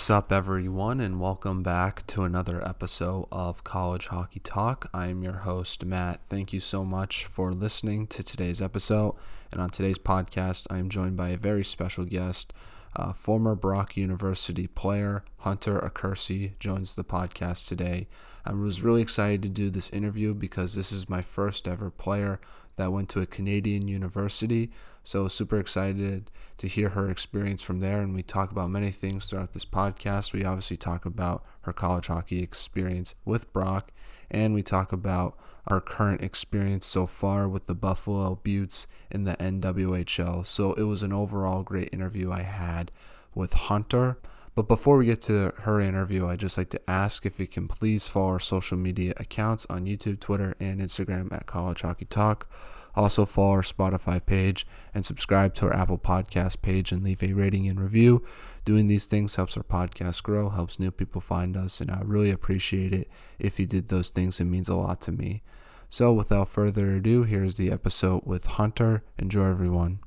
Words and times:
What's 0.00 0.08
up, 0.08 0.32
everyone, 0.32 0.98
and 0.98 1.20
welcome 1.20 1.62
back 1.62 2.06
to 2.06 2.22
another 2.22 2.66
episode 2.66 3.28
of 3.30 3.64
College 3.64 4.06
Hockey 4.06 4.40
Talk. 4.40 4.88
I'm 4.94 5.22
your 5.22 5.34
host, 5.34 5.84
Matt. 5.84 6.22
Thank 6.30 6.54
you 6.54 6.58
so 6.58 6.86
much 6.86 7.26
for 7.26 7.52
listening 7.52 8.06
to 8.06 8.22
today's 8.22 8.62
episode. 8.62 9.16
And 9.52 9.60
on 9.60 9.68
today's 9.68 9.98
podcast, 9.98 10.66
I 10.70 10.78
am 10.78 10.88
joined 10.88 11.18
by 11.18 11.28
a 11.28 11.36
very 11.36 11.62
special 11.62 12.06
guest. 12.06 12.54
Uh, 12.96 13.12
former 13.12 13.54
Brock 13.54 13.94
University 13.94 14.66
player 14.66 15.22
Hunter 15.40 15.78
Accursi 15.78 16.58
joins 16.58 16.96
the 16.96 17.04
podcast 17.04 17.68
today. 17.68 18.08
I 18.46 18.54
was 18.54 18.80
really 18.80 19.02
excited 19.02 19.42
to 19.42 19.48
do 19.50 19.68
this 19.68 19.90
interview 19.90 20.32
because 20.32 20.74
this 20.74 20.92
is 20.92 21.10
my 21.10 21.20
first 21.20 21.68
ever 21.68 21.90
player 21.90 22.40
that 22.80 22.92
went 22.92 23.10
to 23.10 23.20
a 23.20 23.26
Canadian 23.26 23.86
university. 23.88 24.70
So, 25.02 25.28
super 25.28 25.58
excited 25.60 26.30
to 26.56 26.66
hear 26.66 26.90
her 26.90 27.08
experience 27.08 27.60
from 27.60 27.80
there. 27.80 28.00
And 28.00 28.14
we 28.14 28.22
talk 28.22 28.50
about 28.50 28.70
many 28.70 28.90
things 28.90 29.26
throughout 29.26 29.52
this 29.52 29.66
podcast. 29.66 30.32
We 30.32 30.46
obviously 30.46 30.78
talk 30.78 31.04
about 31.04 31.44
her 31.62 31.74
college 31.74 32.06
hockey 32.06 32.42
experience 32.42 33.14
with 33.26 33.52
Brock, 33.52 33.92
and 34.30 34.54
we 34.54 34.62
talk 34.62 34.92
about 34.92 35.38
our 35.66 35.80
current 35.80 36.22
experience 36.22 36.86
so 36.86 37.06
far 37.06 37.46
with 37.46 37.66
the 37.66 37.74
Buffalo 37.74 38.36
Beauts 38.36 38.86
in 39.10 39.24
the 39.24 39.36
NWHL. 39.36 40.46
So, 40.46 40.72
it 40.72 40.84
was 40.84 41.02
an 41.02 41.12
overall 41.12 41.62
great 41.62 41.92
interview 41.92 42.32
I 42.32 42.42
had 42.42 42.90
with 43.34 43.52
Hunter. 43.52 44.16
But 44.54 44.68
before 44.68 44.96
we 44.96 45.06
get 45.06 45.20
to 45.22 45.52
her 45.60 45.80
interview, 45.80 46.26
I'd 46.26 46.40
just 46.40 46.58
like 46.58 46.70
to 46.70 46.90
ask 46.90 47.24
if 47.24 47.38
you 47.38 47.46
can 47.46 47.68
please 47.68 48.08
follow 48.08 48.30
our 48.30 48.40
social 48.40 48.76
media 48.76 49.14
accounts 49.16 49.66
on 49.70 49.86
YouTube, 49.86 50.20
Twitter, 50.20 50.54
and 50.58 50.80
Instagram 50.80 51.32
at 51.32 51.46
College 51.46 51.82
Hockey 51.82 52.04
Talk. 52.04 52.48
Also, 52.96 53.24
follow 53.24 53.52
our 53.52 53.62
Spotify 53.62 54.24
page 54.24 54.66
and 54.92 55.06
subscribe 55.06 55.54
to 55.54 55.66
our 55.66 55.72
Apple 55.72 55.98
Podcast 55.98 56.60
page 56.60 56.90
and 56.90 57.04
leave 57.04 57.22
a 57.22 57.32
rating 57.32 57.68
and 57.68 57.80
review. 57.80 58.24
Doing 58.64 58.88
these 58.88 59.06
things 59.06 59.36
helps 59.36 59.56
our 59.56 59.62
podcast 59.62 60.24
grow, 60.24 60.48
helps 60.48 60.80
new 60.80 60.90
people 60.90 61.20
find 61.20 61.56
us, 61.56 61.80
and 61.80 61.90
I 61.90 62.00
really 62.02 62.32
appreciate 62.32 62.92
it 62.92 63.08
if 63.38 63.60
you 63.60 63.66
did 63.66 63.88
those 63.88 64.10
things. 64.10 64.40
It 64.40 64.46
means 64.46 64.68
a 64.68 64.74
lot 64.74 65.00
to 65.02 65.12
me. 65.12 65.42
So, 65.88 66.12
without 66.12 66.48
further 66.48 66.96
ado, 66.96 67.22
here's 67.22 67.56
the 67.56 67.70
episode 67.70 68.22
with 68.24 68.46
Hunter. 68.46 69.02
Enjoy, 69.18 69.48
everyone. 69.48 70.00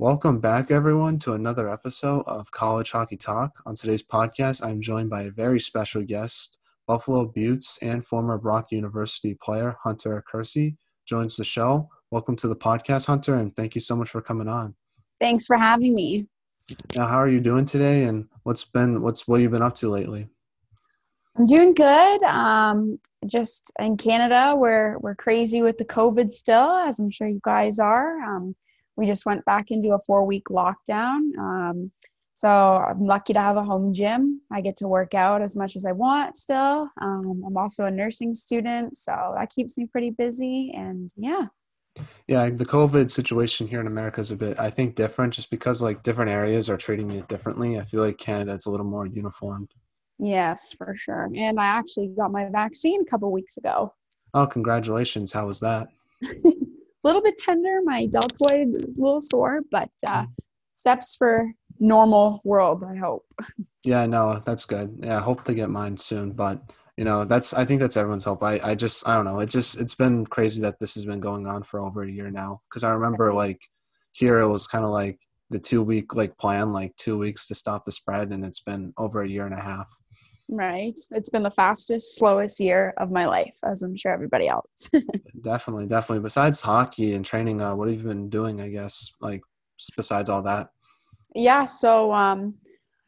Welcome 0.00 0.40
back, 0.40 0.70
everyone, 0.70 1.18
to 1.18 1.34
another 1.34 1.68
episode 1.68 2.22
of 2.26 2.50
College 2.52 2.90
Hockey 2.90 3.18
Talk. 3.18 3.60
On 3.66 3.74
today's 3.74 4.02
podcast, 4.02 4.64
I'm 4.64 4.80
joined 4.80 5.10
by 5.10 5.24
a 5.24 5.30
very 5.30 5.60
special 5.60 6.02
guest, 6.02 6.56
Buffalo 6.86 7.26
Beauts 7.26 7.78
and 7.82 8.02
former 8.02 8.38
Brock 8.38 8.72
University 8.72 9.34
player 9.34 9.76
Hunter 9.84 10.24
Accursi 10.24 10.78
joins 11.04 11.36
the 11.36 11.44
show. 11.44 11.90
Welcome 12.10 12.34
to 12.36 12.48
the 12.48 12.56
podcast, 12.56 13.08
Hunter, 13.08 13.34
and 13.34 13.54
thank 13.54 13.74
you 13.74 13.82
so 13.82 13.94
much 13.94 14.08
for 14.08 14.22
coming 14.22 14.48
on. 14.48 14.74
Thanks 15.20 15.44
for 15.44 15.58
having 15.58 15.94
me. 15.94 16.26
Now, 16.96 17.06
how 17.06 17.18
are 17.18 17.28
you 17.28 17.40
doing 17.40 17.66
today, 17.66 18.04
and 18.04 18.26
what's 18.44 18.64
been 18.64 19.02
what's 19.02 19.28
what 19.28 19.42
you've 19.42 19.52
been 19.52 19.60
up 19.60 19.74
to 19.74 19.90
lately? 19.90 20.28
I'm 21.36 21.44
doing 21.44 21.74
good. 21.74 22.22
Um, 22.22 22.98
just 23.26 23.70
in 23.78 23.98
Canada, 23.98 24.54
we're 24.56 24.96
we're 25.00 25.14
crazy 25.14 25.60
with 25.60 25.76
the 25.76 25.84
COVID 25.84 26.30
still, 26.30 26.70
as 26.70 26.98
I'm 26.98 27.10
sure 27.10 27.28
you 27.28 27.42
guys 27.44 27.78
are. 27.78 28.18
Um, 28.22 28.56
we 29.00 29.06
just 29.06 29.24
went 29.24 29.42
back 29.46 29.70
into 29.70 29.94
a 29.94 29.98
four 29.98 30.26
week 30.26 30.44
lockdown. 30.50 31.34
Um, 31.38 31.90
so 32.34 32.48
I'm 32.48 33.04
lucky 33.06 33.32
to 33.32 33.40
have 33.40 33.56
a 33.56 33.64
home 33.64 33.94
gym. 33.94 34.42
I 34.52 34.60
get 34.60 34.76
to 34.76 34.88
work 34.88 35.14
out 35.14 35.40
as 35.40 35.56
much 35.56 35.74
as 35.74 35.86
I 35.86 35.92
want 35.92 36.36
still. 36.36 36.88
Um, 37.00 37.42
I'm 37.46 37.56
also 37.56 37.86
a 37.86 37.90
nursing 37.90 38.34
student, 38.34 38.98
so 38.98 39.34
that 39.36 39.50
keeps 39.50 39.78
me 39.78 39.86
pretty 39.86 40.10
busy. 40.10 40.72
And 40.74 41.10
yeah. 41.16 41.46
Yeah, 42.28 42.50
the 42.50 42.66
COVID 42.66 43.10
situation 43.10 43.66
here 43.66 43.80
in 43.80 43.86
America 43.86 44.20
is 44.20 44.30
a 44.30 44.36
bit, 44.36 44.60
I 44.60 44.68
think, 44.68 44.96
different 44.96 45.32
just 45.32 45.50
because 45.50 45.80
like 45.80 46.02
different 46.02 46.30
areas 46.30 46.68
are 46.68 46.76
treating 46.76 47.10
it 47.10 47.26
differently. 47.26 47.78
I 47.78 47.84
feel 47.84 48.02
like 48.02 48.18
Canada 48.18 48.52
it's 48.52 48.66
a 48.66 48.70
little 48.70 48.86
more 48.86 49.06
uniformed. 49.06 49.70
Yes, 50.18 50.74
for 50.76 50.94
sure. 50.94 51.30
And 51.34 51.58
I 51.58 51.64
actually 51.64 52.08
got 52.08 52.30
my 52.30 52.48
vaccine 52.50 53.00
a 53.00 53.06
couple 53.06 53.32
weeks 53.32 53.56
ago. 53.56 53.94
Oh, 54.34 54.46
congratulations! 54.46 55.32
How 55.32 55.46
was 55.46 55.60
that? 55.60 55.88
a 57.02 57.08
little 57.08 57.22
bit 57.22 57.36
tender. 57.38 57.80
My 57.84 58.06
deltoid 58.06 58.74
is 58.74 58.84
a 58.84 59.00
little 59.00 59.20
sore, 59.20 59.60
but 59.70 59.90
uh, 60.06 60.26
steps 60.74 61.16
for 61.16 61.50
normal 61.78 62.40
world. 62.44 62.84
I 62.84 62.96
hope. 62.96 63.24
Yeah, 63.82 64.04
no, 64.04 64.42
that's 64.44 64.66
good. 64.66 64.98
Yeah, 65.02 65.16
I 65.16 65.20
hope 65.22 65.44
to 65.44 65.54
get 65.54 65.70
mine 65.70 65.96
soon, 65.96 66.32
but 66.32 66.60
you 66.98 67.04
know, 67.04 67.24
that's 67.24 67.54
I 67.54 67.64
think 67.64 67.80
that's 67.80 67.96
everyone's 67.96 68.26
hope. 68.26 68.42
I 68.42 68.60
I 68.62 68.74
just 68.74 69.08
I 69.08 69.14
don't 69.14 69.24
know. 69.24 69.40
It 69.40 69.48
just 69.48 69.80
it's 69.80 69.94
been 69.94 70.26
crazy 70.26 70.60
that 70.60 70.78
this 70.78 70.94
has 70.96 71.06
been 71.06 71.20
going 71.20 71.46
on 71.46 71.62
for 71.62 71.80
over 71.80 72.02
a 72.02 72.10
year 72.10 72.30
now. 72.30 72.60
Because 72.68 72.84
I 72.84 72.90
remember 72.90 73.32
like 73.32 73.62
here 74.12 74.38
it 74.40 74.48
was 74.48 74.66
kind 74.66 74.84
of 74.84 74.90
like 74.90 75.18
the 75.48 75.58
two 75.58 75.82
week 75.82 76.14
like 76.14 76.36
plan, 76.36 76.74
like 76.74 76.94
two 76.96 77.16
weeks 77.16 77.46
to 77.46 77.54
stop 77.54 77.86
the 77.86 77.92
spread, 77.92 78.32
and 78.32 78.44
it's 78.44 78.60
been 78.60 78.92
over 78.98 79.22
a 79.22 79.28
year 79.28 79.46
and 79.46 79.54
a 79.54 79.60
half. 79.62 79.90
Right. 80.52 80.98
It's 81.12 81.30
been 81.30 81.44
the 81.44 81.50
fastest, 81.50 82.16
slowest 82.16 82.58
year 82.58 82.92
of 82.96 83.12
my 83.12 83.24
life, 83.24 83.56
as 83.62 83.82
I'm 83.82 83.94
sure 83.94 84.12
everybody 84.12 84.48
else. 84.48 84.90
definitely, 85.42 85.86
definitely. 85.86 86.22
Besides 86.22 86.60
hockey 86.60 87.14
and 87.14 87.24
training, 87.24 87.62
uh, 87.62 87.76
what 87.76 87.88
have 87.88 87.96
you 87.96 88.08
been 88.08 88.28
doing? 88.28 88.60
I 88.60 88.68
guess 88.68 89.12
like 89.20 89.42
besides 89.96 90.28
all 90.28 90.42
that. 90.42 90.70
Yeah. 91.36 91.64
So 91.66 92.12
um, 92.12 92.54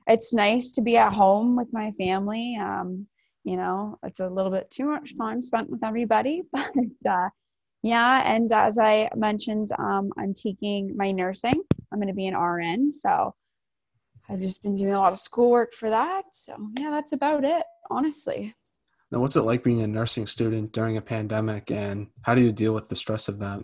it's 0.07 0.33
nice 0.33 0.73
to 0.77 0.83
be 0.83 0.97
at 0.97 1.13
home 1.13 1.57
with 1.57 1.67
my 1.73 1.91
family. 1.93 2.57
Um, 2.61 3.09
you 3.43 3.57
know, 3.57 3.99
it's 4.05 4.21
a 4.21 4.29
little 4.29 4.53
bit 4.53 4.71
too 4.71 4.87
much 4.87 5.19
time 5.19 5.43
spent 5.43 5.69
with 5.69 5.83
everybody, 5.83 6.43
but 6.53 7.11
uh, 7.11 7.29
yeah. 7.83 8.23
And 8.25 8.53
as 8.53 8.79
I 8.79 9.11
mentioned, 9.17 9.71
um, 9.81 10.13
I'm 10.17 10.33
taking 10.33 10.97
my 10.97 11.11
nursing. 11.11 11.61
I'm 11.93 11.99
going 11.99 12.07
to 12.07 12.15
be 12.15 12.29
an 12.29 12.37
RN, 12.37 12.93
so 12.93 13.35
I've 14.29 14.41
just 14.41 14.63
been 14.63 14.77
doing 14.77 14.93
a 14.93 14.99
lot 14.99 15.13
of 15.13 15.19
schoolwork 15.19 15.73
for 15.73 15.91
that. 15.91 16.23
So 16.33 16.57
yeah, 16.79 16.91
that's 16.91 17.13
about 17.13 17.45
it, 17.45 17.65
honestly. 17.91 18.55
Now, 19.11 19.21
what's 19.21 19.37
it 19.37 19.43
like 19.43 19.63
being 19.63 19.83
a 19.83 19.87
nursing 19.87 20.27
student 20.27 20.73
during 20.73 20.97
a 20.97 21.03
pandemic, 21.03 21.71
and 21.71 22.07
how 22.23 22.35
do 22.35 22.41
you 22.41 22.51
deal 22.51 22.73
with 22.73 22.89
the 22.89 22.97
stress 22.97 23.29
of 23.29 23.39
that? 23.41 23.63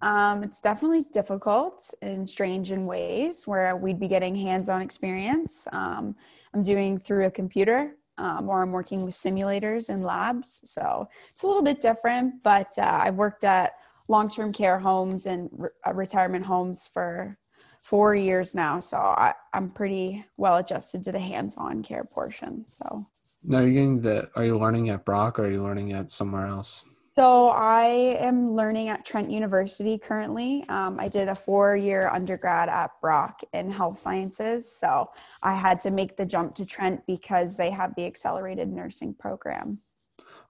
Um, 0.00 0.42
it's 0.42 0.62
definitely 0.62 1.04
difficult 1.12 1.92
and 2.00 2.28
strange 2.28 2.72
in 2.72 2.86
ways 2.86 3.46
where 3.46 3.76
we'd 3.76 4.00
be 4.00 4.08
getting 4.08 4.34
hands-on 4.34 4.80
experience. 4.80 5.68
Um, 5.72 6.16
I'm 6.54 6.62
doing 6.62 6.98
through 6.98 7.26
a 7.26 7.30
computer, 7.30 7.96
um, 8.18 8.48
or 8.48 8.62
I'm 8.62 8.72
working 8.72 9.04
with 9.04 9.14
simulators 9.14 9.90
and 9.90 10.02
labs, 10.02 10.62
so 10.64 11.06
it's 11.30 11.42
a 11.42 11.46
little 11.46 11.62
bit 11.62 11.80
different. 11.80 12.42
But 12.42 12.76
uh, 12.78 13.00
I've 13.02 13.16
worked 13.16 13.44
at 13.44 13.74
long-term 14.08 14.54
care 14.54 14.78
homes 14.78 15.26
and 15.26 15.50
re- 15.52 15.68
uh, 15.86 15.92
retirement 15.92 16.44
homes 16.46 16.86
for 16.86 17.38
four 17.82 18.14
years 18.14 18.54
now, 18.54 18.80
so 18.80 18.96
I, 18.96 19.34
I'm 19.52 19.70
pretty 19.70 20.24
well 20.36 20.56
adjusted 20.56 21.02
to 21.04 21.12
the 21.12 21.18
hands-on 21.18 21.82
care 21.82 22.04
portion. 22.04 22.64
So. 22.66 23.04
Now, 23.44 23.58
are 23.58 23.66
you 23.66 23.72
getting 23.72 24.00
the? 24.00 24.30
Are 24.36 24.44
you 24.44 24.56
learning 24.56 24.90
at 24.90 25.04
Brock, 25.04 25.38
or 25.38 25.44
are 25.44 25.50
you 25.50 25.62
learning 25.62 25.92
at 25.92 26.10
somewhere 26.10 26.46
else? 26.46 26.84
So 27.10 27.48
I 27.48 28.16
am 28.20 28.52
learning 28.52 28.88
at 28.88 29.04
Trent 29.04 29.30
University 29.30 29.98
currently. 29.98 30.64
Um, 30.70 30.98
I 30.98 31.08
did 31.08 31.28
a 31.28 31.34
four-year 31.34 32.08
undergrad 32.08 32.70
at 32.70 32.92
Brock 33.02 33.42
in 33.52 33.70
health 33.70 33.98
sciences, 33.98 34.70
so 34.74 35.10
I 35.42 35.54
had 35.54 35.78
to 35.80 35.90
make 35.90 36.16
the 36.16 36.24
jump 36.24 36.54
to 36.54 36.64
Trent 36.64 37.04
because 37.06 37.58
they 37.58 37.68
have 37.70 37.94
the 37.96 38.06
accelerated 38.06 38.68
nursing 38.68 39.12
program. 39.12 39.80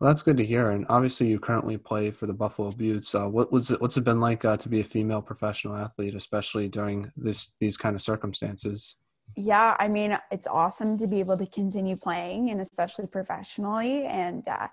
Well, 0.03 0.11
that's 0.11 0.25
good 0.25 0.39
to 0.39 0.45
hear. 0.45 0.71
And 0.71 0.85
obviously, 0.89 1.29
you 1.29 1.39
currently 1.39 1.77
play 1.77 2.11
for 2.11 2.27
the 2.27 2.33
Buffalo 2.33 2.73
Beauts. 2.73 3.15
Uh, 3.15 3.29
what 3.29 3.53
was 3.53 3.71
it? 3.71 3.81
What's 3.81 3.97
it 3.97 4.03
been 4.03 4.21
like 4.21 4.45
uh, 4.45 4.57
to 4.57 4.69
be 4.69 4.81
a 4.81 4.85
female 4.85 5.23
professional 5.23 5.77
athlete, 5.77 6.17
especially 6.17 6.69
during 6.69 7.13
this 7.17 7.53
these 7.61 7.77
kind 7.77 7.95
of 7.95 8.03
circumstances? 8.03 8.97
Yeah, 9.37 9.77
I 9.79 9.87
mean, 9.87 10.19
it's 10.33 10.49
awesome 10.49 10.99
to 10.99 11.07
be 11.07 11.21
able 11.21 11.39
to 11.39 11.47
continue 11.47 11.97
playing, 11.97 12.51
and 12.51 12.61
especially 12.61 13.07
professionally. 13.07 14.05
And 14.07 14.43
uh, 14.49 14.67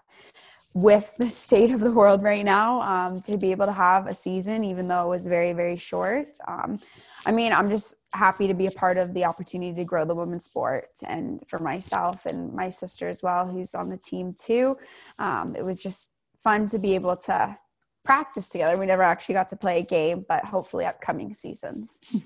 with 0.74 1.16
the 1.18 1.30
state 1.30 1.72
of 1.72 1.80
the 1.80 1.92
world 1.92 2.22
right 2.22 2.46
now 2.46 2.82
um, 2.82 3.22
to 3.22 3.38
be 3.38 3.52
able 3.52 3.66
to 3.66 3.72
have 3.72 4.08
a 4.08 4.14
season 4.14 4.64
even 4.64 4.88
though 4.88 5.06
it 5.06 5.10
was 5.10 5.26
very 5.26 5.54
very 5.54 5.76
short. 5.76 6.28
Um, 6.48 6.80
i 7.26 7.32
mean 7.32 7.52
i'm 7.52 7.70
just 7.70 7.96
happy 8.14 8.48
to 8.48 8.54
be 8.54 8.68
a 8.68 8.72
part 8.72 8.98
of 8.98 9.14
the 9.14 9.26
opportunity 9.26 9.74
to 9.74 9.84
grow 9.84 10.06
the 10.06 10.16
women's 10.16 10.46
sport 10.46 10.90
and 11.08 11.42
for 11.48 11.60
myself 11.60 12.26
and 12.26 12.54
my 12.54 12.70
sister 12.70 13.08
as 13.08 13.22
well 13.22 13.48
who's 13.48 13.76
on 13.76 13.90
the 13.90 13.98
team 13.98 14.34
too. 14.34 14.78
Um, 15.20 15.56
it 15.56 15.64
was 15.64 15.84
just 15.84 16.14
fun 16.44 16.68
to 16.68 16.80
be 16.80 16.96
able 16.96 17.16
to 17.16 17.58
practice 18.04 18.50
together. 18.50 18.78
We 18.78 18.86
never 18.86 19.04
actually 19.04 19.34
got 19.36 19.48
to 19.50 19.56
play 19.56 19.80
a 19.80 19.84
game 19.84 20.26
but 20.28 20.46
hopefully 20.46 20.86
upcoming 20.86 21.34
seasons. 21.34 22.00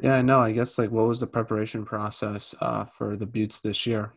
Yeah 0.00 0.14
i 0.14 0.22
know. 0.22 0.38
I 0.38 0.52
guess 0.52 0.78
like 0.78 0.92
what 0.92 1.08
was 1.08 1.18
the 1.18 1.26
preparation 1.26 1.84
process 1.84 2.54
uh, 2.60 2.84
for 2.84 3.16
the 3.16 3.26
Beauts 3.26 3.60
this 3.60 3.84
year 3.84 4.12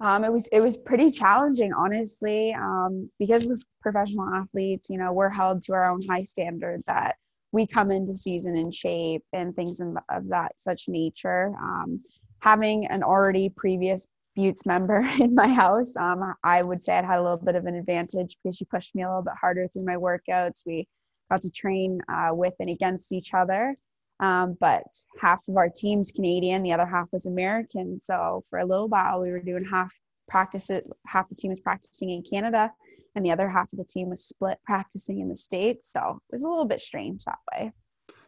um, 0.00 0.24
it 0.24 0.32
was 0.32 0.46
it 0.48 0.60
was 0.60 0.78
pretty 0.78 1.10
challenging, 1.10 1.72
honestly, 1.72 2.54
um, 2.54 3.10
because 3.18 3.46
we're 3.46 3.58
professional 3.82 4.28
athletes. 4.34 4.88
You 4.88 4.98
know, 4.98 5.12
we're 5.12 5.30
held 5.30 5.62
to 5.64 5.74
our 5.74 5.90
own 5.90 6.00
high 6.02 6.22
standard 6.22 6.82
that 6.86 7.16
we 7.52 7.66
come 7.66 7.90
into 7.90 8.14
season 8.14 8.56
in 8.56 8.70
shape 8.70 9.24
and 9.32 9.54
things 9.54 9.80
in, 9.80 9.96
of 10.08 10.28
that 10.28 10.52
such 10.56 10.88
nature. 10.88 11.52
Um, 11.60 12.02
having 12.40 12.86
an 12.86 13.02
already 13.02 13.50
previous 13.50 14.06
Beauts 14.34 14.64
member 14.64 14.98
in 15.20 15.34
my 15.34 15.48
house, 15.48 15.96
um, 15.96 16.34
I 16.44 16.62
would 16.62 16.80
say 16.80 16.96
I 16.96 17.04
had 17.04 17.18
a 17.18 17.22
little 17.22 17.36
bit 17.36 17.56
of 17.56 17.66
an 17.66 17.74
advantage 17.74 18.36
because 18.42 18.56
she 18.56 18.64
pushed 18.64 18.94
me 18.94 19.02
a 19.02 19.08
little 19.08 19.22
bit 19.22 19.34
harder 19.38 19.68
through 19.68 19.84
my 19.84 19.96
workouts. 19.96 20.62
We 20.64 20.88
got 21.30 21.42
to 21.42 21.50
train 21.50 22.00
uh, 22.08 22.30
with 22.32 22.54
and 22.60 22.70
against 22.70 23.12
each 23.12 23.34
other. 23.34 23.76
Um, 24.20 24.56
but 24.60 24.84
half 25.18 25.48
of 25.48 25.56
our 25.56 25.68
team's 25.68 26.12
Canadian, 26.12 26.62
the 26.62 26.72
other 26.72 26.86
half 26.86 27.08
was 27.12 27.26
American. 27.26 27.98
So 28.00 28.42
for 28.48 28.58
a 28.58 28.66
little 28.66 28.88
while, 28.88 29.20
we 29.20 29.30
were 29.30 29.40
doing 29.40 29.64
half 29.64 29.92
practice. 30.28 30.70
Half 31.06 31.28
the 31.30 31.34
team 31.34 31.50
was 31.50 31.60
practicing 31.60 32.10
in 32.10 32.22
Canada, 32.22 32.70
and 33.14 33.24
the 33.24 33.32
other 33.32 33.48
half 33.48 33.72
of 33.72 33.78
the 33.78 33.84
team 33.84 34.10
was 34.10 34.24
split 34.24 34.58
practicing 34.64 35.20
in 35.20 35.28
the 35.28 35.36
states. 35.36 35.90
So 35.92 36.20
it 36.30 36.34
was 36.34 36.42
a 36.42 36.48
little 36.48 36.66
bit 36.66 36.80
strange 36.80 37.24
that 37.24 37.38
way. 37.52 37.72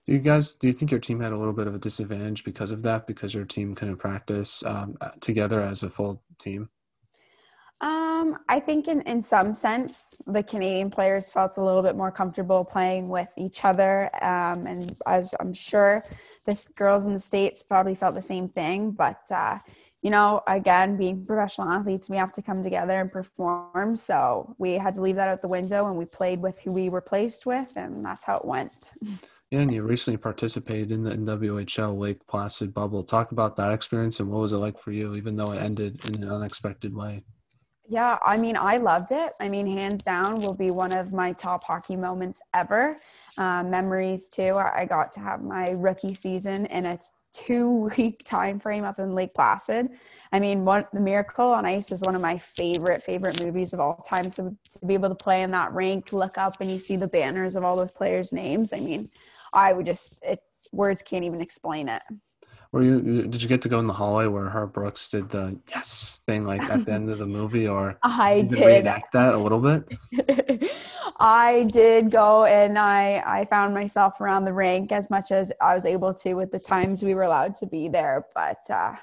Do 0.06 0.12
you 0.14 0.18
guys, 0.18 0.56
do 0.56 0.66
you 0.66 0.72
think 0.72 0.90
your 0.90 0.98
team 0.98 1.20
had 1.20 1.32
a 1.32 1.38
little 1.38 1.52
bit 1.52 1.68
of 1.68 1.74
a 1.76 1.78
disadvantage 1.78 2.42
because 2.42 2.72
of 2.72 2.82
that? 2.82 3.06
Because 3.06 3.34
your 3.34 3.44
team 3.44 3.74
couldn't 3.74 3.98
practice 3.98 4.64
um, 4.64 4.96
together 5.20 5.60
as 5.60 5.84
a 5.84 5.90
full 5.90 6.24
team? 6.38 6.70
Um, 8.22 8.38
I 8.48 8.60
think 8.60 8.86
in, 8.86 9.00
in 9.02 9.20
some 9.20 9.54
sense, 9.54 10.16
the 10.26 10.42
Canadian 10.42 10.90
players 10.90 11.30
felt 11.30 11.56
a 11.56 11.64
little 11.64 11.82
bit 11.82 11.96
more 11.96 12.12
comfortable 12.12 12.64
playing 12.64 13.08
with 13.08 13.32
each 13.36 13.64
other. 13.64 14.04
Um, 14.24 14.66
and 14.66 14.96
as 15.06 15.34
I'm 15.40 15.52
sure 15.52 16.04
the 16.46 16.68
girls 16.76 17.04
in 17.04 17.12
the 17.12 17.18
States 17.18 17.62
probably 17.62 17.94
felt 17.94 18.14
the 18.14 18.22
same 18.22 18.48
thing. 18.48 18.92
But, 18.92 19.22
uh, 19.34 19.58
you 20.02 20.10
know, 20.10 20.40
again, 20.46 20.96
being 20.96 21.26
professional 21.26 21.68
athletes, 21.68 22.08
we 22.08 22.16
have 22.16 22.30
to 22.32 22.42
come 22.42 22.62
together 22.62 23.00
and 23.00 23.10
perform. 23.10 23.96
So 23.96 24.54
we 24.58 24.74
had 24.74 24.94
to 24.94 25.00
leave 25.00 25.16
that 25.16 25.28
out 25.28 25.42
the 25.42 25.48
window 25.48 25.88
and 25.88 25.96
we 25.96 26.04
played 26.04 26.40
with 26.40 26.60
who 26.60 26.70
we 26.70 26.88
were 26.88 27.00
placed 27.00 27.44
with, 27.44 27.72
and 27.76 28.04
that's 28.04 28.24
how 28.24 28.36
it 28.36 28.44
went. 28.44 28.92
Yeah, 29.50 29.60
and 29.60 29.72
you 29.72 29.82
recently 29.82 30.16
participated 30.16 30.92
in 30.92 31.02
the 31.02 31.10
NWHL 31.10 31.98
Lake 31.98 32.26
Placid 32.26 32.72
bubble. 32.72 33.02
Talk 33.02 33.32
about 33.32 33.56
that 33.56 33.72
experience 33.72 34.18
and 34.18 34.30
what 34.30 34.40
was 34.40 34.52
it 34.52 34.58
like 34.58 34.78
for 34.78 34.92
you, 34.92 35.14
even 35.14 35.36
though 35.36 35.52
it 35.52 35.60
ended 35.60 36.00
in 36.06 36.22
an 36.22 36.30
unexpected 36.30 36.94
way? 36.94 37.22
Yeah, 37.92 38.18
I 38.24 38.38
mean, 38.38 38.56
I 38.56 38.78
loved 38.78 39.12
it. 39.12 39.32
I 39.38 39.50
mean, 39.50 39.66
hands 39.66 40.02
down, 40.02 40.40
will 40.40 40.54
be 40.54 40.70
one 40.70 40.92
of 40.92 41.12
my 41.12 41.32
top 41.32 41.62
hockey 41.62 41.94
moments 41.94 42.40
ever. 42.54 42.96
Uh, 43.36 43.62
memories 43.64 44.30
too. 44.30 44.56
I 44.56 44.86
got 44.86 45.12
to 45.12 45.20
have 45.20 45.42
my 45.42 45.72
rookie 45.72 46.14
season 46.14 46.64
in 46.66 46.86
a 46.86 46.98
two 47.34 47.90
week 47.94 48.22
time 48.24 48.58
frame 48.58 48.84
up 48.84 48.98
in 48.98 49.14
Lake 49.14 49.34
Placid. 49.34 49.90
I 50.32 50.40
mean, 50.40 50.64
one 50.64 50.86
the 50.94 51.00
Miracle 51.00 51.52
on 51.52 51.66
Ice 51.66 51.92
is 51.92 52.00
one 52.00 52.14
of 52.14 52.22
my 52.22 52.38
favorite 52.38 53.02
favorite 53.02 53.42
movies 53.44 53.74
of 53.74 53.80
all 53.80 53.96
time. 54.08 54.30
So 54.30 54.56
to 54.70 54.86
be 54.86 54.94
able 54.94 55.10
to 55.10 55.14
play 55.14 55.42
in 55.42 55.50
that 55.50 55.74
rink, 55.74 56.14
look 56.14 56.38
up 56.38 56.62
and 56.62 56.70
you 56.70 56.78
see 56.78 56.96
the 56.96 57.08
banners 57.08 57.56
of 57.56 57.62
all 57.62 57.76
those 57.76 57.92
players' 57.92 58.32
names. 58.32 58.72
I 58.72 58.80
mean, 58.80 59.10
I 59.52 59.74
would 59.74 59.84
just 59.84 60.24
it's 60.26 60.66
words 60.72 61.02
can't 61.02 61.26
even 61.26 61.42
explain 61.42 61.90
it. 61.90 62.02
Were 62.72 62.82
you 62.82 63.26
did 63.26 63.42
you 63.42 63.48
get 63.48 63.60
to 63.62 63.68
go 63.68 63.78
in 63.78 63.86
the 63.86 63.92
hallway 63.92 64.26
where 64.26 64.48
Herb 64.48 64.72
Brooks 64.72 65.08
did 65.08 65.28
the 65.28 65.58
yes 65.68 66.20
thing 66.26 66.46
like 66.46 66.62
at 66.62 66.86
the 66.86 66.92
end 66.92 67.10
of 67.10 67.18
the 67.18 67.26
movie 67.26 67.68
or 67.68 67.98
I 68.02 68.42
did, 68.42 68.58
did 68.58 68.86
act 68.86 69.12
that 69.12 69.34
a 69.34 69.36
little 69.36 69.60
bit? 69.60 70.72
I 71.20 71.68
did 71.70 72.10
go 72.10 72.46
and 72.46 72.78
I 72.78 73.22
I 73.26 73.44
found 73.44 73.74
myself 73.74 74.22
around 74.22 74.46
the 74.46 74.54
rink 74.54 74.90
as 74.90 75.10
much 75.10 75.30
as 75.32 75.52
I 75.60 75.74
was 75.74 75.84
able 75.84 76.14
to 76.14 76.32
with 76.32 76.50
the 76.50 76.58
times 76.58 77.02
we 77.02 77.14
were 77.14 77.24
allowed 77.24 77.56
to 77.56 77.66
be 77.66 77.88
there, 77.88 78.26
but 78.34 78.58
uh 78.70 78.94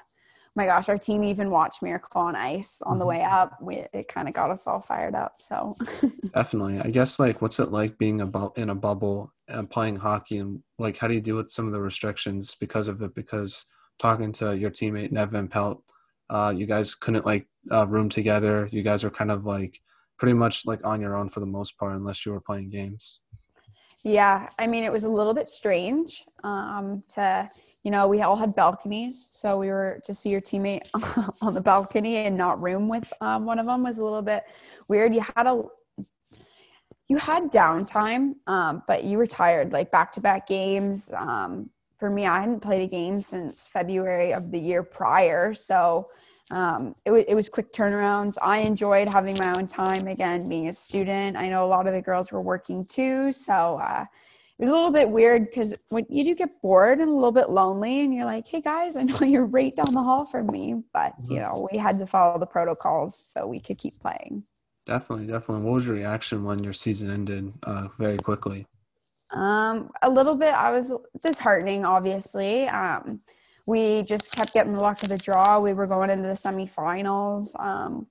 my 0.56 0.66
gosh, 0.66 0.88
our 0.88 0.98
team 0.98 1.22
even 1.22 1.48
watched 1.48 1.80
Miracle 1.80 2.22
on 2.22 2.34
Ice 2.34 2.82
on 2.82 2.98
the 2.98 3.04
mm-hmm. 3.04 3.08
way 3.08 3.22
up. 3.22 3.56
We, 3.62 3.86
it 3.92 4.08
kind 4.08 4.26
of 4.26 4.34
got 4.34 4.50
us 4.50 4.66
all 4.66 4.80
fired 4.80 5.14
up. 5.14 5.36
So 5.38 5.76
definitely, 6.34 6.80
I 6.80 6.90
guess 6.90 7.20
like 7.20 7.40
what's 7.40 7.60
it 7.60 7.70
like 7.70 7.98
being 7.98 8.20
about 8.20 8.58
in 8.58 8.68
a 8.68 8.74
bubble 8.74 9.32
and 9.50 9.68
playing 9.68 9.96
hockey, 9.96 10.38
and 10.38 10.62
like 10.78 10.98
how 10.98 11.08
do 11.08 11.14
you 11.14 11.20
deal 11.20 11.36
with 11.36 11.50
some 11.50 11.66
of 11.66 11.72
the 11.72 11.80
restrictions 11.80 12.54
because 12.54 12.88
of 12.88 13.02
it? 13.02 13.14
Because 13.14 13.66
talking 13.98 14.32
to 14.32 14.56
your 14.56 14.70
teammate 14.70 15.12
Nev 15.12 15.30
Van 15.30 15.48
Pelt, 15.48 15.82
uh, 16.30 16.52
you 16.56 16.66
guys 16.66 16.94
couldn't 16.94 17.26
like 17.26 17.46
uh, 17.70 17.86
room 17.86 18.08
together. 18.08 18.68
You 18.72 18.82
guys 18.82 19.04
were 19.04 19.10
kind 19.10 19.30
of 19.30 19.44
like 19.44 19.80
pretty 20.18 20.34
much 20.34 20.66
like 20.66 20.84
on 20.84 21.00
your 21.00 21.16
own 21.16 21.28
for 21.28 21.40
the 21.40 21.46
most 21.46 21.78
part, 21.78 21.96
unless 21.96 22.24
you 22.24 22.32
were 22.32 22.40
playing 22.40 22.70
games. 22.70 23.20
Yeah, 24.02 24.48
I 24.58 24.66
mean, 24.66 24.84
it 24.84 24.92
was 24.92 25.04
a 25.04 25.10
little 25.10 25.34
bit 25.34 25.48
strange 25.48 26.24
um, 26.42 27.02
to 27.14 27.50
you 27.82 27.90
know, 27.90 28.06
we 28.08 28.20
all 28.20 28.36
had 28.36 28.54
balconies. 28.54 29.28
So 29.32 29.58
we 29.58 29.68
were 29.68 30.00
to 30.04 30.12
see 30.12 30.28
your 30.30 30.40
teammate 30.40 30.88
on 31.42 31.54
the 31.54 31.60
balcony 31.60 32.16
and 32.16 32.36
not 32.36 32.60
room 32.60 32.88
with 32.88 33.10
um, 33.20 33.46
one 33.46 33.58
of 33.58 33.66
them 33.66 33.84
was 33.84 33.98
a 33.98 34.04
little 34.04 34.22
bit 34.22 34.44
weird. 34.88 35.14
You 35.14 35.24
had 35.36 35.46
a, 35.46 35.64
you 37.10 37.16
had 37.16 37.50
downtime, 37.50 38.36
um, 38.46 38.84
but 38.86 39.02
you 39.02 39.18
were 39.18 39.26
tired, 39.26 39.72
like 39.72 39.90
back 39.90 40.12
to 40.12 40.20
back 40.20 40.46
games. 40.46 41.10
Um, 41.12 41.68
for 41.98 42.08
me, 42.08 42.24
I 42.24 42.38
hadn't 42.38 42.60
played 42.60 42.82
a 42.82 42.86
game 42.86 43.20
since 43.20 43.66
February 43.66 44.32
of 44.32 44.52
the 44.52 44.60
year 44.60 44.84
prior. 44.84 45.52
So 45.52 46.08
um, 46.52 46.94
it, 47.04 47.10
w- 47.10 47.24
it 47.26 47.34
was 47.34 47.48
quick 47.48 47.72
turnarounds. 47.72 48.38
I 48.40 48.58
enjoyed 48.58 49.08
having 49.08 49.36
my 49.40 49.52
own 49.58 49.66
time 49.66 50.06
again, 50.06 50.48
being 50.48 50.68
a 50.68 50.72
student. 50.72 51.36
I 51.36 51.48
know 51.48 51.64
a 51.64 51.66
lot 51.66 51.88
of 51.88 51.94
the 51.94 52.00
girls 52.00 52.30
were 52.30 52.40
working 52.40 52.84
too. 52.84 53.32
So, 53.32 53.80
uh, 53.82 54.04
it 54.04 54.64
was 54.64 54.70
a 54.70 54.74
little 54.74 54.92
bit 54.92 55.08
weird 55.08 55.46
because 55.46 55.74
when 55.88 56.06
you 56.08 56.22
do 56.22 56.34
get 56.34 56.50
bored 56.62 57.00
and 57.00 57.08
a 57.08 57.12
little 57.12 57.32
bit 57.32 57.48
lonely 57.48 58.02
and 58.02 58.12
you're 58.12 58.26
like 58.26 58.46
hey 58.46 58.60
guys 58.60 58.94
i 58.94 59.02
know 59.02 59.18
you're 59.22 59.46
right 59.46 59.74
down 59.74 59.94
the 59.94 60.02
hall 60.02 60.22
from 60.22 60.48
me 60.48 60.82
but 60.92 61.14
you 61.30 61.36
mm-hmm. 61.36 61.44
know 61.44 61.66
we 61.72 61.78
had 61.78 61.96
to 61.96 62.06
follow 62.06 62.38
the 62.38 62.44
protocols 62.44 63.16
so 63.16 63.46
we 63.46 63.58
could 63.58 63.78
keep 63.78 63.98
playing 63.98 64.44
definitely 64.86 65.26
definitely. 65.26 65.64
What 65.64 65.74
was 65.74 65.86
your 65.86 65.96
reaction 65.96 66.44
when 66.44 66.62
your 66.62 66.72
season 66.72 67.10
ended 67.10 67.52
uh, 67.62 67.88
very 67.98 68.18
quickly? 68.18 68.66
Um, 69.32 69.90
a 70.02 70.10
little 70.10 70.34
bit 70.34 70.52
i 70.52 70.72
was 70.72 70.92
disheartening 71.22 71.84
obviously. 71.84 72.66
Um, 72.68 73.20
we 73.66 74.02
just 74.02 74.32
kept 74.32 74.52
getting 74.52 74.72
the 74.72 74.80
luck 74.80 75.02
of 75.04 75.10
the 75.10 75.18
draw. 75.18 75.60
We 75.60 75.72
were 75.74 75.86
going 75.86 76.10
into 76.10 76.26
the 76.26 76.34
semifinals. 76.34 77.58
Um, 77.60 78.06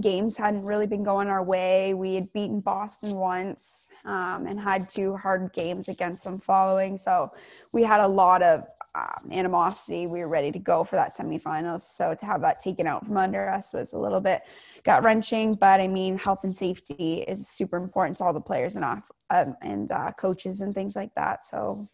games 0.00 0.36
hadn't 0.36 0.64
really 0.64 0.86
been 0.86 1.02
going 1.02 1.28
our 1.28 1.42
way. 1.42 1.94
We 1.94 2.14
had 2.14 2.32
beaten 2.32 2.60
Boston 2.60 3.16
once 3.16 3.90
um, 4.04 4.46
and 4.46 4.58
had 4.60 4.88
two 4.88 5.16
hard 5.16 5.52
games 5.52 5.88
against 5.88 6.24
them 6.24 6.38
following. 6.38 6.96
So 6.96 7.32
we 7.72 7.82
had 7.82 8.00
a 8.00 8.06
lot 8.06 8.42
of 8.42 8.64
um, 8.94 9.30
animosity. 9.30 10.06
We 10.06 10.20
were 10.20 10.28
ready 10.28 10.52
to 10.52 10.58
go 10.58 10.84
for 10.84 10.96
that 10.96 11.10
semifinals. 11.10 11.80
So 11.80 12.14
to 12.14 12.26
have 12.26 12.40
that 12.42 12.58
taken 12.58 12.86
out 12.86 13.06
from 13.06 13.16
under 13.16 13.48
us 13.48 13.72
was 13.72 13.92
a 13.92 13.98
little 13.98 14.20
bit 14.20 14.42
gut 14.84 15.04
wrenching. 15.04 15.54
But 15.54 15.80
I 15.80 15.88
mean, 15.88 16.18
health 16.18 16.44
and 16.44 16.54
safety 16.54 17.22
is 17.22 17.48
super 17.48 17.76
important 17.76 18.16
to 18.18 18.24
all 18.24 18.32
the 18.32 18.40
players 18.40 18.76
and, 18.76 18.84
off, 18.84 19.10
um, 19.30 19.56
and 19.62 19.90
uh, 19.90 20.12
coaches 20.12 20.60
and 20.60 20.74
things 20.74 20.96
like 20.96 21.14
that. 21.14 21.44
So 21.44 21.88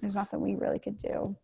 there's 0.00 0.16
nothing 0.16 0.40
we 0.40 0.54
really 0.54 0.78
could 0.78 0.96
do. 0.96 1.36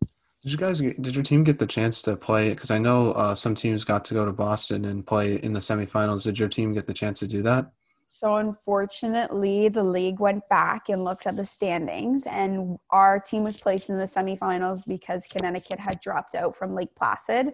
Did 0.43 0.51
you 0.51 0.57
guys 0.57 0.79
did 0.79 1.15
your 1.15 1.23
team 1.23 1.43
get 1.43 1.59
the 1.59 1.67
chance 1.67 2.01
to 2.03 2.15
play? 2.15 2.49
Because 2.49 2.71
I 2.71 2.77
know 2.77 3.11
uh, 3.13 3.35
some 3.35 3.55
teams 3.55 3.83
got 3.83 4.05
to 4.05 4.13
go 4.13 4.25
to 4.25 4.31
Boston 4.31 4.85
and 4.85 5.05
play 5.05 5.35
in 5.35 5.51
the 5.51 5.59
semifinals. 5.59 6.23
Did 6.23 6.39
your 6.39 6.47
team 6.47 6.73
get 6.73 6.87
the 6.87 6.93
chance 6.93 7.19
to 7.19 7.27
do 7.27 7.41
that? 7.41 7.71
So 8.07 8.37
unfortunately, 8.37 9.69
the 9.69 9.83
league 9.83 10.19
went 10.19 10.47
back 10.49 10.89
and 10.89 11.03
looked 11.03 11.27
at 11.27 11.35
the 11.35 11.45
standings, 11.45 12.25
and 12.25 12.77
our 12.89 13.19
team 13.19 13.43
was 13.43 13.59
placed 13.59 13.89
in 13.89 13.97
the 13.97 14.05
semifinals 14.05 14.87
because 14.87 15.27
Connecticut 15.27 15.79
had 15.79 15.99
dropped 15.99 16.33
out 16.33 16.55
from 16.55 16.73
Lake 16.73 16.95
Placid. 16.95 17.53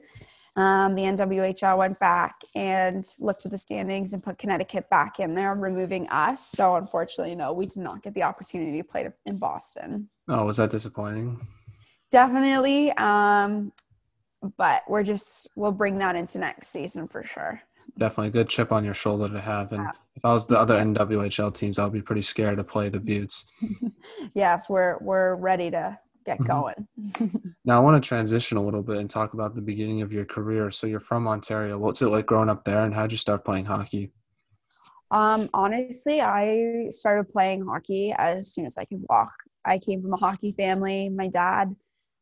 Um, 0.56 0.94
the 0.94 1.02
NWHL 1.02 1.80
went 1.80 2.00
back 2.00 2.36
and 2.54 3.04
looked 3.18 3.46
at 3.46 3.52
the 3.52 3.58
standings 3.58 4.14
and 4.14 4.22
put 4.22 4.38
Connecticut 4.38 4.88
back 4.92 5.20
in 5.20 5.34
there, 5.34 5.56
removing 5.56 6.08
us. 6.10 6.48
So 6.52 6.76
unfortunately, 6.76 7.34
no, 7.36 7.52
we 7.54 7.66
did 7.66 7.82
not 7.82 8.04
get 8.04 8.14
the 8.14 8.22
opportunity 8.22 8.78
to 8.78 8.84
play 8.84 9.10
in 9.26 9.38
Boston. 9.40 10.08
Oh, 10.28 10.46
was 10.46 10.58
that 10.58 10.70
disappointing? 10.70 11.40
definitely. 12.14 12.92
Um, 12.94 13.74
but 14.58 14.84
we're 14.88 15.04
just 15.04 15.50
we'll 15.56 15.72
bring 15.72 15.98
that 15.98 16.16
into 16.16 16.38
next 16.38 16.68
season 16.68 17.08
for 17.08 17.24
sure. 17.24 17.60
Definitely 17.98 18.30
a 18.30 18.32
good 18.32 18.50
chip 18.50 18.72
on 18.72 18.84
your 18.84 18.94
shoulder 18.94 19.30
to 19.30 19.40
have. 19.40 19.72
And 19.72 19.88
if 20.16 20.26
I 20.26 20.34
was 20.34 20.48
the 20.48 20.60
other 20.60 20.80
NWHL 20.80 21.54
teams, 21.54 21.78
I'd 21.78 21.92
be 21.92 22.02
pretty 22.02 22.24
scared 22.24 22.58
to 22.58 22.64
play 22.64 22.90
the 22.90 23.00
Beauts. 23.00 23.46
yes, 24.36 24.70
we're 24.70 24.98
we're 25.00 25.36
ready 25.36 25.70
to 25.72 25.98
get 26.26 26.40
mm-hmm. 26.40 27.26
going. 27.26 27.54
now 27.66 27.78
I 27.78 27.80
want 27.80 28.02
to 28.02 28.08
transition 28.08 28.58
a 28.58 28.64
little 28.64 28.82
bit 28.82 28.98
and 28.98 29.10
talk 29.10 29.34
about 29.34 29.56
the 29.56 29.62
beginning 29.62 30.02
of 30.02 30.12
your 30.12 30.26
career. 30.26 30.72
So 30.72 30.88
you're 30.88 31.00
from 31.00 31.28
Ontario. 31.28 31.78
What's 31.78 32.02
it 32.02 32.08
like 32.08 32.26
growing 32.26 32.50
up 32.50 32.64
there 32.64 32.84
and 32.84 32.94
how'd 32.94 33.12
you 33.12 33.18
start 33.18 33.46
playing 33.46 33.66
hockey? 33.66 34.12
Um, 35.12 35.50
honestly, 35.54 36.22
I 36.22 36.88
started 36.90 37.32
playing 37.32 37.66
hockey 37.66 38.14
as 38.18 38.52
soon 38.52 38.66
as 38.66 38.78
I 38.78 38.86
could 38.86 39.04
walk. 39.10 39.34
I 39.64 39.78
came 39.78 40.02
from 40.02 40.14
a 40.14 40.18
hockey 40.18 40.54
family. 40.58 41.10
My 41.10 41.28
dad 41.28 41.76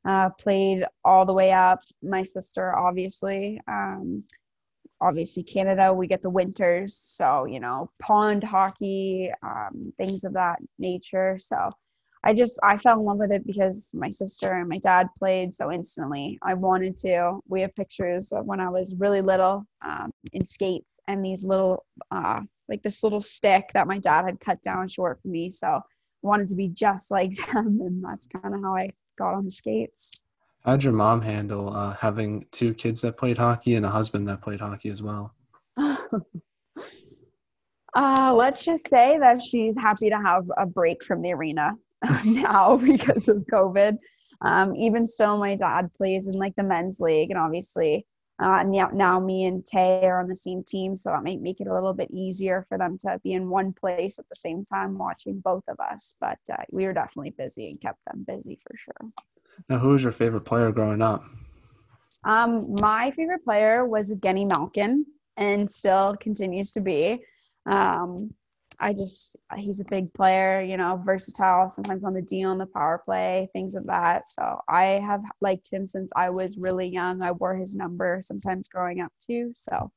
uh, 0.05 0.29
played 0.31 0.85
all 1.05 1.25
the 1.25 1.33
way 1.33 1.53
up. 1.53 1.79
My 2.03 2.23
sister, 2.23 2.75
obviously. 2.75 3.61
Um, 3.67 4.23
obviously, 5.01 5.43
Canada, 5.43 5.93
we 5.93 6.07
get 6.07 6.21
the 6.21 6.29
winters. 6.29 6.95
So, 6.95 7.45
you 7.45 7.59
know, 7.59 7.89
pond 8.01 8.43
hockey, 8.43 9.31
um, 9.43 9.93
things 9.97 10.23
of 10.23 10.33
that 10.33 10.59
nature. 10.79 11.37
So, 11.39 11.69
I 12.23 12.33
just 12.33 12.59
I 12.63 12.77
fell 12.77 12.99
in 12.99 13.05
love 13.05 13.17
with 13.17 13.31
it 13.31 13.45
because 13.47 13.91
my 13.95 14.09
sister 14.09 14.53
and 14.53 14.69
my 14.69 14.77
dad 14.77 15.07
played 15.17 15.53
so 15.53 15.71
instantly. 15.71 16.37
I 16.43 16.53
wanted 16.53 16.95
to. 16.97 17.39
We 17.47 17.61
have 17.61 17.75
pictures 17.75 18.31
of 18.31 18.45
when 18.45 18.59
I 18.59 18.69
was 18.69 18.95
really 18.99 19.21
little 19.21 19.65
um, 19.83 20.11
in 20.33 20.45
skates 20.45 20.99
and 21.07 21.25
these 21.25 21.43
little 21.43 21.83
uh, 22.11 22.41
like 22.69 22.83
this 22.83 23.03
little 23.03 23.21
stick 23.21 23.71
that 23.73 23.87
my 23.87 23.97
dad 23.97 24.25
had 24.25 24.39
cut 24.39 24.61
down 24.61 24.87
short 24.87 25.19
for 25.21 25.29
me. 25.29 25.49
So 25.49 25.67
I 25.67 25.81
wanted 26.21 26.47
to 26.49 26.55
be 26.55 26.67
just 26.67 27.09
like 27.09 27.33
them, 27.53 27.79
and 27.81 28.03
that's 28.03 28.27
kind 28.27 28.53
of 28.53 28.61
how 28.61 28.75
I 28.75 28.89
got 29.17 29.33
on 29.33 29.45
the 29.45 29.51
skates. 29.51 30.20
How'd 30.65 30.83
your 30.83 30.93
mom 30.93 31.21
handle 31.21 31.75
uh, 31.75 31.95
having 31.95 32.45
two 32.51 32.75
kids 32.75 33.01
that 33.01 33.17
played 33.17 33.37
hockey 33.37 33.75
and 33.75 33.85
a 33.85 33.89
husband 33.89 34.27
that 34.27 34.41
played 34.41 34.59
hockey 34.59 34.89
as 34.89 35.01
well? 35.01 35.33
uh, 37.95 38.33
let's 38.35 38.63
just 38.63 38.87
say 38.87 39.17
that 39.17 39.41
she's 39.41 39.75
happy 39.77 40.09
to 40.09 40.17
have 40.17 40.45
a 40.57 40.67
break 40.67 41.03
from 41.03 41.23
the 41.23 41.33
arena 41.33 41.73
now 42.25 42.77
because 42.83 43.27
of 43.27 43.43
COVID. 43.51 43.97
Um, 44.41 44.75
even 44.75 45.07
so, 45.07 45.35
my 45.37 45.55
dad 45.55 45.91
plays 45.95 46.27
in 46.27 46.33
like 46.33 46.55
the 46.55 46.63
men's 46.63 46.99
league, 46.99 47.31
and 47.31 47.39
obviously 47.39 48.05
uh, 48.41 48.63
now, 48.63 48.89
now 48.91 49.19
me 49.19 49.45
and 49.45 49.63
Tay 49.65 50.01
are 50.03 50.19
on 50.19 50.27
the 50.27 50.35
same 50.35 50.63
team, 50.63 50.97
so 50.97 51.11
that 51.11 51.23
might 51.23 51.41
make 51.41 51.61
it 51.61 51.67
a 51.67 51.73
little 51.73 51.93
bit 51.93 52.09
easier 52.11 52.65
for 52.67 52.77
them 52.77 52.97
to 52.99 53.19
be 53.23 53.33
in 53.33 53.49
one 53.49 53.71
place 53.71 54.17
at 54.17 54.27
the 54.29 54.35
same 54.35 54.65
time 54.65 54.97
watching 54.97 55.39
both 55.39 55.63
of 55.67 55.79
us. 55.79 56.15
But 56.19 56.39
uh, 56.51 56.63
we 56.71 56.85
were 56.85 56.93
definitely 56.93 57.35
busy 57.37 57.69
and 57.69 57.79
kept 57.79 57.99
them 58.05 58.25
busy 58.27 58.59
for 58.61 58.75
sure. 58.75 59.11
Now, 59.69 59.77
who 59.79 59.89
was 59.89 60.03
your 60.03 60.11
favorite 60.11 60.41
player 60.41 60.71
growing 60.71 61.01
up? 61.01 61.23
Um, 62.23 62.75
my 62.79 63.11
favorite 63.11 63.43
player 63.43 63.85
was 63.85 64.11
Genny 64.19 64.47
Malkin, 64.47 65.05
and 65.37 65.69
still 65.69 66.15
continues 66.19 66.71
to 66.73 66.81
be. 66.81 67.23
Um, 67.65 68.31
I 68.79 68.93
just 68.93 69.35
he's 69.55 69.79
a 69.79 69.85
big 69.85 70.11
player, 70.13 70.61
you 70.61 70.75
know, 70.75 71.01
versatile, 71.05 71.69
sometimes 71.69 72.03
on 72.03 72.13
the 72.13 72.21
D 72.21 72.43
on 72.43 72.57
the 72.57 72.65
power 72.65 73.01
play, 73.05 73.49
things 73.53 73.75
of 73.75 73.85
that. 73.85 74.27
So 74.27 74.59
I 74.67 74.85
have 75.05 75.21
liked 75.39 75.71
him 75.71 75.85
since 75.87 76.11
I 76.15 76.29
was 76.31 76.57
really 76.57 76.87
young. 76.87 77.21
I 77.21 77.31
wore 77.31 77.55
his 77.55 77.75
number 77.75 78.19
sometimes 78.21 78.67
growing 78.67 78.99
up 79.01 79.11
too. 79.25 79.53
So 79.55 79.91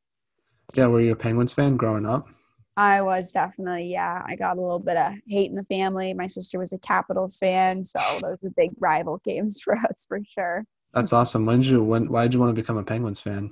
Yeah, 0.74 0.88
were 0.88 1.00
you 1.00 1.12
a 1.12 1.16
Penguins 1.16 1.52
fan 1.54 1.76
growing 1.76 2.04
up? 2.04 2.28
I 2.76 3.02
was 3.02 3.30
definitely, 3.30 3.86
yeah. 3.86 4.22
I 4.26 4.34
got 4.34 4.56
a 4.56 4.60
little 4.60 4.80
bit 4.80 4.96
of 4.96 5.12
hate 5.28 5.50
in 5.50 5.56
the 5.56 5.64
family. 5.64 6.12
My 6.12 6.26
sister 6.26 6.58
was 6.58 6.72
a 6.72 6.78
Capitals 6.78 7.38
fan, 7.38 7.84
so 7.84 8.00
those 8.22 8.38
were 8.42 8.50
big 8.56 8.70
rival 8.78 9.20
games 9.24 9.60
for 9.64 9.76
us 9.76 10.04
for 10.08 10.20
sure. 10.28 10.64
That's 10.92 11.12
awesome. 11.12 11.46
When 11.46 11.60
did 11.60 11.70
you 11.70 11.82
when 11.82 12.08
why 12.08 12.22
did 12.22 12.34
you 12.34 12.40
want 12.40 12.50
to 12.54 12.60
become 12.60 12.76
a 12.76 12.84
Penguins 12.84 13.20
fan? 13.20 13.50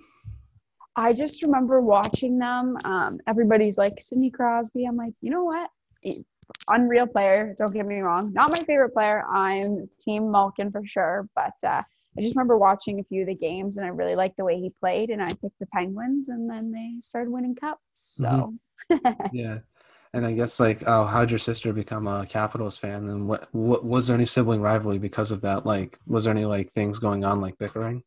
I 0.94 1.12
just 1.12 1.42
remember 1.42 1.80
watching 1.80 2.38
them. 2.38 2.76
Um, 2.84 3.18
everybody's 3.26 3.78
like 3.78 3.94
Sidney 3.98 4.30
Crosby. 4.30 4.84
I'm 4.84 4.96
like, 4.96 5.14
you 5.22 5.30
know 5.30 5.44
what? 5.44 5.70
Unreal 6.68 7.06
player. 7.06 7.54
Don't 7.58 7.72
get 7.72 7.86
me 7.86 8.00
wrong. 8.00 8.32
Not 8.32 8.50
my 8.50 8.58
favorite 8.58 8.92
player. 8.92 9.24
I'm 9.26 9.88
Team 9.98 10.30
Malkin 10.30 10.70
for 10.70 10.84
sure. 10.84 11.28
But 11.34 11.54
uh, 11.66 11.82
I 12.16 12.20
just 12.20 12.34
remember 12.34 12.58
watching 12.58 13.00
a 13.00 13.04
few 13.04 13.22
of 13.22 13.28
the 13.28 13.34
games, 13.34 13.76
and 13.76 13.86
I 13.86 13.88
really 13.88 14.14
liked 14.14 14.36
the 14.36 14.44
way 14.44 14.60
he 14.60 14.72
played. 14.80 15.10
And 15.10 15.22
I 15.22 15.28
picked 15.28 15.58
the 15.60 15.66
Penguins, 15.72 16.28
and 16.28 16.48
then 16.48 16.70
they 16.72 16.96
started 17.00 17.30
winning 17.30 17.54
cups. 17.54 17.80
So 17.96 18.54
mm-hmm. 18.90 19.26
yeah. 19.32 19.58
And 20.14 20.26
I 20.26 20.32
guess 20.32 20.60
like, 20.60 20.82
oh, 20.86 21.06
how'd 21.06 21.30
your 21.30 21.38
sister 21.38 21.72
become 21.72 22.06
a 22.06 22.26
Capitals 22.26 22.76
fan? 22.76 23.08
And 23.08 23.26
what, 23.26 23.48
what 23.52 23.82
was 23.82 24.06
there 24.06 24.14
any 24.14 24.26
sibling 24.26 24.60
rivalry 24.60 24.98
because 24.98 25.32
of 25.32 25.40
that? 25.40 25.64
Like, 25.64 25.96
was 26.06 26.24
there 26.24 26.34
any 26.34 26.44
like 26.44 26.70
things 26.70 26.98
going 26.98 27.24
on 27.24 27.40
like 27.40 27.56
bickering? 27.56 28.02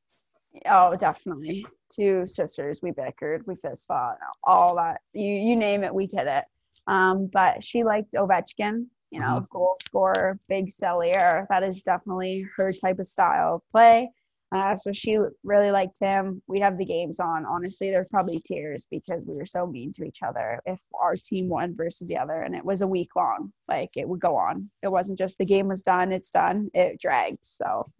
Oh, 0.67 0.95
definitely. 0.95 1.65
Two 1.89 2.27
sisters, 2.27 2.79
we 2.81 2.91
bickered, 2.91 3.45
we 3.47 3.55
fist 3.55 3.87
fought, 3.87 4.17
all 4.43 4.75
that. 4.75 5.01
You 5.13 5.33
you 5.33 5.55
name 5.55 5.83
it, 5.83 5.93
we 5.93 6.05
did 6.05 6.27
it. 6.27 6.45
Um, 6.87 7.27
but 7.31 7.63
she 7.63 7.83
liked 7.83 8.13
Ovechkin, 8.13 8.85
you 9.11 9.19
know, 9.19 9.37
mm-hmm. 9.37 9.57
goal 9.57 9.75
scorer, 9.85 10.39
big 10.49 10.67
cellier. 10.67 11.45
That 11.49 11.63
is 11.63 11.83
definitely 11.83 12.47
her 12.57 12.71
type 12.71 12.99
of 12.99 13.07
style 13.07 13.55
of 13.55 13.61
play. 13.71 14.09
Uh, 14.51 14.77
so 14.77 14.93
she 14.93 15.17
really 15.43 15.71
liked 15.71 15.97
him. 15.99 16.41
We'd 16.47 16.61
have 16.61 16.77
the 16.77 16.85
games 16.85 17.19
on. 17.19 17.45
Honestly, 17.45 17.89
there's 17.89 18.07
probably 18.09 18.39
tears 18.45 18.87
because 18.89 19.25
we 19.25 19.35
were 19.35 19.45
so 19.45 19.65
mean 19.65 19.91
to 19.93 20.05
each 20.05 20.19
other 20.23 20.61
if 20.65 20.81
our 20.99 21.15
team 21.15 21.49
won 21.49 21.75
versus 21.75 22.07
the 22.07 22.17
other. 22.17 22.41
And 22.41 22.55
it 22.55 22.63
was 22.63 22.81
a 22.81 22.87
week 22.87 23.15
long. 23.15 23.51
Like 23.67 23.89
it 23.97 24.07
would 24.07 24.21
go 24.21 24.35
on. 24.35 24.69
It 24.83 24.89
wasn't 24.89 25.17
just 25.17 25.37
the 25.37 25.45
game 25.45 25.67
was 25.67 25.83
done, 25.83 26.11
it's 26.11 26.29
done. 26.29 26.69
It 26.73 26.99
dragged. 27.01 27.45
So 27.45 27.91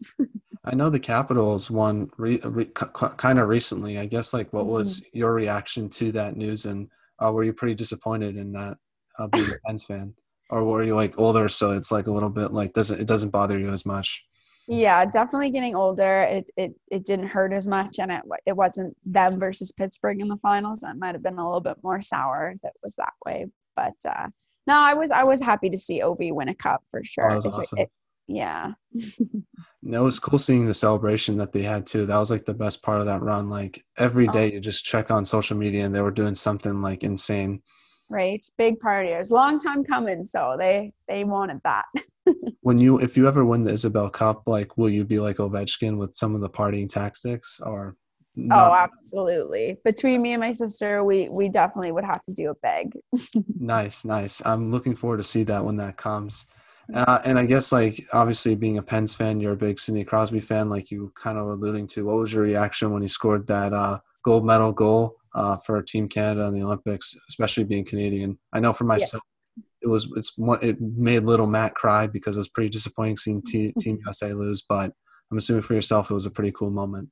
I 0.65 0.75
know 0.75 0.89
the 0.89 0.99
Capitals 0.99 1.69
won 1.69 2.09
re, 2.17 2.39
re, 2.43 2.65
kind 2.65 3.39
of 3.39 3.47
recently. 3.49 3.97
I 3.97 4.05
guess 4.05 4.33
like 4.33 4.53
what 4.53 4.65
was 4.67 5.01
mm-hmm. 5.01 5.17
your 5.17 5.33
reaction 5.33 5.89
to 5.89 6.11
that 6.13 6.37
news, 6.37 6.65
and 6.65 6.89
uh, 7.23 7.31
were 7.31 7.43
you 7.43 7.53
pretty 7.53 7.75
disappointed 7.75 8.35
in 8.35 8.51
that 8.53 8.77
uh, 9.19 9.27
being 9.27 9.45
a 9.45 9.67
Pens 9.67 9.85
fan, 9.85 10.13
or 10.49 10.63
were 10.63 10.83
you 10.83 10.95
like 10.95 11.17
older, 11.17 11.49
so 11.49 11.71
it's 11.71 11.91
like 11.91 12.07
a 12.07 12.11
little 12.11 12.29
bit 12.29 12.51
like 12.51 12.73
doesn't 12.73 12.99
it 12.99 13.07
doesn't 13.07 13.29
bother 13.29 13.59
you 13.59 13.69
as 13.69 13.85
much? 13.85 14.23
Yeah, 14.67 15.05
definitely 15.05 15.51
getting 15.51 15.75
older. 15.75 16.23
It 16.23 16.51
it 16.57 16.75
it 16.91 17.05
didn't 17.05 17.27
hurt 17.27 17.53
as 17.53 17.67
much, 17.67 17.99
and 17.99 18.11
it 18.11 18.21
it 18.45 18.55
wasn't 18.55 18.95
them 19.05 19.39
versus 19.39 19.71
Pittsburgh 19.71 20.19
in 20.21 20.27
the 20.27 20.37
finals. 20.37 20.81
That 20.81 20.97
might 20.97 21.15
have 21.15 21.23
been 21.23 21.37
a 21.37 21.45
little 21.45 21.61
bit 21.61 21.77
more 21.83 22.01
sour. 22.01 22.55
That 22.63 22.73
was 22.83 22.95
that 22.95 23.13
way, 23.25 23.47
but 23.75 23.93
uh, 24.07 24.27
no, 24.67 24.75
I 24.75 24.93
was 24.93 25.11
I 25.11 25.23
was 25.23 25.41
happy 25.41 25.69
to 25.69 25.77
see 25.77 26.01
Ovi 26.01 26.33
win 26.33 26.49
a 26.49 26.55
cup 26.55 26.83
for 26.89 27.03
sure. 27.03 27.31
Oh, 27.31 27.37
awesome. 27.37 27.77
it, 27.77 27.91
yeah. 28.27 28.73
it 28.91 29.43
was 29.83 30.19
cool 30.19 30.39
seeing 30.39 30.65
the 30.65 30.73
celebration 30.73 31.37
that 31.37 31.51
they 31.51 31.61
had 31.61 31.85
too. 31.85 32.05
That 32.05 32.17
was 32.17 32.31
like 32.31 32.45
the 32.45 32.53
best 32.53 32.81
part 32.81 32.99
of 32.99 33.05
that 33.05 33.21
run. 33.21 33.49
Like 33.49 33.83
every 33.97 34.27
day 34.27 34.49
oh. 34.49 34.53
you 34.53 34.59
just 34.59 34.83
check 34.83 35.11
on 35.11 35.25
social 35.25 35.57
media 35.57 35.85
and 35.85 35.93
they 35.93 36.01
were 36.01 36.11
doing 36.11 36.35
something 36.35 36.81
like 36.81 37.03
insane. 37.03 37.61
Right, 38.09 38.45
big 38.57 38.79
partiers, 38.79 39.31
long 39.31 39.59
time 39.59 39.83
coming. 39.83 40.25
So 40.25 40.55
they 40.59 40.93
they 41.07 41.23
wanted 41.23 41.59
that. 41.63 41.85
when 42.61 42.77
you, 42.77 42.99
if 42.99 43.17
you 43.17 43.27
ever 43.27 43.43
win 43.43 43.63
the 43.63 43.71
Isobel 43.71 44.11
Cup, 44.11 44.43
like, 44.47 44.77
will 44.77 44.89
you 44.89 45.03
be 45.03 45.19
like 45.19 45.37
Ovechkin 45.37 45.97
with 45.97 46.13
some 46.13 46.35
of 46.35 46.41
the 46.41 46.49
partying 46.49 46.89
tactics, 46.89 47.59
or? 47.63 47.95
Not? 48.37 48.69
Oh, 48.69 48.75
absolutely. 48.75 49.77
Between 49.85 50.21
me 50.21 50.33
and 50.33 50.41
my 50.41 50.51
sister, 50.51 51.03
we 51.05 51.29
we 51.29 51.47
definitely 51.47 51.93
would 51.93 52.03
have 52.03 52.21
to 52.23 52.33
do 52.33 52.51
a 52.51 52.55
big. 52.61 52.97
nice, 53.59 54.03
nice. 54.03 54.41
I'm 54.45 54.71
looking 54.71 54.95
forward 54.95 55.17
to 55.17 55.23
see 55.23 55.43
that 55.43 55.63
when 55.63 55.77
that 55.77 55.95
comes. 55.95 56.47
Uh, 56.93 57.19
and 57.25 57.39
I 57.39 57.45
guess 57.45 57.71
like 57.71 58.05
obviously 58.13 58.55
being 58.55 58.77
a 58.77 58.83
Pens 58.83 59.13
fan, 59.13 59.39
you're 59.39 59.53
a 59.53 59.57
big 59.57 59.79
Sidney 59.79 60.03
Crosby 60.03 60.39
fan, 60.39 60.69
like 60.69 60.91
you 60.91 61.11
kind 61.15 61.37
of 61.37 61.47
alluding 61.47 61.87
to. 61.87 62.05
What 62.05 62.17
was 62.17 62.33
your 62.33 62.43
reaction 62.43 62.91
when 62.91 63.01
he 63.01 63.07
scored 63.07 63.47
that 63.47 63.73
uh, 63.73 63.99
gold 64.25 64.43
medal 64.43 64.73
goal 64.73 65.15
uh, 65.35 65.55
for 65.57 65.81
Team 65.83 66.09
Canada 66.09 66.47
in 66.47 66.53
the 66.53 66.63
Olympics, 66.63 67.15
especially 67.29 67.63
being 67.63 67.85
Canadian? 67.85 68.39
I 68.51 68.59
know 68.59 68.73
for 68.73 68.83
myself, 68.85 69.23
yeah. 69.55 69.63
it 69.83 69.87
was 69.87 70.11
it's 70.15 70.33
it 70.63 70.81
made 70.81 71.23
little 71.23 71.47
Matt 71.47 71.75
cry 71.75 72.07
because 72.07 72.35
it 72.35 72.39
was 72.39 72.49
pretty 72.49 72.69
disappointing 72.69 73.17
seeing 73.17 73.41
Team 73.43 73.99
USA 74.03 74.33
lose. 74.33 74.63
But 74.67 74.91
I'm 75.31 75.37
assuming 75.37 75.61
for 75.61 75.75
yourself, 75.75 76.09
it 76.09 76.15
was 76.15 76.25
a 76.25 76.31
pretty 76.31 76.51
cool 76.51 76.71
moment 76.71 77.09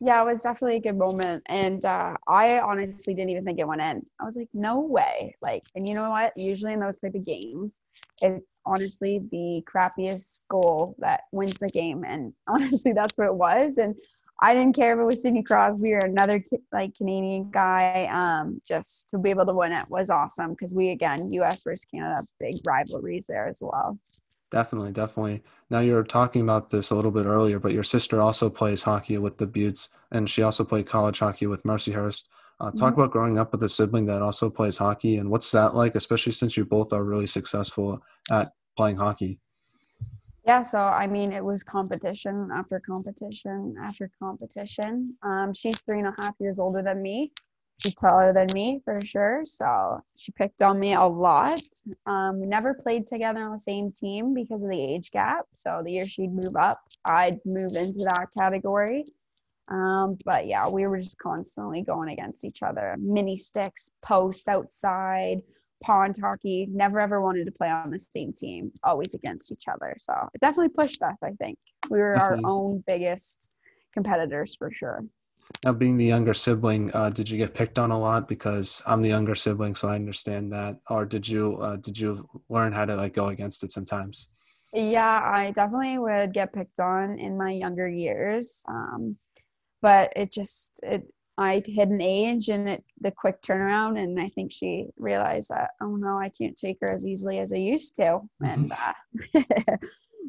yeah, 0.00 0.20
it 0.20 0.26
was 0.26 0.42
definitely 0.42 0.76
a 0.76 0.80
good 0.80 0.98
moment. 0.98 1.42
And 1.46 1.82
uh, 1.84 2.16
I 2.28 2.60
honestly 2.60 3.14
didn't 3.14 3.30
even 3.30 3.44
think 3.44 3.58
it 3.58 3.66
went 3.66 3.80
in. 3.80 4.04
I 4.20 4.24
was 4.24 4.36
like, 4.36 4.48
no 4.52 4.80
way. 4.80 5.34
Like, 5.40 5.62
and 5.74 5.88
you 5.88 5.94
know 5.94 6.10
what? 6.10 6.32
Usually 6.36 6.74
in 6.74 6.80
those 6.80 7.00
type 7.00 7.14
of 7.14 7.24
games, 7.24 7.80
it's 8.20 8.52
honestly 8.66 9.22
the 9.30 9.64
crappiest 9.64 10.42
goal 10.50 10.96
that 10.98 11.22
wins 11.32 11.60
the 11.60 11.68
game. 11.68 12.04
And 12.06 12.34
honestly, 12.46 12.92
that's 12.92 13.16
what 13.16 13.28
it 13.28 13.34
was. 13.34 13.78
And 13.78 13.94
I 14.40 14.54
didn't 14.54 14.74
care 14.74 14.92
if 14.92 15.00
it 15.00 15.04
was 15.04 15.22
Sidney 15.22 15.42
Crosby 15.42 15.94
or 15.94 15.98
another 15.98 16.44
like 16.72 16.94
Canadian 16.94 17.50
guy. 17.50 18.06
Um, 18.12 18.60
just 18.66 19.08
to 19.10 19.18
be 19.18 19.30
able 19.30 19.46
to 19.46 19.54
win 19.54 19.72
it 19.72 19.88
was 19.88 20.10
awesome 20.10 20.50
because 20.50 20.74
we 20.74 20.90
again, 20.90 21.30
U.S. 21.32 21.62
versus 21.62 21.86
Canada, 21.86 22.26
big 22.38 22.56
rivalries 22.66 23.26
there 23.26 23.46
as 23.46 23.60
well. 23.62 23.98
Definitely, 24.50 24.92
definitely. 24.92 25.42
Now 25.70 25.80
you 25.80 25.94
were 25.94 26.04
talking 26.04 26.42
about 26.42 26.70
this 26.70 26.90
a 26.90 26.94
little 26.94 27.10
bit 27.10 27.26
earlier, 27.26 27.58
but 27.58 27.72
your 27.72 27.82
sister 27.82 28.20
also 28.20 28.48
plays 28.48 28.82
hockey 28.82 29.18
with 29.18 29.38
the 29.38 29.46
Beauts, 29.46 29.88
and 30.12 30.30
she 30.30 30.42
also 30.42 30.64
played 30.64 30.86
college 30.86 31.18
hockey 31.18 31.46
with 31.46 31.64
Mercyhurst. 31.64 32.24
Uh, 32.58 32.70
talk 32.70 32.92
mm-hmm. 32.92 33.00
about 33.00 33.10
growing 33.10 33.38
up 33.38 33.52
with 33.52 33.62
a 33.64 33.68
sibling 33.68 34.06
that 34.06 34.22
also 34.22 34.48
plays 34.48 34.76
hockey, 34.76 35.16
and 35.16 35.30
what's 35.30 35.50
that 35.50 35.74
like, 35.74 35.94
especially 35.94 36.32
since 36.32 36.56
you 36.56 36.64
both 36.64 36.92
are 36.92 37.04
really 37.04 37.26
successful 37.26 38.00
at 38.30 38.52
playing 38.76 38.96
hockey. 38.96 39.40
Yeah, 40.46 40.62
so 40.62 40.78
I 40.78 41.08
mean, 41.08 41.32
it 41.32 41.44
was 41.44 41.64
competition 41.64 42.50
after 42.54 42.80
competition 42.80 43.74
after 43.82 44.10
competition. 44.20 45.16
Um, 45.22 45.52
she's 45.54 45.80
three 45.82 45.98
and 45.98 46.08
a 46.08 46.14
half 46.22 46.34
years 46.38 46.60
older 46.60 46.82
than 46.82 47.02
me, 47.02 47.32
she's 47.82 47.96
taller 47.96 48.32
than 48.32 48.52
me 48.54 48.80
for 48.84 49.00
sure. 49.04 49.42
So 49.44 50.00
she 50.16 50.32
picked 50.32 50.62
on 50.62 50.78
me 50.80 50.94
a 50.94 51.02
lot. 51.04 51.60
Um, 52.06 52.40
we 52.40 52.46
never 52.46 52.74
played 52.74 53.06
together 53.08 53.42
on 53.42 53.52
the 53.52 53.58
same 53.58 53.92
team 53.92 54.34
because 54.34 54.64
of 54.64 54.70
the 54.70 54.80
age 54.80 55.10
gap. 55.10 55.46
So 55.54 55.82
the 55.84 55.92
year 55.92 56.06
she'd 56.06 56.32
move 56.32 56.56
up, 56.56 56.80
I'd 57.04 57.40
move 57.44 57.74
into 57.74 58.00
that 58.04 58.28
category. 58.38 59.04
Um, 59.68 60.16
but 60.24 60.46
yeah, 60.46 60.68
we 60.68 60.86
were 60.86 60.98
just 60.98 61.18
constantly 61.18 61.82
going 61.82 62.10
against 62.10 62.44
each 62.44 62.62
other. 62.62 62.96
Mini 63.00 63.36
sticks, 63.36 63.90
posts 64.04 64.46
outside, 64.48 65.42
pond 65.82 66.16
hockey. 66.20 66.68
Never 66.70 67.00
ever 67.00 67.20
wanted 67.20 67.46
to 67.46 67.52
play 67.52 67.68
on 67.68 67.90
the 67.90 67.98
same 67.98 68.32
team, 68.32 68.72
always 68.82 69.14
against 69.14 69.52
each 69.52 69.68
other. 69.68 69.94
So 69.98 70.12
it 70.34 70.40
definitely 70.40 70.70
pushed 70.70 71.02
us, 71.02 71.16
I 71.22 71.32
think. 71.32 71.58
We 71.90 71.98
were 71.98 72.14
our 72.14 72.38
own 72.44 72.82
biggest 72.86 73.48
competitors 73.92 74.54
for 74.54 74.70
sure. 74.70 75.04
Now, 75.64 75.72
being 75.72 75.96
the 75.96 76.04
younger 76.04 76.34
sibling, 76.34 76.90
uh, 76.92 77.10
did 77.10 77.30
you 77.30 77.38
get 77.38 77.54
picked 77.54 77.78
on 77.78 77.90
a 77.90 77.98
lot? 77.98 78.28
Because 78.28 78.82
I'm 78.86 79.02
the 79.02 79.08
younger 79.08 79.34
sibling, 79.34 79.74
so 79.74 79.88
I 79.88 79.94
understand 79.94 80.52
that. 80.52 80.78
Or 80.90 81.04
did 81.04 81.26
you 81.28 81.56
uh, 81.58 81.76
did 81.76 81.98
you 81.98 82.28
learn 82.48 82.72
how 82.72 82.84
to 82.84 82.96
like 82.96 83.14
go 83.14 83.28
against 83.28 83.62
it 83.62 83.72
sometimes? 83.72 84.28
Yeah, 84.72 85.22
I 85.24 85.52
definitely 85.52 85.98
would 85.98 86.34
get 86.34 86.52
picked 86.52 86.80
on 86.80 87.18
in 87.18 87.38
my 87.38 87.52
younger 87.52 87.88
years, 87.88 88.62
um, 88.68 89.16
but 89.80 90.12
it 90.16 90.32
just 90.32 90.80
it 90.82 91.06
I 91.38 91.62
hit 91.64 91.88
an 91.88 92.00
age 92.00 92.48
and 92.48 92.68
it 92.68 92.84
the 93.00 93.10
quick 93.10 93.42
turnaround, 93.42 93.98
and 94.02 94.18
I 94.18 94.28
think 94.28 94.50
she 94.50 94.88
realized 94.96 95.50
that 95.50 95.70
oh 95.80 95.96
no, 95.96 96.18
I 96.18 96.30
can't 96.30 96.56
take 96.56 96.78
her 96.80 96.90
as 96.90 97.06
easily 97.06 97.38
as 97.38 97.52
I 97.52 97.56
used 97.56 97.96
to, 97.96 98.20
and 98.42 98.72
uh, 99.34 99.42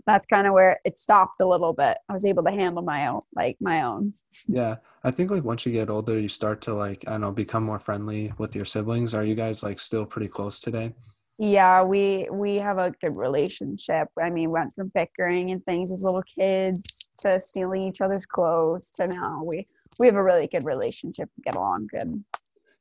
that's 0.05 0.25
kind 0.25 0.47
of 0.47 0.53
where 0.53 0.79
it 0.85 0.97
stopped 0.97 1.41
a 1.41 1.45
little 1.45 1.73
bit. 1.73 1.97
I 2.09 2.13
was 2.13 2.25
able 2.25 2.43
to 2.43 2.51
handle 2.51 2.83
my 2.83 3.07
own, 3.07 3.21
like 3.35 3.57
my 3.59 3.83
own. 3.83 4.13
Yeah. 4.47 4.77
I 5.03 5.11
think 5.11 5.31
like 5.31 5.43
once 5.43 5.65
you 5.65 5.71
get 5.71 5.89
older, 5.89 6.19
you 6.19 6.29
start 6.29 6.61
to 6.61 6.73
like, 6.73 7.03
I 7.07 7.11
don't 7.11 7.21
know, 7.21 7.31
become 7.31 7.63
more 7.63 7.79
friendly 7.79 8.33
with 8.37 8.55
your 8.55 8.65
siblings. 8.65 9.13
Are 9.13 9.23
you 9.23 9.35
guys 9.35 9.63
like 9.63 9.79
still 9.79 10.05
pretty 10.05 10.27
close 10.29 10.59
today? 10.59 10.93
Yeah, 11.39 11.83
we 11.83 12.27
we 12.31 12.55
have 12.55 12.79
a 12.79 12.91
good 12.99 13.15
relationship. 13.15 14.07
I 14.19 14.31
mean, 14.31 14.49
went 14.49 14.73
from 14.73 14.91
bickering 14.95 15.51
and 15.51 15.63
things 15.65 15.91
as 15.91 16.03
little 16.03 16.23
kids 16.23 17.11
to 17.19 17.39
stealing 17.39 17.83
each 17.83 18.01
other's 18.01 18.25
clothes 18.25 18.89
to 18.91 19.07
now 19.07 19.43
we 19.43 19.67
we 19.99 20.07
have 20.07 20.15
a 20.15 20.23
really 20.23 20.47
good 20.47 20.65
relationship. 20.65 21.29
We 21.37 21.43
get 21.43 21.55
along 21.55 21.87
good. 21.87 22.23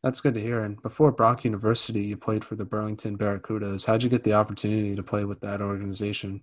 That's 0.03 0.21
good 0.21 0.35
to 0.35 0.41
hear. 0.41 0.63
And 0.63 0.81
before 0.83 1.11
Brock 1.11 1.45
University, 1.45 2.03
you 2.03 2.17
played 2.17 2.45
for 2.45 2.55
the 2.55 2.65
Burlington 2.65 3.19
Barracudas. 3.19 3.87
How'd 3.87 4.03
you 4.03 4.09
get 4.09 4.23
the 4.25 4.35
opportunity 4.35 4.95
to 4.95 5.03
play 5.03 5.25
with 5.25 5.41
that 5.41 5.61
organization? 5.61 6.43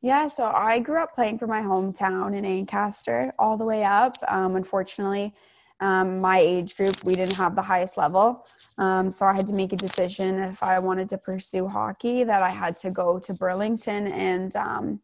Yeah, 0.00 0.26
so 0.26 0.46
I 0.46 0.80
grew 0.80 1.02
up 1.02 1.14
playing 1.14 1.38
for 1.38 1.46
my 1.46 1.60
hometown 1.60 2.34
in 2.34 2.44
Ancaster 2.44 3.32
all 3.38 3.56
the 3.56 3.64
way 3.64 3.84
up. 3.84 4.16
Um, 4.28 4.56
unfortunately, 4.56 5.34
um, 5.80 6.20
my 6.20 6.38
age 6.38 6.76
group, 6.76 7.02
we 7.04 7.16
didn't 7.16 7.36
have 7.36 7.56
the 7.56 7.62
highest 7.62 7.96
level. 7.96 8.46
Um, 8.78 9.10
so 9.10 9.26
I 9.26 9.34
had 9.34 9.46
to 9.48 9.54
make 9.54 9.72
a 9.72 9.76
decision 9.76 10.38
if 10.40 10.62
I 10.62 10.78
wanted 10.78 11.08
to 11.10 11.18
pursue 11.18 11.68
hockey 11.68 12.22
that 12.24 12.42
I 12.42 12.50
had 12.50 12.76
to 12.78 12.90
go 12.90 13.18
to 13.18 13.34
Burlington 13.34 14.06
and 14.08 14.54
um, 14.56 15.00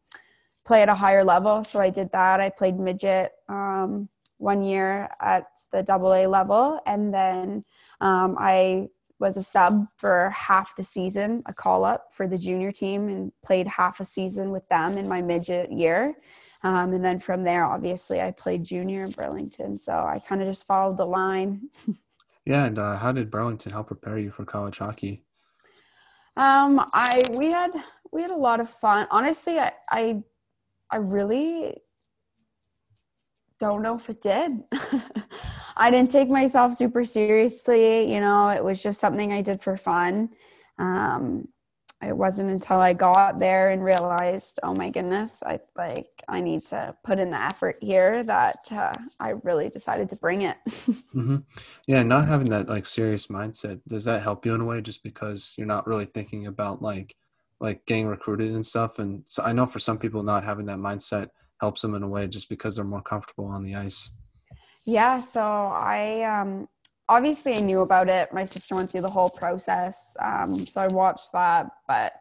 play 0.65 0.83
at 0.83 0.89
a 0.89 0.95
higher 0.95 1.25
level. 1.25 1.65
So 1.65 1.81
I 1.81 1.91
did 1.91 2.13
that. 2.13 2.41
I 2.41 2.51
played 2.51 2.79
midget 2.79 3.33
um, 3.49 4.09
one 4.41 4.63
year 4.63 5.09
at 5.21 5.47
the 5.71 5.83
double 5.83 6.15
A 6.15 6.27
level. 6.27 6.81
And 6.87 7.13
then 7.13 7.65
um, 8.01 8.37
I 8.39 8.89
was 9.19 9.37
a 9.37 9.43
sub 9.43 9.87
for 9.97 10.31
half 10.31 10.75
the 10.77 10.83
season, 10.83 11.43
a 11.47 11.53
call 11.53 11.85
up 11.85 12.13
for 12.13 12.27
the 12.27 12.39
junior 12.39 12.71
team, 12.71 13.09
and 13.09 13.33
played 13.45 13.67
half 13.67 14.01
a 14.01 14.05
season 14.05 14.51
with 14.51 14.67
them 14.69 14.97
in 14.97 15.07
my 15.09 15.21
midget 15.21 15.71
year. 15.71 16.17
Um, 16.63 16.93
and 16.95 17.05
then 17.05 17.19
from 17.19 17.45
there, 17.45 17.65
obviously, 17.65 18.21
I 18.21 18.31
played 18.33 18.65
junior 18.65 19.05
in 19.05 19.11
Burlington. 19.11 19.77
So 19.77 19.93
I 19.93 20.21
kind 20.27 20.41
of 20.41 20.49
just 20.49 20.67
followed 20.67 20.97
the 20.97 21.07
line. 21.07 21.69
yeah. 22.47 22.65
And 22.65 22.79
uh, 22.79 22.97
how 22.97 23.13
did 23.13 23.31
Burlington 23.31 23.73
help 23.73 23.89
prepare 23.89 24.19
you 24.19 24.31
for 24.31 24.45
college 24.45 24.79
hockey? 24.79 25.23
Um, 26.37 26.81
I 26.95 27.23
we 27.33 27.51
had 27.51 27.73
we 28.13 28.23
had 28.23 28.31
a 28.31 28.37
lot 28.37 28.61
of 28.61 28.69
fun. 28.69 29.07
Honestly, 29.11 29.59
I 29.59 29.73
I, 29.91 30.23
I 30.91 30.97
really 30.97 31.77
don't 33.61 33.83
know 33.83 33.95
if 33.95 34.09
it 34.09 34.21
did. 34.21 34.65
I 35.77 35.91
didn't 35.91 36.11
take 36.11 36.29
myself 36.29 36.75
super 36.75 37.05
seriously. 37.05 38.13
You 38.13 38.21
know, 38.21 38.49
it 38.49 38.65
was 38.65 38.83
just 38.83 38.99
something 38.99 39.33
I 39.33 39.43
did 39.43 39.61
for 39.61 39.77
fun. 39.77 40.31
Um, 40.79 41.47
it 42.03 42.17
wasn't 42.17 42.51
until 42.51 42.81
I 42.81 42.95
got 42.95 43.39
there 43.39 43.69
and 43.71 43.85
realized, 43.85 44.59
oh 44.63 44.75
my 44.75 44.89
goodness, 44.89 45.43
I 45.45 45.61
like 45.77 46.09
I 46.29 46.41
need 46.41 46.65
to 46.67 46.97
put 47.05 47.19
in 47.19 47.29
the 47.29 47.37
effort 47.37 47.77
here 47.83 48.25
that 48.25 48.67
uh, 48.73 48.95
I 49.21 49.35
really 49.43 49.69
decided 49.69 50.09
to 50.09 50.17
bring 50.17 50.43
it. 50.43 50.57
mm-hmm. 50.67 51.37
Yeah, 51.87 52.03
not 52.03 52.27
having 52.27 52.49
that 52.51 52.71
like 52.71 52.87
serious 52.87 53.27
mindset 53.27 53.83
does 53.87 54.05
that 54.07 54.23
help 54.23 54.47
you 54.47 54.55
in 54.55 54.63
a 54.63 54.65
way? 54.65 54.81
Just 54.81 55.03
because 55.03 55.53
you're 55.59 55.67
not 55.67 55.87
really 55.87 56.07
thinking 56.07 56.47
about 56.47 56.81
like 56.81 57.15
like 57.61 57.85
getting 57.85 58.07
recruited 58.07 58.53
and 58.53 58.65
stuff. 58.65 58.99
And 58.99 59.23
so 59.27 59.43
I 59.43 59.53
know 59.53 59.67
for 59.67 59.79
some 59.79 59.99
people, 59.99 60.23
not 60.23 60.45
having 60.45 60.65
that 60.67 60.79
mindset 60.79 61.29
helps 61.61 61.83
them 61.83 61.95
in 61.95 62.03
a 62.03 62.09
way, 62.09 62.27
just 62.27 62.49
because 62.49 62.77
they're 62.77 62.85
more 62.85 63.03
comfortable 63.03 63.47
on 63.47 63.63
the 63.63 63.75
ice. 63.75 64.11
Yeah. 64.87 65.21
So 65.21 65.41
I 65.43 66.23
um, 66.23 66.69
obviously 67.09 67.55
I 67.55 67.61
knew 67.61 67.81
about 67.81 68.09
it. 68.09 68.33
My 68.33 68.45
sister 68.45 68.75
went 68.75 68.91
through 68.91 69.03
the 69.03 69.11
whole 69.11 69.31
process, 69.31 70.17
um, 70.21 70.67
so 70.67 70.81
I 70.81 70.89
watched 70.89 71.33
that. 71.33 71.71
But 71.87 72.13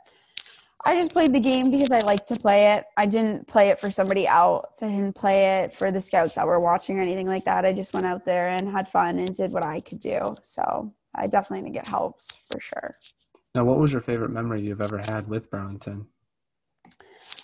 I 0.86 0.96
just 0.96 1.12
played 1.12 1.34
the 1.34 1.40
game 1.40 1.72
because 1.72 1.92
I 1.92 2.00
like 2.00 2.26
to 2.28 2.36
play 2.36 2.74
it. 2.74 2.86
I 2.96 3.06
didn't 3.06 3.48
play 3.48 3.70
it 3.70 3.80
for 3.80 3.92
somebody 3.92 4.26
else. 4.28 4.82
I 4.82 4.88
didn't 4.88 5.16
play 5.16 5.60
it 5.62 5.74
for 5.74 5.92
the 5.92 6.00
scouts 6.00 6.36
that 6.36 6.48
were 6.48 6.60
watching 6.60 6.98
or 6.98 7.02
anything 7.02 7.28
like 7.28 7.44
that. 7.46 7.66
I 7.66 7.74
just 7.74 7.94
went 7.94 8.06
out 8.06 8.24
there 8.24 8.48
and 8.48 8.70
had 8.70 8.88
fun 8.88 9.20
and 9.20 9.36
did 9.36 9.52
what 9.52 9.66
I 9.66 9.82
could 9.82 10.00
do. 10.00 10.36
So 10.44 10.94
I 11.16 11.28
definitely 11.28 11.64
think 11.64 11.76
it 11.76 11.88
helps 11.88 12.28
for 12.50 12.60
sure. 12.62 12.96
Now, 13.56 13.66
what 13.66 13.80
was 13.80 13.92
your 13.92 14.02
favorite 14.02 14.32
memory 14.32 14.62
you've 14.62 14.82
ever 14.82 15.00
had 15.00 15.28
with 15.28 15.50
Burlington? 15.52 16.08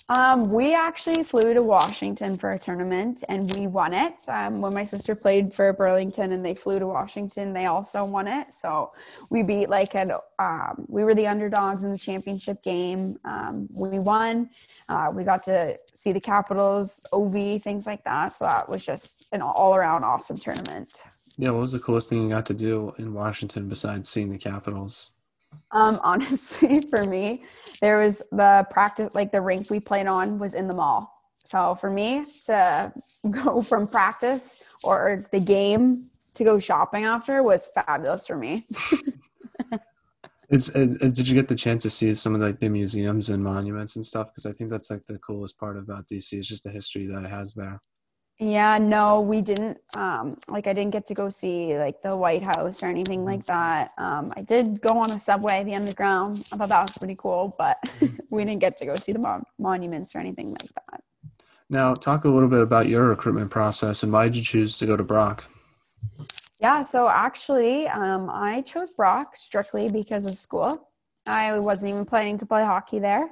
Um, 0.07 0.51
we 0.51 0.75
actually 0.75 1.23
flew 1.23 1.55
to 1.55 1.63
Washington 1.63 2.37
for 2.37 2.51
a 2.51 2.59
tournament 2.59 3.23
and 3.27 3.51
we 3.57 3.65
won 3.65 3.91
it. 3.91 4.21
Um, 4.27 4.61
when 4.61 4.71
my 4.71 4.83
sister 4.83 5.15
played 5.15 5.51
for 5.51 5.73
Burlington 5.73 6.31
and 6.31 6.45
they 6.45 6.53
flew 6.53 6.77
to 6.77 6.85
Washington, 6.85 7.53
they 7.53 7.65
also 7.65 8.05
won 8.05 8.27
it. 8.27 8.53
So 8.53 8.91
we 9.31 9.41
beat 9.41 9.67
like 9.67 9.95
an, 9.95 10.11
um, 10.37 10.85
we 10.87 11.03
were 11.03 11.15
the 11.15 11.25
underdogs 11.25 11.85
in 11.85 11.91
the 11.91 11.97
championship 11.97 12.61
game. 12.61 13.17
Um, 13.25 13.67
we 13.73 13.97
won. 13.97 14.51
Uh, 14.89 15.11
we 15.11 15.23
got 15.23 15.41
to 15.43 15.79
see 15.91 16.11
the 16.11 16.21
Capitals, 16.21 17.03
Ovi, 17.11 17.59
things 17.59 17.87
like 17.87 18.03
that. 18.03 18.31
So 18.31 18.45
that 18.45 18.69
was 18.69 18.85
just 18.85 19.25
an 19.31 19.41
all 19.41 19.75
around 19.75 20.03
awesome 20.03 20.37
tournament. 20.37 21.01
Yeah, 21.37 21.49
what 21.49 21.61
was 21.61 21.71
the 21.71 21.79
coolest 21.79 22.09
thing 22.09 22.21
you 22.21 22.29
got 22.29 22.45
to 22.45 22.53
do 22.53 22.93
in 22.99 23.11
Washington 23.11 23.67
besides 23.67 24.07
seeing 24.07 24.29
the 24.29 24.37
Capitals? 24.37 25.11
Um, 25.75 25.99
honestly, 26.03 26.81
for 26.81 27.03
me, 27.03 27.43
there 27.81 28.03
was 28.03 28.23
the 28.31 28.65
practice, 28.71 29.13
like 29.13 29.31
the 29.31 29.41
rink 29.41 29.69
we 29.69 29.79
played 29.79 30.07
on 30.07 30.39
was 30.39 30.55
in 30.55 30.67
the 30.67 30.73
mall. 30.73 31.11
So 31.43 31.75
for 31.75 31.91
me 31.91 32.25
to 32.45 32.91
go 33.29 33.61
from 33.61 33.87
practice 33.87 34.63
or 34.83 35.25
the 35.31 35.39
game 35.39 36.09
to 36.33 36.43
go 36.43 36.57
shopping 36.57 37.03
after 37.03 37.43
was 37.43 37.69
fabulous 37.75 38.25
for 38.25 38.37
me. 38.37 38.65
Did 40.49 41.27
you 41.27 41.33
get 41.33 41.47
the 41.47 41.55
chance 41.55 41.83
to 41.83 41.89
see 41.89 42.13
some 42.13 42.35
of 42.35 42.41
like 42.41 42.59
the 42.59 42.69
museums 42.69 43.29
and 43.29 43.43
monuments 43.43 43.95
and 43.95 44.05
stuff? 44.05 44.27
Because 44.27 44.45
I 44.45 44.51
think 44.51 44.69
that's 44.69 44.91
like 44.91 45.05
the 45.07 45.17
coolest 45.19 45.57
part 45.57 45.77
about 45.77 46.07
DC 46.07 46.37
is 46.39 46.47
just 46.47 46.63
the 46.63 46.69
history 46.69 47.07
that 47.07 47.23
it 47.23 47.29
has 47.29 47.55
there. 47.55 47.81
Yeah, 48.37 48.77
no, 48.79 49.21
we 49.21 49.41
didn't. 49.41 49.77
Um, 49.95 50.37
like, 50.49 50.67
I 50.67 50.73
didn't 50.73 50.91
get 50.91 51.05
to 51.05 51.13
go 51.13 51.29
see 51.29 51.77
like 51.77 52.01
the 52.01 52.17
White 52.17 52.43
House 52.43 52.83
or 52.83 52.87
anything 52.87 53.23
like 53.23 53.45
mm-hmm. 53.45 53.51
that. 53.53 53.91
Um, 53.97 54.33
I 54.35 54.41
did 54.41 54.81
go 54.81 54.89
on 54.89 55.11
a 55.11 55.19
subway, 55.19 55.63
the 55.63 55.75
underground. 55.75 56.45
I 56.51 56.57
thought 56.57 56.69
that 56.69 56.81
was 56.81 56.97
pretty 56.97 57.15
cool, 57.17 57.55
but 57.57 57.77
mm-hmm. 57.85 58.15
we 58.35 58.43
didn't 58.43 58.59
get 58.59 58.75
to 58.77 58.85
go 58.85 58.97
see 58.97 59.13
the 59.13 59.19
mon- 59.19 59.45
monuments 59.57 60.15
or 60.15 60.19
anything 60.19 60.49
like 60.49 60.73
that. 60.73 61.01
Now, 61.69 61.93
talk 61.93 62.25
a 62.25 62.29
little 62.29 62.49
bit 62.49 62.61
about 62.61 62.87
your 62.87 63.07
recruitment 63.07 63.51
process 63.51 64.03
and 64.03 64.11
why 64.11 64.25
did 64.25 64.35
you 64.35 64.43
choose 64.43 64.77
to 64.77 64.85
go 64.85 64.97
to 64.97 65.03
Brock? 65.03 65.45
Yeah, 66.59 66.81
so 66.81 67.09
actually, 67.09 67.87
um, 67.87 68.29
I 68.29 68.61
chose 68.61 68.89
Brock 68.89 69.35
strictly 69.35 69.89
because 69.89 70.25
of 70.25 70.37
school. 70.37 70.89
I 71.25 71.57
wasn't 71.59 71.91
even 71.91 72.05
planning 72.05 72.37
to 72.37 72.45
play 72.45 72.63
hockey 72.63 72.99
there. 72.99 73.29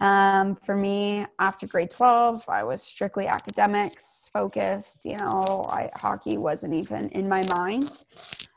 Um, 0.00 0.56
for 0.56 0.76
me, 0.76 1.26
after 1.38 1.66
grade 1.66 1.90
12, 1.90 2.44
I 2.48 2.64
was 2.64 2.82
strictly 2.82 3.26
academics 3.26 4.28
focused. 4.32 5.04
You 5.04 5.16
know, 5.18 5.66
I, 5.70 5.90
hockey 5.94 6.36
wasn't 6.36 6.74
even 6.74 7.08
in 7.10 7.28
my 7.28 7.42
mind. 7.56 7.90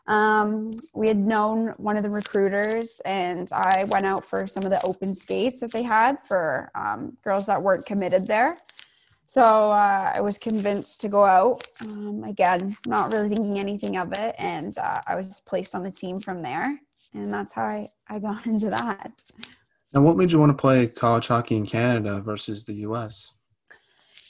Um, 0.07 0.71
we 0.93 1.07
had 1.07 1.17
known 1.17 1.75
one 1.77 1.95
of 1.95 2.03
the 2.03 2.09
recruiters, 2.09 2.99
and 3.05 3.47
I 3.53 3.85
went 3.85 4.05
out 4.05 4.25
for 4.25 4.47
some 4.47 4.63
of 4.63 4.71
the 4.71 4.83
open 4.83 5.13
skates 5.13 5.61
that 5.61 5.71
they 5.71 5.83
had 5.83 6.17
for 6.25 6.71
um, 6.75 7.15
girls 7.23 7.45
that 7.45 7.61
weren't 7.61 7.85
committed 7.85 8.25
there. 8.27 8.57
So 9.27 9.43
uh, 9.43 10.11
I 10.15 10.21
was 10.21 10.39
convinced 10.39 11.01
to 11.01 11.07
go 11.07 11.23
out. 11.23 11.61
Um, 11.81 12.23
again, 12.23 12.75
not 12.87 13.13
really 13.13 13.29
thinking 13.29 13.59
anything 13.59 13.97
of 13.97 14.11
it, 14.17 14.33
and 14.39 14.75
uh, 14.79 15.01
I 15.05 15.15
was 15.15 15.41
placed 15.45 15.75
on 15.75 15.83
the 15.83 15.91
team 15.91 16.19
from 16.19 16.39
there, 16.39 16.79
and 17.13 17.31
that's 17.31 17.53
how 17.53 17.65
I, 17.65 17.91
I 18.09 18.17
got 18.17 18.45
into 18.47 18.71
that. 18.71 19.23
Now, 19.93 20.01
what 20.01 20.17
made 20.17 20.31
you 20.31 20.39
want 20.39 20.51
to 20.51 20.61
play 20.61 20.87
college 20.87 21.27
hockey 21.27 21.55
in 21.55 21.65
Canada 21.65 22.19
versus 22.19 22.63
the 22.63 22.73
U.S.? 22.75 23.33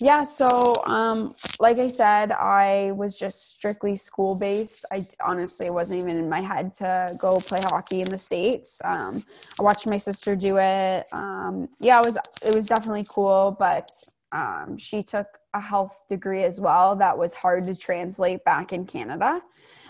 Yeah, 0.02 0.22
so 0.22 0.82
um, 0.86 1.36
like 1.60 1.78
I 1.78 1.89
said, 1.89 2.32
I 2.32 2.91
was 2.91 3.19
just 3.19 3.52
strictly 3.52 3.98
school 3.98 4.34
based. 4.34 4.86
I 4.93 5.06
honestly 5.22 5.69
wasn't 5.69 6.00
even 6.00 6.15
in 6.15 6.30
my 6.30 6.39
head 6.39 6.74
to 6.76 7.17
go 7.19 7.41
play 7.41 7.60
hockey 7.63 8.02
in 8.02 8.10
the 8.10 8.17
states. 8.17 8.82
Um, 8.86 9.26
I 9.60 9.63
watched 9.63 9.88
my 9.88 9.98
sister 9.98 10.38
do 10.38 10.58
it. 10.58 11.06
Um, 11.12 11.67
yeah, 11.82 12.00
it 12.00 12.06
was 12.06 12.17
it 12.45 12.56
was 12.56 12.67
definitely 12.67 13.06
cool, 13.10 13.58
but 13.60 13.91
um, 14.32 14.78
she 14.78 15.04
took 15.04 15.28
a 15.54 15.60
health 15.60 16.04
degree 16.08 16.43
as 16.43 16.62
well 16.62 16.95
that 16.95 17.17
was 17.17 17.34
hard 17.34 17.65
to 17.67 17.76
translate 17.76 18.43
back 18.45 18.72
in 18.72 18.86
Canada. 18.86 19.41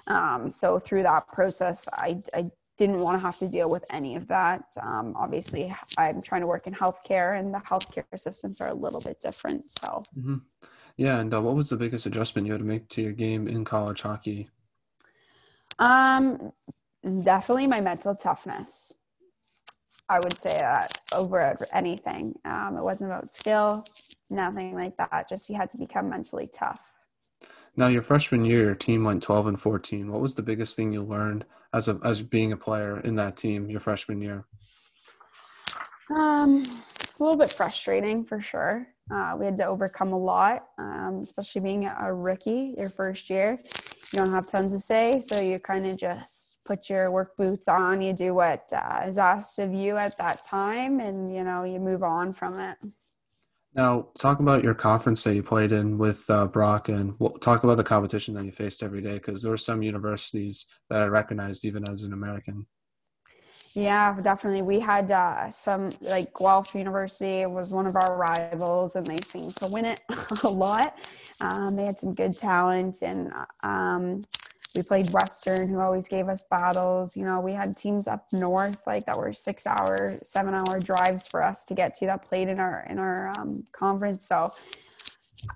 Um, 0.08 0.49
so 0.49 0.79
through 0.79 1.03
that 1.03 1.27
process, 1.32 1.88
I, 1.93 2.21
I 2.34 2.49
didn't 2.80 3.02
want 3.02 3.18
to 3.18 3.20
have 3.20 3.38
to 3.38 3.48
deal 3.48 3.70
with 3.70 3.84
any 3.89 4.15
of 4.15 4.26
that. 4.30 4.63
Um, 4.82 5.13
obviously, 5.18 5.76
I'm 5.98 6.22
trying 6.22 6.42
to 6.42 6.48
work 6.48 6.65
in 6.65 6.74
healthcare, 6.74 7.38
and 7.38 7.54
the 7.54 7.60
healthcare 7.60 8.06
systems 8.15 8.62
are 8.62 8.70
a 8.70 8.74
little 8.74 9.02
bit 9.02 9.20
different. 9.20 9.70
So, 9.70 10.04
mm-hmm. 10.18 10.38
yeah. 10.96 11.20
And 11.20 11.34
uh, 11.34 11.42
what 11.42 11.56
was 11.56 11.70
the 11.70 11.76
biggest 11.76 12.06
adjustment 12.06 12.48
you 12.48 12.54
had 12.54 12.62
to 12.62 12.65
make 12.65 12.88
to 12.89 13.02
your 13.02 13.12
game 13.12 13.50
in 13.50 13.65
college 13.65 14.02
hockey? 14.02 14.50
Um, 15.78 16.54
definitely 17.04 17.68
my 17.68 17.82
mental 17.82 18.15
toughness. 18.15 18.94
I 20.08 20.20
would 20.20 20.38
say 20.38 20.58
that 20.58 21.02
over 21.13 21.58
anything. 21.74 22.34
Um, 22.46 22.78
it 22.78 22.82
wasn't 22.82 23.12
about 23.12 23.30
skill, 23.30 23.86
nothing 24.30 24.74
like 24.74 24.96
that. 24.98 25.28
Just 25.28 25.50
you 25.50 25.56
had 25.56 25.70
to 25.70 25.78
become 25.78 26.10
mentally 26.10 26.48
tough. 26.48 26.94
Now, 27.76 27.88
your 27.88 28.02
freshman 28.02 28.46
year, 28.46 28.63
your 28.63 28.76
team 28.76 29.04
went 29.04 29.22
12 29.22 29.48
and 29.48 29.60
14. 29.60 30.12
What 30.12 30.22
was 30.22 30.36
the 30.36 30.42
biggest 30.42 30.76
thing 30.76 30.94
you 30.94 31.04
learned 31.04 31.46
as 31.73 31.88
a 31.88 31.99
as 32.03 32.21
being 32.21 32.51
a 32.51 32.58
player 32.58 32.99
in 33.01 33.15
that 33.15 33.38
team 33.38 33.69
your 33.69 33.79
freshman 33.79 34.21
year? 34.21 34.45
Um, 36.10 36.63
it's 36.99 37.19
a 37.19 37.23
little 37.23 37.38
bit 37.38 37.49
frustrating 37.49 38.23
for 38.23 38.41
sure. 38.41 38.88
Uh, 39.12 39.36
we 39.39 39.45
had 39.45 39.58
to 39.58 39.65
overcome 39.65 40.13
a 40.13 40.17
lot, 40.17 40.67
um, 40.77 41.19
especially 41.21 41.62
being 41.62 41.86
a 41.86 42.13
rookie 42.13 42.75
your 42.77 42.89
first 42.89 43.29
year. 43.29 43.58
you 44.13 44.17
don't 44.17 44.32
have 44.32 44.47
tons 44.47 44.73
to 44.73 44.79
say, 44.79 45.19
so 45.19 45.39
you 45.39 45.60
kind 45.60 45.86
of 45.86 45.97
just 45.97 46.63
put 46.65 46.89
your 46.89 47.12
work 47.12 47.36
boots 47.36 47.67
on. 47.67 48.01
You 48.01 48.13
do 48.13 48.34
what 48.36 48.71
uh, 48.73 49.01
is 49.08 49.17
asked 49.17 49.60
of 49.60 49.73
you 49.73 49.97
at 49.97 50.17
that 50.17 50.43
time, 50.43 50.99
and 50.99 51.34
you 51.34 51.43
know 51.43 51.63
you 51.63 51.79
move 51.79 52.03
on 52.03 52.34
from 52.34 52.60
it. 52.60 52.77
Now, 53.75 54.10
talk 54.17 54.39
about 54.39 54.63
your 54.63 54.73
conference 54.73 55.23
that 55.23 55.36
you 55.36 55.43
played 55.43 55.71
in 55.71 55.97
with 55.97 56.27
uh, 56.29 56.47
Brock, 56.47 56.89
and 56.89 57.13
talk 57.39 57.63
about 57.63 57.77
the 57.77 57.84
competition 57.84 58.34
that 58.34 58.45
you 58.45 58.51
faced 58.51 58.82
every 58.82 59.01
day 59.01 59.13
because 59.13 59.43
there 59.43 59.51
were 59.51 59.58
some 59.58 59.84
universities 59.84 60.65
that 60.89 61.03
I 61.03 61.05
recognized 61.05 61.65
even 61.65 61.88
as 61.88 62.03
an 62.03 62.13
American. 62.13 62.65
Yeah, 63.75 64.19
definitely. 64.21 64.63
We 64.63 64.79
had 64.79 65.12
uh, 65.12 65.51
some 65.51 65.91
like 66.01 66.34
Guelph 66.34 66.73
University 66.73 67.45
was 67.45 67.71
one 67.71 67.86
of 67.86 67.95
our 67.95 68.17
rivals, 68.17 68.95
and 68.95 69.05
they 69.05 69.19
seemed 69.23 69.55
to 69.58 69.67
win 69.67 69.86
it 69.86 70.01
a 70.43 70.49
lot. 70.49 70.97
Um, 71.39 71.75
they 71.75 71.86
had 71.86 71.99
some 71.99 72.15
good 72.15 72.36
talent, 72.36 73.03
and 73.03 73.32
um, 73.62 74.25
we 74.75 74.84
played 74.84 75.10
Western, 75.12 75.67
who 75.67 75.79
always 75.79 76.08
gave 76.08 76.27
us 76.27 76.43
battles. 76.49 77.17
You 77.17 77.25
know, 77.25 77.39
we 77.39 77.53
had 77.53 77.75
teams 77.75 78.08
up 78.08 78.27
north 78.32 78.86
like 78.86 79.05
that 79.05 79.17
were 79.17 79.34
six 79.34 79.65
hour, 79.65 80.19
seven 80.23 80.53
hour 80.53 80.79
drives 80.79 81.27
for 81.27 81.43
us 81.43 81.65
to 81.65 81.73
get 81.73 81.95
to 81.95 82.05
that 82.05 82.23
played 82.23 82.49
in 82.49 82.60
our 82.60 82.86
in 82.89 82.99
our 82.99 83.34
um, 83.39 83.63
conference. 83.71 84.27
So 84.27 84.53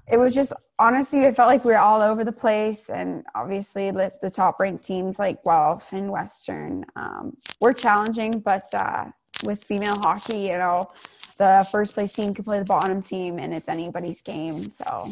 it 0.07 0.17
was 0.17 0.33
just 0.33 0.53
honestly, 0.79 1.23
it 1.23 1.35
felt 1.35 1.47
like 1.47 1.63
we 1.63 1.73
were 1.73 1.79
all 1.79 2.01
over 2.01 2.23
the 2.23 2.31
place, 2.31 2.89
and 2.89 3.23
obviously, 3.35 3.91
the 3.91 4.31
top 4.33 4.59
ranked 4.59 4.83
teams 4.83 5.19
like 5.19 5.43
Guelph 5.43 5.93
and 5.93 6.11
Western 6.11 6.85
um, 6.95 7.37
were 7.59 7.73
challenging. 7.73 8.39
But 8.39 8.73
uh, 8.73 9.05
with 9.43 9.63
female 9.63 9.97
hockey, 9.97 10.39
you 10.39 10.57
know, 10.57 10.89
the 11.37 11.67
first 11.71 11.93
place 11.93 12.13
team 12.13 12.33
could 12.33 12.45
play 12.45 12.59
the 12.59 12.65
bottom 12.65 13.01
team, 13.01 13.37
and 13.37 13.53
it's 13.53 13.69
anybody's 13.69 14.21
game. 14.21 14.69
So. 14.69 15.11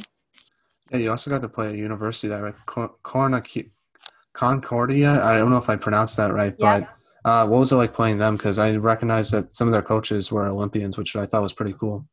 Yeah, 0.92 0.98
you 0.98 1.12
also 1.12 1.32
got 1.32 1.42
to 1.42 1.48
play 1.48 1.70
at 1.70 1.76
university 1.76 2.28
that 2.28 2.42
right, 2.42 2.56
Corna 2.66 3.42
Concordia. 4.34 5.24
I 5.24 5.38
don't 5.38 5.50
know 5.50 5.58
if 5.58 5.70
I 5.70 5.76
pronounced 5.76 6.18
that 6.18 6.34
right, 6.34 6.56
yeah. 6.58 6.80
but 6.80 7.30
uh, 7.30 7.48
what 7.48 7.60
was 7.60 7.72
it 7.72 7.76
like 7.76 7.94
playing 7.94 8.18
them? 8.18 8.38
Because 8.38 8.60
I 8.60 8.76
recognized 8.76 9.32
that 9.34 9.54
some 9.54 9.68
of 9.68 9.72
their 9.72 9.82
coaches 9.82 10.32
were 10.32 10.48
Olympians, 10.48 10.98
which 10.98 11.16
I 11.16 11.26
thought 11.26 11.42
was 11.42 11.54
pretty 11.54 11.74
cool. 11.80 12.06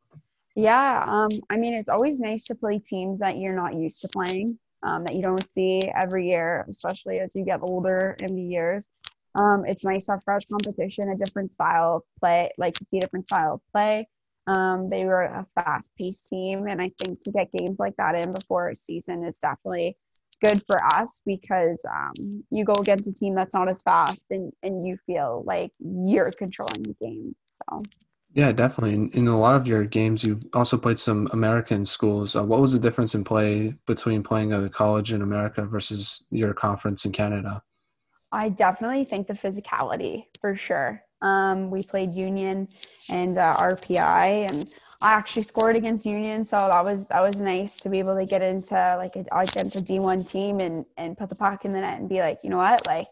Yeah, 0.55 1.05
um, 1.07 1.29
I 1.49 1.57
mean, 1.57 1.73
it's 1.73 1.89
always 1.89 2.19
nice 2.19 2.43
to 2.45 2.55
play 2.55 2.79
teams 2.79 3.19
that 3.21 3.37
you're 3.37 3.55
not 3.55 3.75
used 3.75 4.01
to 4.01 4.09
playing, 4.09 4.59
um, 4.83 5.03
that 5.05 5.15
you 5.15 5.21
don't 5.21 5.47
see 5.47 5.81
every 5.95 6.27
year, 6.27 6.65
especially 6.69 7.19
as 7.19 7.33
you 7.35 7.45
get 7.45 7.61
older 7.61 8.15
in 8.21 8.35
the 8.35 8.41
years. 8.41 8.89
Um, 9.35 9.63
it's 9.65 9.85
nice 9.85 10.05
to 10.05 10.13
have 10.13 10.23
fresh 10.23 10.45
competition, 10.45 11.09
a 11.09 11.15
different 11.15 11.51
style 11.51 11.97
of 11.97 12.03
play, 12.19 12.51
like 12.57 12.73
to 12.75 12.85
see 12.85 12.97
a 12.97 13.01
different 13.01 13.27
style 13.27 13.55
of 13.55 13.61
play. 13.71 14.07
Um, 14.47 14.89
they 14.89 15.05
were 15.05 15.21
a 15.21 15.45
fast 15.45 15.91
paced 15.97 16.27
team, 16.27 16.67
and 16.67 16.81
I 16.81 16.91
think 16.99 17.23
to 17.23 17.31
get 17.31 17.51
games 17.51 17.77
like 17.77 17.95
that 17.97 18.15
in 18.15 18.33
before 18.33 18.69
a 18.69 18.75
season 18.75 19.23
is 19.23 19.37
definitely 19.37 19.95
good 20.41 20.63
for 20.65 20.83
us 20.95 21.21
because 21.25 21.83
um, 21.89 22.43
you 22.49 22.63
go 22.63 22.73
against 22.79 23.07
a 23.09 23.13
team 23.13 23.35
that's 23.35 23.53
not 23.53 23.69
as 23.69 23.81
fast 23.81 24.25
and, 24.29 24.51
and 24.63 24.87
you 24.87 24.97
feel 25.05 25.43
like 25.45 25.71
you're 25.79 26.31
controlling 26.31 26.83
the 26.83 26.95
game. 27.01 27.35
So 27.51 27.83
yeah, 28.33 28.51
definitely. 28.51 28.93
In, 28.93 29.09
in, 29.11 29.27
a 29.27 29.39
lot 29.39 29.55
of 29.55 29.65
your 29.65 29.85
games, 29.85 30.23
you 30.23 30.39
also 30.53 30.77
played 30.77 30.99
some 30.99 31.27
American 31.33 31.83
schools. 31.83 32.35
Uh, 32.35 32.43
what 32.43 32.61
was 32.61 32.73
the 32.73 32.79
difference 32.79 33.15
in 33.15 33.23
play 33.23 33.73
between 33.87 34.21
playing 34.21 34.51
at 34.53 34.63
a 34.63 34.69
college 34.69 35.13
in 35.13 35.23
America 35.23 35.65
versus 35.65 36.25
your 36.29 36.53
conference 36.53 37.05
in 37.05 37.11
Canada? 37.11 37.63
I 38.31 38.49
definitely 38.49 39.05
think 39.05 39.27
the 39.27 39.33
physicality 39.33 40.25
for 40.39 40.55
sure. 40.55 41.01
Um, 41.21 41.71
we 41.71 41.81
played 41.83 42.13
Union 42.13 42.67
and 43.09 43.37
uh, 43.37 43.57
RPI, 43.57 44.51
and 44.51 44.67
I 45.01 45.13
actually 45.13 45.43
scored 45.43 45.75
against 45.75 46.05
Union, 46.05 46.43
so 46.43 46.57
that 46.57 46.83
was 46.83 47.07
that 47.07 47.21
was 47.21 47.39
nice 47.39 47.79
to 47.81 47.89
be 47.89 47.99
able 47.99 48.17
to 48.17 48.25
get 48.25 48.41
into 48.41 48.75
like 48.97 49.15
a, 49.15 49.25
against 49.31 49.75
a 49.75 49.81
D 49.81 49.99
one 49.99 50.23
team 50.23 50.59
and 50.59 50.85
and 50.97 51.17
put 51.17 51.29
the 51.29 51.35
puck 51.35 51.63
in 51.63 51.71
the 51.71 51.79
net 51.79 51.99
and 51.99 52.09
be 52.09 52.19
like, 52.19 52.39
you 52.43 52.49
know 52.49 52.57
what, 52.57 52.85
like 52.85 53.07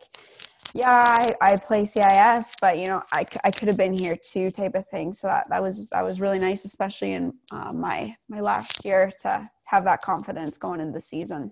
yeah, 0.74 1.04
I, 1.08 1.54
I 1.54 1.58
play 1.58 1.86
CIS, 1.86 2.56
but 2.62 2.78
you 2.78 2.88
know, 2.88 3.02
I, 3.14 3.26
I 3.44 3.52
could 3.52 3.68
have 3.68 3.78
been 3.78 3.94
here 3.94 4.16
too, 4.16 4.52
type 4.52 4.76
of 4.76 4.88
thing. 4.90 5.14
So 5.14 5.28
that, 5.28 5.50
that 5.50 5.62
was 5.62 5.88
that 5.90 6.04
was 6.04 6.22
really 6.22 6.40
nice, 6.40 6.66
especially 6.66 7.14
in 7.14 7.34
uh, 7.52 7.74
my 7.74 8.16
my 8.30 8.42
last 8.42 8.86
year 8.86 9.12
to 9.22 9.50
have 9.66 9.86
that 9.86 10.02
confidence 10.02 10.58
going 10.58 10.80
into 10.80 10.94
the 10.94 11.02
season. 11.02 11.52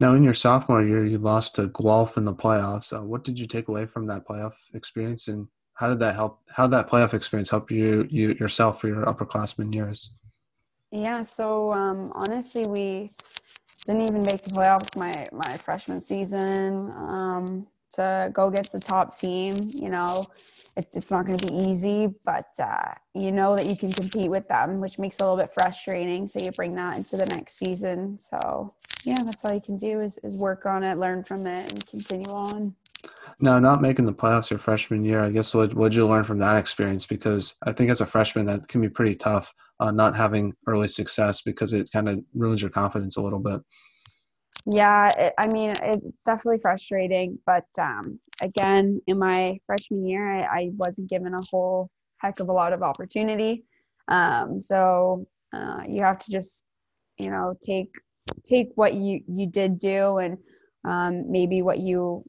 Now, 0.00 0.14
in 0.14 0.22
your 0.22 0.34
sophomore 0.34 0.82
year, 0.82 1.04
you 1.04 1.18
lost 1.18 1.56
to 1.56 1.68
Guelph 1.68 2.16
in 2.16 2.24
the 2.24 2.34
playoffs. 2.34 2.96
Uh, 2.96 3.02
what 3.02 3.24
did 3.24 3.38
you 3.38 3.46
take 3.46 3.68
away 3.68 3.86
from 3.86 4.06
that 4.06 4.26
playoff 4.26 4.54
experience, 4.72 5.28
and 5.28 5.48
how 5.78 5.88
did 5.88 6.00
that 6.00 6.14
help? 6.14 6.40
How 6.50 6.66
did 6.66 6.72
that 6.72 6.88
playoff 6.88 7.14
experience 7.14 7.50
help 7.50 7.70
you 7.70 8.06
you 8.10 8.34
yourself 8.40 8.80
for 8.80 8.88
your 8.88 9.04
upperclassmen 9.04 9.74
years? 9.74 10.18
Yeah, 10.90 11.22
so 11.22 11.72
um, 11.72 12.12
honestly, 12.14 12.66
we 12.66 13.10
didn't 13.86 14.02
even 14.02 14.22
make 14.22 14.42
the 14.42 14.50
playoffs 14.50 14.96
my 14.96 15.28
my 15.32 15.56
freshman 15.56 16.00
season. 16.00 16.90
Um, 16.90 17.66
to 17.92 18.30
go 18.32 18.48
against 18.48 18.72
the 18.72 18.80
top 18.80 19.16
team. 19.16 19.70
You 19.72 19.88
know, 19.88 20.26
it's, 20.76 20.94
it's 20.94 21.10
not 21.10 21.26
going 21.26 21.38
to 21.38 21.46
be 21.46 21.54
easy, 21.54 22.14
but 22.24 22.48
uh, 22.62 22.92
you 23.14 23.32
know 23.32 23.56
that 23.56 23.66
you 23.66 23.76
can 23.76 23.92
compete 23.92 24.30
with 24.30 24.48
them, 24.48 24.80
which 24.80 24.98
makes 24.98 25.16
it 25.16 25.22
a 25.22 25.24
little 25.24 25.42
bit 25.42 25.50
frustrating. 25.50 26.26
So 26.26 26.40
you 26.40 26.50
bring 26.52 26.74
that 26.76 26.96
into 26.96 27.16
the 27.16 27.26
next 27.26 27.58
season. 27.58 28.18
So 28.18 28.74
yeah, 29.04 29.22
that's 29.24 29.44
all 29.44 29.52
you 29.52 29.60
can 29.60 29.76
do 29.76 30.00
is, 30.00 30.18
is 30.22 30.36
work 30.36 30.66
on 30.66 30.82
it, 30.82 30.98
learn 30.98 31.24
from 31.24 31.46
it, 31.46 31.72
and 31.72 31.86
continue 31.86 32.30
on. 32.30 32.74
No, 33.40 33.60
not 33.60 33.80
making 33.80 34.06
the 34.06 34.12
playoffs 34.12 34.50
your 34.50 34.58
freshman 34.58 35.04
year. 35.04 35.22
I 35.22 35.30
guess 35.30 35.54
what 35.54 35.72
what 35.74 35.92
you 35.92 36.06
learn 36.08 36.24
from 36.24 36.38
that 36.40 36.56
experience? 36.56 37.06
Because 37.06 37.54
I 37.62 37.72
think 37.72 37.90
as 37.90 38.00
a 38.00 38.06
freshman 38.06 38.46
that 38.46 38.66
can 38.66 38.80
be 38.80 38.88
pretty 38.88 39.14
tough, 39.14 39.54
uh, 39.78 39.92
not 39.92 40.16
having 40.16 40.54
early 40.66 40.88
success 40.88 41.42
because 41.42 41.72
it 41.72 41.90
kind 41.92 42.08
of 42.08 42.18
ruins 42.34 42.62
your 42.62 42.70
confidence 42.70 43.16
a 43.16 43.22
little 43.22 43.38
bit. 43.38 43.60
Yeah, 44.66 45.10
it, 45.16 45.34
I 45.38 45.46
mean, 45.46 45.72
it's 45.82 46.24
definitely 46.24 46.58
frustrating. 46.60 47.38
But 47.46 47.66
um, 47.78 48.18
again, 48.42 49.00
in 49.06 49.18
my 49.18 49.58
freshman 49.66 50.06
year, 50.06 50.26
I, 50.26 50.42
I, 50.42 50.70
wasn't 50.76 51.08
given 51.08 51.32
a 51.32 51.40
whole 51.50 51.90
heck 52.18 52.40
of 52.40 52.48
a 52.48 52.52
lot 52.52 52.72
of 52.72 52.82
opportunity. 52.82 53.64
Um, 54.08 54.58
so 54.58 55.26
uh, 55.54 55.82
you 55.88 56.02
have 56.02 56.18
to 56.18 56.30
just, 56.30 56.64
you 57.18 57.30
know, 57.30 57.54
take 57.64 57.90
take 58.44 58.70
what 58.74 58.94
you 58.94 59.20
you 59.26 59.46
did 59.46 59.78
do 59.78 60.18
and 60.18 60.38
um, 60.84 61.30
maybe 61.30 61.62
what 61.62 61.78
you 61.78 62.24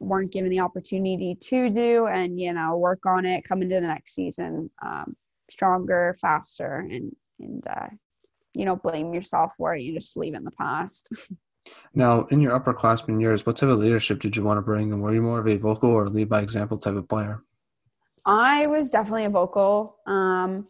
weren't 0.00 0.32
given 0.32 0.50
the 0.50 0.60
opportunity 0.60 1.36
to 1.40 1.70
do, 1.70 2.06
and 2.06 2.40
you 2.40 2.52
know, 2.52 2.76
work 2.76 3.06
on 3.06 3.24
it. 3.24 3.44
Come 3.44 3.62
into 3.62 3.76
the 3.76 3.80
next 3.82 4.14
season 4.14 4.70
um, 4.84 5.16
stronger, 5.50 6.14
faster, 6.20 6.86
and 6.90 7.14
and 7.40 7.66
uh, 7.66 7.88
you 8.54 8.64
know, 8.64 8.76
blame 8.76 9.12
yourself 9.12 9.54
for 9.56 9.74
it. 9.74 9.82
You 9.82 9.94
just 9.94 10.16
leave 10.16 10.34
in 10.34 10.44
the 10.44 10.52
past. 10.52 11.10
Now, 11.94 12.26
in 12.26 12.42
your 12.42 12.60
upperclassmen 12.60 13.22
years, 13.22 13.46
what 13.46 13.56
type 13.56 13.70
of 13.70 13.78
leadership 13.78 14.20
did 14.20 14.36
you 14.36 14.42
want 14.42 14.58
to 14.58 14.62
bring, 14.62 14.92
and 14.92 15.00
were 15.00 15.14
you 15.14 15.22
more 15.22 15.40
of 15.40 15.48
a 15.48 15.56
vocal 15.56 15.90
or 15.90 16.06
lead 16.08 16.28
by 16.28 16.42
example 16.42 16.76
type 16.76 16.94
of 16.94 17.08
player? 17.08 17.40
I 18.26 18.66
was 18.66 18.90
definitely 18.90 19.24
a 19.24 19.30
vocal. 19.30 19.96
Um, 20.06 20.66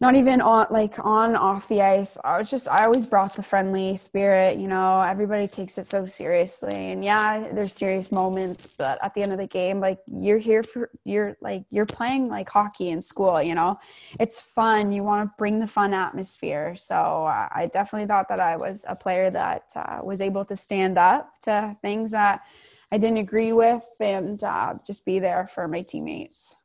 not 0.00 0.16
even 0.16 0.40
on 0.40 0.66
like 0.70 0.98
on 1.04 1.36
off 1.36 1.68
the 1.68 1.80
ice. 1.80 2.18
I 2.24 2.36
was 2.38 2.50
just 2.50 2.68
i 2.68 2.84
always 2.84 3.06
brought 3.06 3.34
the 3.36 3.42
friendly 3.42 3.96
spirit 3.96 4.58
you 4.58 4.66
know 4.66 5.00
everybody 5.00 5.46
takes 5.46 5.78
it 5.78 5.86
so 5.86 6.04
seriously. 6.04 6.92
And 6.92 7.04
yeah 7.04 7.52
there's 7.52 7.72
serious 7.72 8.10
moments 8.10 8.74
but 8.76 8.98
at 9.02 9.14
the 9.14 9.22
end 9.22 9.32
of 9.32 9.38
the 9.38 9.46
game 9.46 9.80
like 9.80 9.98
you're 10.06 10.38
here 10.38 10.62
for 10.62 10.90
you're 11.04 11.36
like 11.40 11.64
you're 11.70 11.86
playing 11.86 12.28
like 12.28 12.48
hockey 12.48 12.90
in 12.90 13.02
school 13.02 13.40
you 13.42 13.54
know? 13.54 13.78
It's 14.18 14.40
fun. 14.40 14.92
You 14.92 15.04
want 15.04 15.28
to 15.28 15.34
bring 15.38 15.60
the 15.60 15.66
fun 15.66 15.94
atmosphere. 15.94 16.74
So 16.74 16.94
uh, 16.94 17.48
i 17.54 17.70
definitely 17.72 18.06
thought 18.06 18.28
that 18.28 18.40
i 18.40 18.56
was 18.56 18.84
a 18.88 18.96
player 18.96 19.30
that 19.30 19.70
uh, 19.76 20.00
was 20.02 20.20
able 20.20 20.44
to 20.44 20.56
stand 20.56 20.98
up 20.98 21.40
to 21.42 21.76
things 21.82 22.10
that 22.10 22.42
i 22.90 22.98
didn't 22.98 23.18
agree 23.18 23.52
with 23.52 23.86
and 24.00 24.42
uh, 24.42 24.74
just 24.86 25.06
be 25.06 25.18
there 25.18 25.46
for 25.46 25.68
my 25.68 25.82
teammates 25.82 26.56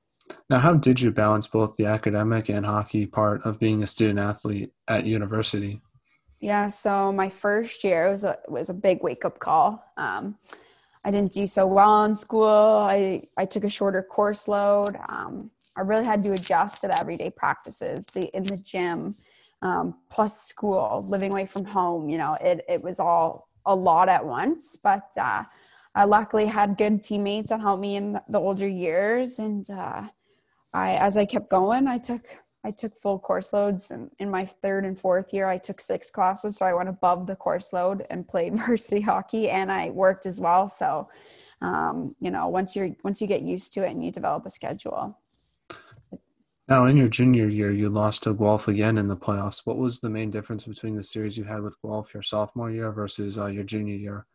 now, 0.50 0.60
how 0.60 0.74
did 0.74 1.00
you 1.00 1.12
balance 1.12 1.48
both 1.48 1.76
the 1.76 1.86
academic 1.86 2.50
and 2.50 2.66
hockey 2.66 3.06
part 3.06 3.46
of 3.46 3.60
being 3.60 3.84
a 3.84 3.88
student 3.88 4.20
athlete 4.20 4.72
at 4.88 5.06
university? 5.06 5.82
Yeah, 6.40 6.70
so 6.70 7.12
my 7.12 7.30
first 7.30 7.84
year 7.84 8.10
was 8.10 8.24
a 8.24 8.38
was 8.48 8.70
a 8.70 8.74
big 8.74 9.04
wake 9.04 9.26
up 9.26 9.40
call. 9.40 9.84
Um, 9.98 10.38
I 11.04 11.12
didn't 11.12 11.34
do 11.34 11.48
so 11.48 11.68
well 11.68 12.06
in 12.06 12.16
school. 12.16 12.48
I 12.48 13.22
I 13.38 13.46
took 13.46 13.64
a 13.64 13.70
shorter 13.70 14.02
course 14.02 14.48
load. 14.48 14.98
Um, 15.08 15.52
I 15.76 15.82
really 15.82 16.06
had 16.06 16.24
to 16.24 16.32
adjust 16.32 16.82
to 16.82 16.88
the 16.88 17.00
everyday 17.00 17.30
practices, 17.30 18.06
the 18.14 18.36
in 18.36 18.44
the 18.44 18.58
gym, 18.58 19.16
um, 19.62 19.96
plus 20.10 20.44
school, 20.44 21.06
living 21.08 21.32
away 21.32 21.46
from 21.46 21.66
home. 21.66 22.10
You 22.10 22.18
know, 22.18 22.38
it 22.42 22.64
it 22.70 22.82
was 22.82 23.00
all 23.00 23.50
a 23.66 23.76
lot 23.76 24.10
at 24.10 24.26
once. 24.26 24.78
But 24.82 25.12
uh, 25.20 25.44
I 25.94 26.06
luckily 26.06 26.46
had 26.46 26.78
good 26.78 27.04
teammates 27.04 27.50
that 27.50 27.60
helped 27.60 27.82
me 27.82 27.98
in 27.98 28.20
the 28.30 28.40
older 28.40 28.68
years, 28.68 29.40
and 29.40 29.70
uh, 29.70 30.04
I 30.74 30.96
as 30.96 31.18
I 31.18 31.26
kept 31.26 31.50
going, 31.50 31.88
I 31.88 31.98
took 31.98 32.22
I 32.64 32.72
took 32.72 32.94
full 32.94 33.20
course 33.20 33.54
loads 33.54 33.92
and 33.92 34.12
in 34.20 34.30
my 34.30 34.46
third 34.46 34.86
and 34.86 35.00
fourth 35.00 35.34
year 35.34 35.48
I 35.48 35.58
took 35.58 35.80
six 35.80 36.12
classes 36.12 36.58
so 36.58 36.66
I 36.66 36.74
went 36.74 36.90
above 36.90 37.26
the 37.26 37.36
course 37.36 37.72
load 37.72 38.06
and 38.10 38.28
played 38.28 38.56
varsity 38.58 39.02
hockey 39.02 39.50
and 39.50 39.72
I 39.72 39.90
worked 39.92 40.26
as 40.26 40.40
well. 40.40 40.68
So 40.68 41.10
um, 41.62 42.16
you 42.20 42.32
know 42.32 42.48
once 42.48 42.76
you're 42.76 42.90
once 43.04 43.22
you 43.22 43.28
get 43.28 43.42
used 43.42 43.74
to 43.74 43.86
it 43.86 43.92
and 43.92 44.04
you 44.04 44.12
develop 44.12 44.46
a 44.46 44.50
schedule. 44.50 45.18
Now 46.68 46.86
in 46.86 46.98
your 46.98 47.08
junior 47.08 47.48
year 47.48 47.72
you 47.72 47.90
lost 47.90 48.24
to 48.24 48.34
Guelph 48.34 48.68
again 48.68 48.98
in 48.98 49.08
the 49.08 49.18
playoffs. 49.18 49.62
What 49.66 49.78
was 49.78 50.00
the 50.00 50.10
main 50.10 50.30
difference 50.30 50.66
between 50.66 50.96
the 50.96 51.04
series 51.04 51.38
you 51.38 51.46
had 51.46 51.62
with 51.62 51.82
Guelph 51.82 52.14
your 52.14 52.24
sophomore 52.24 52.70
year 52.70 52.92
versus 52.92 53.40
uh, 53.40 53.48
your 53.48 53.64
junior 53.64 53.96
year? 53.96 54.26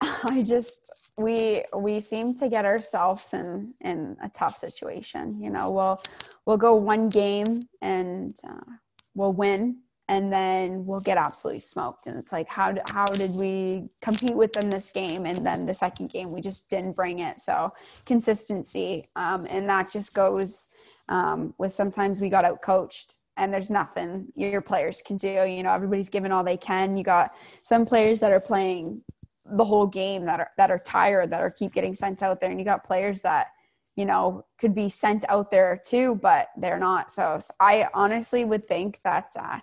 I 0.00 0.42
just 0.42 0.92
we 1.16 1.64
we 1.74 2.00
seem 2.00 2.34
to 2.34 2.48
get 2.48 2.64
ourselves 2.64 3.32
in 3.32 3.74
in 3.80 4.16
a 4.22 4.28
tough 4.28 4.56
situation. 4.56 5.40
You 5.40 5.50
know, 5.50 5.70
we'll 5.70 6.00
we'll 6.44 6.56
go 6.56 6.74
one 6.74 7.08
game 7.08 7.62
and 7.80 8.36
uh, 8.46 8.72
we'll 9.14 9.32
win, 9.32 9.78
and 10.08 10.30
then 10.32 10.84
we'll 10.84 11.00
get 11.00 11.16
absolutely 11.16 11.60
smoked. 11.60 12.06
And 12.06 12.18
it's 12.18 12.32
like, 12.32 12.48
how 12.48 12.74
how 12.90 13.06
did 13.06 13.30
we 13.30 13.88
compete 14.02 14.36
with 14.36 14.52
them 14.52 14.70
this 14.70 14.90
game? 14.90 15.24
And 15.24 15.44
then 15.44 15.64
the 15.64 15.74
second 15.74 16.10
game, 16.10 16.32
we 16.32 16.40
just 16.40 16.68
didn't 16.68 16.96
bring 16.96 17.20
it. 17.20 17.40
So 17.40 17.72
consistency, 18.04 19.06
um, 19.16 19.46
and 19.48 19.68
that 19.68 19.90
just 19.90 20.14
goes 20.14 20.68
um, 21.08 21.54
with 21.56 21.72
sometimes 21.72 22.20
we 22.20 22.28
got 22.28 22.44
out 22.44 22.60
coached 22.62 23.18
and 23.38 23.52
there's 23.52 23.70
nothing 23.70 24.26
your 24.34 24.62
players 24.62 25.02
can 25.02 25.16
do. 25.16 25.44
You 25.46 25.62
know, 25.62 25.72
everybody's 25.72 26.08
giving 26.08 26.32
all 26.32 26.44
they 26.44 26.56
can. 26.56 26.96
You 26.96 27.04
got 27.04 27.30
some 27.62 27.84
players 27.84 28.20
that 28.20 28.32
are 28.32 28.40
playing 28.40 29.02
the 29.50 29.64
whole 29.64 29.86
game 29.86 30.24
that 30.24 30.40
are 30.40 30.50
that 30.56 30.70
are 30.70 30.78
tired 30.78 31.30
that 31.30 31.42
are 31.42 31.50
keep 31.50 31.72
getting 31.72 31.94
sent 31.94 32.22
out 32.22 32.40
there. 32.40 32.50
And 32.50 32.58
you 32.58 32.64
got 32.64 32.84
players 32.84 33.22
that 33.22 33.48
you 33.96 34.04
know 34.04 34.44
could 34.58 34.74
be 34.74 34.88
sent 34.88 35.24
out 35.28 35.50
there 35.50 35.80
too 35.84 36.16
but 36.16 36.48
they're 36.56 36.78
not. 36.78 37.12
So, 37.12 37.38
so 37.40 37.52
i 37.60 37.88
honestly 37.94 38.44
would 38.44 38.64
think 38.64 39.00
that 39.02 39.32
uh, 39.38 39.60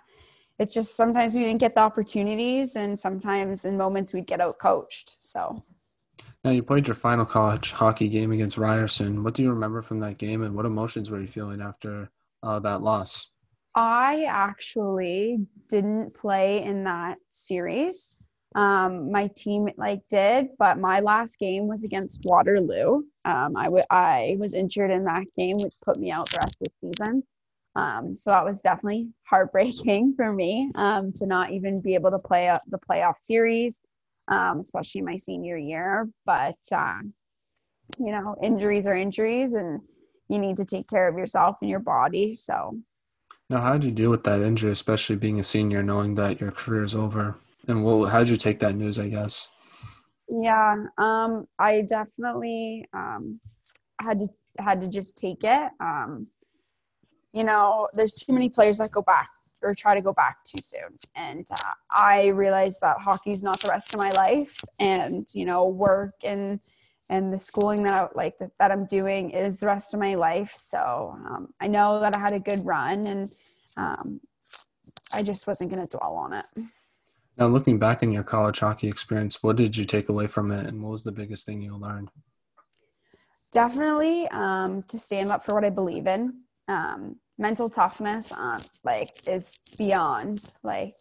it's 0.58 0.74
just 0.74 0.96
sometimes 0.96 1.34
we 1.34 1.44
didn't 1.44 1.60
get 1.60 1.74
the 1.74 1.80
opportunities 1.80 2.76
and 2.76 2.98
sometimes 2.98 3.64
in 3.64 3.76
moments 3.76 4.12
we'd 4.12 4.26
get 4.26 4.40
out 4.40 4.58
coached 4.58 5.16
so. 5.20 5.62
Now 6.44 6.50
you 6.50 6.62
played 6.62 6.86
your 6.86 6.94
final 6.94 7.24
college 7.24 7.72
hockey 7.72 8.08
game 8.10 8.30
against 8.30 8.58
ryerson. 8.58 9.24
What 9.24 9.32
do 9.32 9.42
you 9.42 9.50
remember 9.50 9.80
from 9.80 10.00
that 10.00 10.18
game 10.18 10.42
and 10.42 10.54
what 10.54 10.66
emotions 10.66 11.10
were 11.10 11.20
you 11.20 11.26
feeling 11.26 11.62
after 11.62 12.10
uh, 12.42 12.58
that 12.60 12.82
loss? 12.82 13.30
I 13.74 14.26
actually 14.28 15.38
didn't 15.68 16.14
play 16.14 16.62
in 16.62 16.84
that 16.84 17.16
series 17.30 18.12
um, 18.54 19.10
my 19.10 19.28
team 19.34 19.68
like 19.76 20.02
did, 20.08 20.48
but 20.58 20.78
my 20.78 21.00
last 21.00 21.38
game 21.38 21.66
was 21.66 21.82
against 21.82 22.20
Waterloo. 22.24 23.02
Um, 23.24 23.56
I, 23.56 23.64
w- 23.64 23.82
I 23.90 24.36
was 24.38 24.54
injured 24.54 24.92
in 24.92 25.04
that 25.04 25.24
game, 25.36 25.56
which 25.58 25.74
put 25.84 25.98
me 25.98 26.12
out 26.12 26.30
the 26.30 26.38
rest 26.40 26.56
of 26.60 26.68
the 26.80 26.92
season. 26.92 27.22
Um, 27.76 28.16
so 28.16 28.30
that 28.30 28.44
was 28.44 28.60
definitely 28.62 29.08
heartbreaking 29.24 30.14
for 30.16 30.32
me 30.32 30.70
um, 30.76 31.12
to 31.14 31.26
not 31.26 31.50
even 31.50 31.80
be 31.80 31.94
able 31.94 32.12
to 32.12 32.18
play 32.18 32.56
the 32.68 32.78
playoff 32.78 33.18
series, 33.18 33.80
um, 34.28 34.60
especially 34.60 35.00
my 35.00 35.16
senior 35.16 35.56
year. 35.56 36.08
But 36.24 36.58
uh, 36.70 37.00
you 37.98 38.12
know, 38.12 38.36
injuries 38.40 38.86
are 38.86 38.94
injuries, 38.94 39.54
and 39.54 39.80
you 40.28 40.38
need 40.38 40.56
to 40.58 40.64
take 40.64 40.88
care 40.88 41.08
of 41.08 41.18
yourself 41.18 41.58
and 41.60 41.70
your 41.70 41.80
body. 41.80 42.34
So. 42.34 42.78
Now, 43.50 43.60
how 43.60 43.72
did 43.72 43.84
you 43.84 43.90
deal 43.90 44.10
with 44.10 44.24
that 44.24 44.40
injury, 44.40 44.70
especially 44.70 45.16
being 45.16 45.38
a 45.38 45.44
senior, 45.44 45.82
knowing 45.82 46.14
that 46.14 46.40
your 46.40 46.50
career 46.50 46.82
is 46.82 46.94
over? 46.94 47.36
And 47.68 47.84
well, 47.84 48.04
how 48.04 48.20
did 48.20 48.28
you 48.28 48.36
take 48.36 48.58
that 48.60 48.74
news? 48.74 48.98
I 48.98 49.08
guess. 49.08 49.50
Yeah, 50.28 50.86
um, 50.98 51.46
I 51.58 51.82
definitely 51.82 52.86
um, 52.92 53.40
had 54.00 54.20
to 54.20 54.28
had 54.58 54.80
to 54.80 54.88
just 54.88 55.16
take 55.16 55.44
it. 55.44 55.70
Um, 55.80 56.28
you 57.32 57.44
know, 57.44 57.88
there's 57.94 58.14
too 58.14 58.32
many 58.32 58.48
players 58.48 58.78
that 58.78 58.92
go 58.92 59.02
back 59.02 59.28
or 59.62 59.74
try 59.74 59.94
to 59.94 60.02
go 60.02 60.12
back 60.12 60.44
too 60.44 60.62
soon, 60.62 60.98
and 61.14 61.46
uh, 61.50 61.72
I 61.90 62.28
realized 62.28 62.80
that 62.80 62.98
hockey's 62.98 63.42
not 63.42 63.60
the 63.60 63.68
rest 63.68 63.92
of 63.92 63.98
my 63.98 64.10
life, 64.10 64.58
and 64.78 65.26
you 65.34 65.44
know, 65.44 65.66
work 65.66 66.14
and 66.22 66.60
and 67.10 67.32
the 67.32 67.38
schooling 67.38 67.82
that 67.82 67.92
I, 67.92 68.08
like 68.14 68.38
that, 68.38 68.50
that 68.58 68.70
I'm 68.70 68.86
doing 68.86 69.30
is 69.30 69.58
the 69.58 69.66
rest 69.66 69.92
of 69.92 70.00
my 70.00 70.14
life. 70.14 70.52
So 70.54 71.16
um, 71.28 71.52
I 71.60 71.66
know 71.66 72.00
that 72.00 72.16
I 72.16 72.18
had 72.18 72.32
a 72.32 72.40
good 72.40 72.64
run, 72.64 73.06
and 73.06 73.30
um, 73.76 74.20
I 75.12 75.22
just 75.22 75.46
wasn't 75.46 75.70
going 75.70 75.86
to 75.86 75.96
dwell 75.96 76.14
on 76.14 76.32
it. 76.32 76.46
Now, 77.36 77.46
looking 77.48 77.78
back 77.78 78.02
in 78.02 78.12
your 78.12 78.22
college 78.22 78.60
hockey 78.60 78.88
experience, 78.88 79.42
what 79.42 79.56
did 79.56 79.76
you 79.76 79.84
take 79.84 80.08
away 80.08 80.28
from 80.28 80.52
it, 80.52 80.66
and 80.66 80.80
what 80.82 80.92
was 80.92 81.04
the 81.04 81.12
biggest 81.12 81.44
thing 81.44 81.60
you 81.60 81.76
learned? 81.76 82.10
Definitely 83.50 84.28
um, 84.28 84.82
to 84.84 84.98
stand 84.98 85.30
up 85.30 85.44
for 85.44 85.54
what 85.54 85.64
I 85.64 85.70
believe 85.70 86.06
in. 86.06 86.42
Um, 86.68 87.16
mental 87.36 87.68
toughness, 87.68 88.32
um, 88.32 88.60
like, 88.84 89.10
is 89.26 89.60
beyond. 89.76 90.48
Like, 90.62 90.94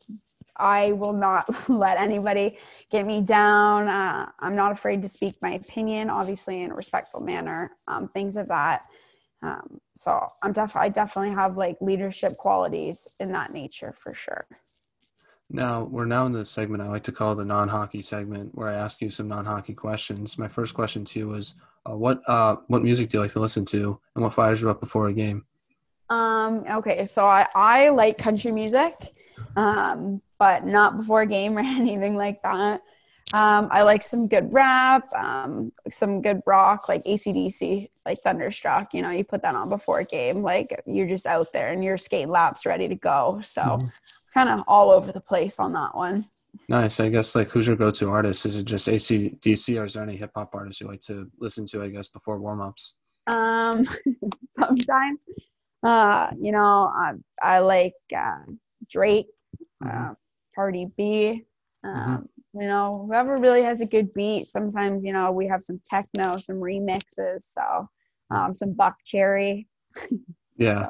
I 0.57 0.93
will 0.93 1.13
not 1.13 1.45
let 1.69 1.99
anybody 1.99 2.57
get 2.91 3.05
me 3.05 3.21
down. 3.21 3.87
Uh, 3.87 4.29
I'm 4.39 4.55
not 4.55 4.71
afraid 4.71 5.03
to 5.03 5.09
speak 5.09 5.35
my 5.41 5.53
opinion, 5.53 6.09
obviously 6.09 6.63
in 6.63 6.71
a 6.71 6.75
respectful 6.75 7.21
manner. 7.21 7.71
Um, 7.87 8.07
things 8.07 8.37
of 8.37 8.47
that. 8.47 8.85
Um, 9.43 9.79
so 9.95 10.27
I'm 10.41 10.53
def- 10.53 10.75
I 10.75 10.89
definitely 10.89 11.35
have 11.35 11.57
like 11.57 11.77
leadership 11.81 12.37
qualities 12.37 13.07
in 13.19 13.31
that 13.33 13.51
nature 13.51 13.93
for 13.93 14.13
sure. 14.13 14.47
Now, 15.49 15.83
we're 15.83 16.05
now 16.05 16.25
in 16.25 16.31
the 16.31 16.45
segment 16.45 16.81
I 16.81 16.87
like 16.87 17.03
to 17.03 17.11
call 17.11 17.35
the 17.35 17.45
non 17.45 17.67
hockey 17.67 18.01
segment, 18.01 18.55
where 18.55 18.69
I 18.69 18.73
ask 18.73 19.01
you 19.01 19.09
some 19.09 19.27
non 19.27 19.45
hockey 19.45 19.73
questions. 19.73 20.37
My 20.37 20.47
first 20.47 20.73
question 20.73 21.05
to 21.05 21.19
you 21.19 21.33
is 21.33 21.55
uh, 21.87 21.95
what, 21.95 22.21
uh, 22.27 22.57
what 22.67 22.81
music 22.81 23.09
do 23.09 23.17
you 23.17 23.21
like 23.21 23.33
to 23.33 23.39
listen 23.39 23.65
to, 23.65 23.99
and 24.15 24.23
what 24.23 24.33
fires 24.33 24.61
you 24.61 24.69
up 24.69 24.79
before 24.79 25.07
a 25.07 25.13
game? 25.13 25.43
Um, 26.09 26.63
okay, 26.69 27.05
so 27.05 27.25
I, 27.25 27.47
I 27.55 27.89
like 27.89 28.17
country 28.17 28.51
music, 28.51 28.93
um, 29.55 30.21
but 30.39 30.65
not 30.65 30.97
before 30.97 31.21
a 31.21 31.27
game 31.27 31.57
or 31.57 31.61
anything 31.61 32.15
like 32.15 32.41
that. 32.43 32.81
Um, 33.33 33.67
I 33.71 33.81
like 33.81 34.03
some 34.03 34.27
good 34.27 34.53
rap, 34.53 35.11
um, 35.13 35.71
some 35.89 36.21
good 36.21 36.41
rock, 36.45 36.87
like 36.87 37.03
ACDC, 37.03 37.89
like 38.05 38.21
Thunderstruck. 38.21 38.93
You 38.93 39.01
know, 39.01 39.09
you 39.09 39.23
put 39.23 39.41
that 39.41 39.55
on 39.55 39.69
before 39.69 39.99
a 39.99 40.05
game, 40.05 40.43
like 40.43 40.83
you're 40.85 41.07
just 41.07 41.25
out 41.25 41.51
there 41.51 41.69
and 41.69 41.83
you're 41.83 41.97
skating 41.97 42.29
laps 42.29 42.65
ready 42.65 42.87
to 42.87 42.95
go. 42.95 43.41
So 43.43 43.61
mm-hmm 43.61 43.87
kind 44.33 44.49
of 44.49 44.63
all 44.67 44.91
over 44.91 45.11
the 45.11 45.21
place 45.21 45.59
on 45.59 45.73
that 45.73 45.95
one. 45.95 46.25
Nice. 46.69 46.99
I 46.99 47.09
guess 47.09 47.35
like 47.35 47.49
who's 47.49 47.67
your 47.67 47.75
go-to 47.75 48.09
artist? 48.09 48.45
Is 48.45 48.57
it 48.57 48.65
just 48.65 48.87
ACDC 48.87 49.79
or 49.79 49.85
is 49.85 49.93
there 49.93 50.03
any 50.03 50.15
hip 50.15 50.31
hop 50.35 50.53
artists 50.53 50.81
you 50.81 50.87
like 50.87 51.01
to 51.01 51.29
listen 51.39 51.65
to? 51.67 51.83
I 51.83 51.89
guess 51.89 52.07
before 52.07 52.39
warm-ups. 52.39 52.95
Um, 53.27 53.85
sometimes, 54.51 55.25
uh, 55.83 56.31
you 56.39 56.51
know, 56.51 56.91
I, 56.93 57.13
I 57.41 57.59
like 57.59 57.93
uh, 58.15 58.43
Drake, 58.89 59.27
mm-hmm. 59.83 60.11
uh, 60.11 60.13
Cardi 60.55 60.87
B. 60.97 61.45
Um, 61.83 61.93
mm-hmm. 61.93 62.61
You 62.61 62.67
know, 62.67 63.05
whoever 63.07 63.37
really 63.37 63.63
has 63.63 63.81
a 63.81 63.85
good 63.85 64.13
beat. 64.13 64.45
Sometimes, 64.45 65.03
you 65.03 65.11
know, 65.11 65.31
we 65.31 65.47
have 65.47 65.63
some 65.63 65.81
techno, 65.83 66.37
some 66.37 66.57
remixes. 66.57 67.41
So, 67.41 67.89
um, 68.29 68.53
some 68.53 68.73
Buckcherry. 68.73 69.67
Yeah. 70.55 70.73
so, 70.75 70.79
yeah. 70.81 70.89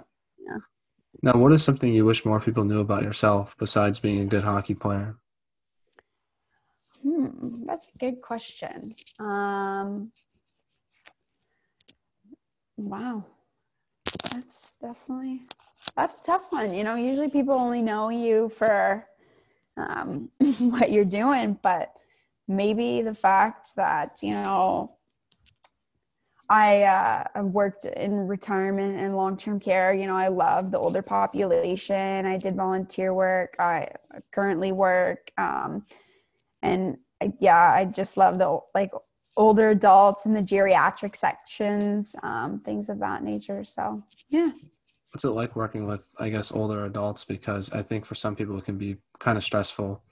Now, 1.24 1.38
what 1.38 1.54
is 1.54 1.64
something 1.64 1.94
you 1.94 2.04
wish 2.04 2.26
more 2.26 2.42
people 2.42 2.66
knew 2.66 2.82
about 2.82 3.02
yourself 3.02 3.56
besides 3.58 3.98
being 3.98 4.20
a 4.20 4.26
good 4.26 4.44
hockey 4.44 4.74
player? 4.74 5.16
Hmm, 7.02 7.64
that's 7.66 7.88
a 7.96 7.98
good 7.98 8.22
question. 8.22 8.94
Um, 9.20 10.12
wow, 12.76 13.24
that's 14.34 14.76
definitely 14.82 15.40
that's 15.96 16.20
a 16.20 16.24
tough 16.24 16.52
one. 16.52 16.74
You 16.74 16.84
know, 16.84 16.96
usually 16.96 17.30
people 17.30 17.54
only 17.54 17.82
know 17.82 18.10
you 18.10 18.50
for 18.50 19.08
um, 19.78 20.30
what 20.60 20.92
you're 20.92 21.06
doing, 21.06 21.58
but 21.64 21.94
maybe 22.50 23.02
the 23.02 23.16
fact 23.16 23.78
that 23.78 24.22
you 24.22 24.32
know 24.34 24.98
I 26.54 26.84
uh, 26.84 27.42
worked 27.42 27.86
in 27.86 28.28
retirement 28.28 29.00
and 29.00 29.16
long 29.16 29.38
term 29.38 29.60
care. 29.60 29.92
You 29.92 30.06
know, 30.06 30.16
I 30.16 30.28
love 30.28 30.70
the 30.70 30.78
older 30.78 31.02
population. 31.02 32.28
I 32.28 32.38
did 32.38 32.56
volunteer 32.56 33.12
work. 33.12 33.56
I 33.58 33.88
currently 34.32 34.72
work, 34.72 35.32
um, 35.40 35.84
and 36.62 37.00
yeah, 37.40 37.72
I 37.74 37.86
just 37.86 38.18
love 38.18 38.38
the 38.38 38.60
like 38.76 38.92
older 39.36 39.72
adults 39.72 40.28
and 40.28 40.38
the 40.38 40.44
geriatric 40.44 41.16
sections, 41.16 42.16
um, 42.22 42.60
things 42.60 42.88
of 42.88 43.00
that 43.00 43.24
nature. 43.24 43.64
So 43.64 44.04
yeah. 44.30 44.52
What's 45.12 45.26
it 45.26 45.30
like 45.30 45.56
working 45.56 45.88
with, 45.88 46.08
I 46.20 46.30
guess, 46.30 46.52
older 46.52 46.86
adults? 46.86 47.24
Because 47.24 47.72
I 47.72 47.82
think 47.82 48.06
for 48.06 48.14
some 48.14 48.36
people 48.36 48.56
it 48.60 48.66
can 48.66 48.78
be 48.78 48.98
kind 49.18 49.40
of 49.40 49.44
stressful. 49.44 50.04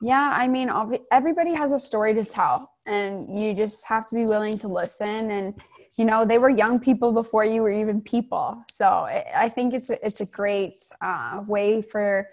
Yeah, 0.00 0.30
I 0.36 0.46
mean, 0.46 0.70
everybody 1.10 1.52
has 1.54 1.72
a 1.72 1.80
story 1.80 2.14
to 2.14 2.24
tell 2.24 2.75
and 2.86 3.28
you 3.28 3.54
just 3.54 3.84
have 3.86 4.06
to 4.06 4.14
be 4.14 4.26
willing 4.26 4.58
to 4.58 4.68
listen. 4.68 5.30
And 5.30 5.54
you 5.96 6.04
know 6.04 6.24
they 6.24 6.38
were 6.38 6.50
young 6.50 6.78
people 6.78 7.12
before 7.12 7.44
you 7.44 7.62
were 7.62 7.72
even 7.72 8.00
people. 8.00 8.62
So 8.70 8.86
i 8.86 9.48
think 9.48 9.74
it's 9.74 9.90
a, 9.90 10.06
it's 10.06 10.20
a 10.20 10.26
great 10.26 10.76
uh, 11.00 11.42
way 11.46 11.82
for 11.82 12.28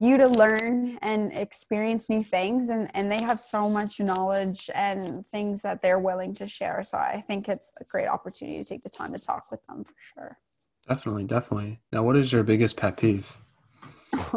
you 0.00 0.16
to 0.18 0.26
learn 0.26 0.98
and 1.02 1.32
experience 1.32 2.10
new 2.10 2.22
things. 2.22 2.70
And, 2.70 2.90
and 2.94 3.10
they 3.10 3.22
have 3.22 3.38
so 3.38 3.70
much 3.70 4.00
knowledge 4.00 4.68
and 4.74 5.24
things 5.28 5.62
that 5.62 5.80
they're 5.82 6.00
willing 6.00 6.34
to 6.34 6.48
share. 6.48 6.82
So 6.82 6.98
i 6.98 7.20
think 7.20 7.48
it's 7.48 7.72
a 7.80 7.84
great 7.84 8.06
opportunity 8.06 8.58
to 8.58 8.64
take 8.64 8.82
the 8.82 8.90
time 8.90 9.12
to 9.12 9.18
talk 9.18 9.50
with 9.50 9.64
them 9.66 9.84
for 9.84 9.94
sure. 9.98 10.38
Definitely 10.88 11.24
definitely. 11.24 11.80
Now 11.92 12.02
what 12.02 12.16
is 12.16 12.32
your 12.32 12.42
biggest 12.42 12.76
pet 12.76 12.96
peeve? 12.96 13.36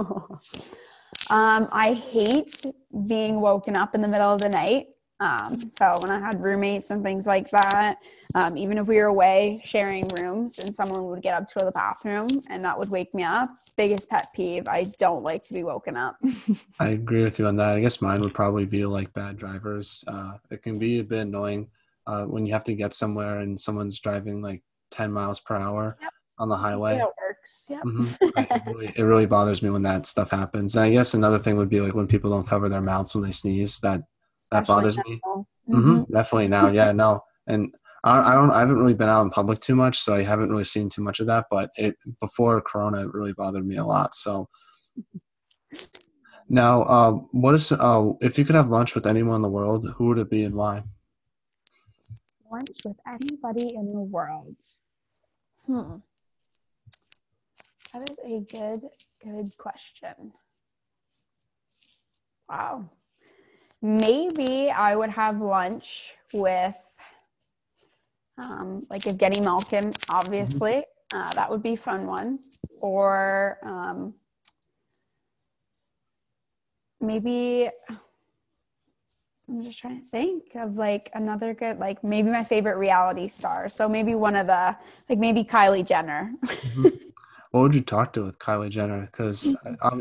Um, 1.30 1.68
i 1.72 1.94
hate 1.94 2.66
being 3.06 3.42
woken 3.42 3.76
up 3.76 3.96
in 3.96 4.02
the 4.02 4.08
middle 4.08 4.34
of 4.34 4.40
the 4.40 4.48
night 4.48 4.88
Um, 5.20 5.58
so 5.70 5.98
when 6.02 6.12
I 6.12 6.20
had 6.20 6.42
roommates 6.42 6.92
and 6.92 7.04
things 7.04 7.26
like 7.26 7.50
that, 7.50 7.98
um, 8.36 8.56
even 8.56 8.78
if 8.78 8.88
we 8.88 8.98
were 8.98 9.06
away 9.06 9.60
sharing 9.66 10.08
rooms 10.20 10.60
and 10.60 10.76
someone 10.76 11.06
would 11.08 11.24
get 11.24 11.34
up 11.34 11.48
to 11.48 11.66
the 11.66 11.72
bathroom 11.72 12.28
and 12.50 12.64
that 12.64 12.78
would 12.78 12.90
wake 12.90 13.14
me 13.16 13.24
up, 13.24 13.50
biggest 13.78 14.10
pet 14.10 14.28
peeve. 14.36 14.68
I 14.68 14.86
don't 15.00 15.24
like 15.24 15.44
to 15.46 15.54
be 15.54 15.64
woken 15.64 15.98
up. 15.98 16.18
I 16.80 16.90
agree 16.90 17.24
with 17.24 17.40
you 17.40 17.48
on 17.48 17.56
that. 17.58 17.76
I 17.76 17.80
guess 17.82 18.02
mine 18.02 18.22
would 18.22 18.34
probably 18.36 18.66
be 18.66 18.86
like 18.86 19.12
bad 19.14 19.38
drivers. 19.38 20.04
Uh, 20.08 20.34
it 20.52 20.62
can 20.62 20.78
be 20.78 21.00
a 21.00 21.04
bit 21.04 21.22
annoying 21.22 21.70
uh, 22.06 22.26
when 22.26 22.46
you 22.46 22.54
have 22.54 22.64
to 22.66 22.76
get 22.76 22.94
somewhere 22.94 23.40
and 23.40 23.60
someone's 23.60 24.00
driving 24.00 24.42
like 24.42 24.62
10 24.92 25.12
miles 25.12 25.40
per 25.40 25.56
hour 25.56 25.98
Yep. 26.00 26.12
on 26.38 26.50
the 26.50 26.56
highway. 26.58 26.98
It 26.98 27.08
works. 27.20 27.66
Yeah. 27.70 27.82
Mhm. 27.84 28.18
it, 28.38 28.62
really, 28.68 28.94
it 28.96 29.04
really 29.04 29.26
bothers 29.26 29.64
me 29.64 29.72
when 29.72 29.82
that 29.82 30.06
stuff 30.06 30.30
happens. 30.30 30.76
And 30.76 30.86
I 30.86 30.92
guess 30.92 31.16
another 31.16 31.40
thing 31.40 31.58
would 31.58 31.70
be 31.70 31.82
like 31.82 31.96
when 31.96 32.06
people 32.08 32.30
don't 32.30 32.46
cover 32.48 32.70
their 32.70 32.82
mouths 32.82 33.16
when 33.16 33.24
they 33.24 33.32
sneeze. 33.32 33.80
That 33.80 34.04
that 34.52 34.68
bothers 34.68 34.98
me. 34.98 35.20
Mm-hmm. 35.70 35.80
hmm 35.80 36.04
Definitely 36.12 36.48
now. 36.48 36.70
Yeah, 36.70 36.92
no. 37.04 37.22
And 37.48 37.74
I, 38.04 38.32
I 38.32 38.36
don't. 38.36 38.52
I 38.52 38.60
haven't 38.60 38.80
really 38.80 38.94
been 38.94 39.10
out 39.10 39.24
in 39.24 39.30
public 39.30 39.60
too 39.60 39.76
much, 39.76 40.00
so 40.00 40.14
I 40.14 40.24
haven't 40.24 40.50
really 40.50 40.64
seen 40.64 40.90
too 40.90 41.02
much 41.02 41.20
of 41.20 41.28
that. 41.28 41.46
But 41.50 41.72
it 41.76 41.96
before 42.20 42.62
Corona, 42.62 43.04
it 43.04 43.14
really 43.14 43.34
bothered 43.34 43.66
me 43.66 43.78
a 43.78 43.86
lot. 43.86 44.16
So 44.16 44.48
now, 46.50 46.84
uh, 46.84 47.12
what 47.32 47.56
is 47.56 47.72
uh, 47.72 48.12
if 48.22 48.38
you 48.38 48.46
could 48.46 48.56
have 48.56 48.70
lunch 48.70 48.96
with 48.96 49.06
anyone 49.06 49.36
in 49.36 49.42
the 49.42 49.50
world, 49.50 49.94
who 49.98 50.08
would 50.08 50.20
it 50.20 50.30
be 50.30 50.44
and 50.44 50.56
why? 50.56 50.84
Lunch 52.50 52.78
with 52.86 52.98
anybody 53.06 53.76
in 53.76 53.92
the 53.92 54.00
world. 54.00 54.56
Hmm. 55.66 55.98
That 57.94 58.10
is 58.10 58.20
a 58.20 58.40
good, 58.52 58.82
good 59.24 59.58
question. 59.58 60.32
Wow. 62.48 62.90
Maybe 63.82 64.72
I 64.72 64.96
would 64.96 65.12
have 65.12 65.40
lunch 65.40 66.16
with, 66.34 66.76
um, 68.38 68.86
like 68.90 69.04
Evgeny 69.04 69.42
Malkin, 69.44 69.94
obviously. 70.10 70.84
Uh, 71.14 71.32
that 71.34 71.50
would 71.50 71.64
be 71.64 71.74
a 71.74 71.78
fun 71.78 72.06
one. 72.08 72.40
Or 72.82 73.60
um, 73.64 74.14
maybe 77.00 77.70
I'm 79.50 79.64
just 79.64 79.80
trying 79.80 80.02
to 80.02 80.08
think 80.08 80.56
of 80.56 80.76
like 80.76 81.10
another 81.14 81.54
good, 81.54 81.80
like 81.80 82.04
maybe 82.04 82.30
my 82.30 82.44
favorite 82.44 82.78
reality 82.78 83.28
star. 83.28 83.70
So 83.70 83.88
maybe 83.88 84.14
one 84.14 84.36
of 84.36 84.48
the, 84.48 84.76
like 85.08 85.20
maybe 85.20 85.44
Kylie 85.44 85.86
Jenner. 85.86 86.34
What 87.52 87.62
would 87.62 87.76
you 87.76 87.82
talk 87.82 88.12
to 88.14 88.26
with 88.26 88.40
Kylie 88.40 88.70
Jenner? 88.70 89.02
Because 89.06 89.56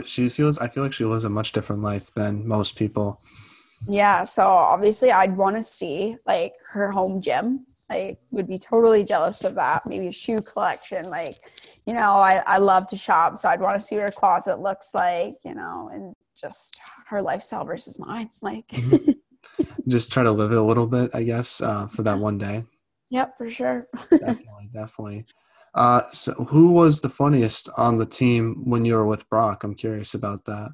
she 0.05 0.29
feels. 0.29 0.59
I 0.59 0.67
feel 0.69 0.83
like 0.83 0.93
she 0.93 1.05
lives 1.05 1.25
a 1.25 1.31
much 1.31 1.53
different 1.53 1.83
life 1.83 2.13
than 2.13 2.47
most 2.47 2.75
people. 2.75 3.21
Yeah. 3.89 4.23
So 4.23 4.47
obviously 4.47 5.11
I'd 5.11 5.37
want 5.37 5.57
to 5.57 5.63
see 5.63 6.17
like 6.27 6.55
her 6.73 6.91
home 6.91 7.21
gym. 7.21 7.65
I 7.91 8.17
would 8.33 8.49
be 8.49 8.59
totally 8.59 9.05
jealous 9.05 9.45
of 9.45 9.55
that. 9.55 9.87
Maybe 9.87 10.09
a 10.09 10.13
shoe 10.13 10.41
collection. 10.41 11.09
Like, 11.09 11.37
you 11.87 11.95
know, 11.95 12.01
I, 12.01 12.43
I 12.47 12.59
love 12.59 12.89
to 12.89 12.97
shop. 12.97 13.39
So 13.39 13.49
I'd 13.49 13.61
want 13.61 13.77
to 13.77 13.81
see 13.81 13.95
what 13.95 14.03
her 14.03 14.11
closet 14.11 14.59
looks 14.59 14.93
like, 14.93 15.35
you 15.45 15.55
know, 15.55 15.91
and 15.93 16.13
just 16.37 16.81
her 17.07 17.23
lifestyle 17.23 17.65
versus 17.65 17.99
mine. 18.01 18.29
Like, 18.43 18.75
Just 19.89 20.13
try 20.13 20.23
to 20.23 20.33
live 20.33 20.53
it 20.53 20.59
a 20.59 20.63
little 20.63 20.87
bit, 20.87 21.11
I 21.15 21.23
guess, 21.23 21.61
uh, 21.61 21.87
for 21.87 22.03
that 22.03 22.19
one 22.19 22.39
day. 22.39 22.65
yep, 23.11 23.37
for 23.39 23.49
sure. 23.49 23.87
definitely, 24.11 24.69
definitely. 24.73 25.25
Uh, 25.75 26.03
so 26.11 26.33
who 26.49 26.71
was 26.71 27.01
the 27.01 27.09
funniest 27.09 27.69
on 27.77 27.99
the 27.99 28.07
team 28.07 28.63
when 28.65 28.85
you 28.85 28.95
were 28.95 29.07
with 29.07 29.29
Brock? 29.29 29.63
I'm 29.63 29.75
curious 29.75 30.15
about 30.15 30.45
that. 30.47 30.71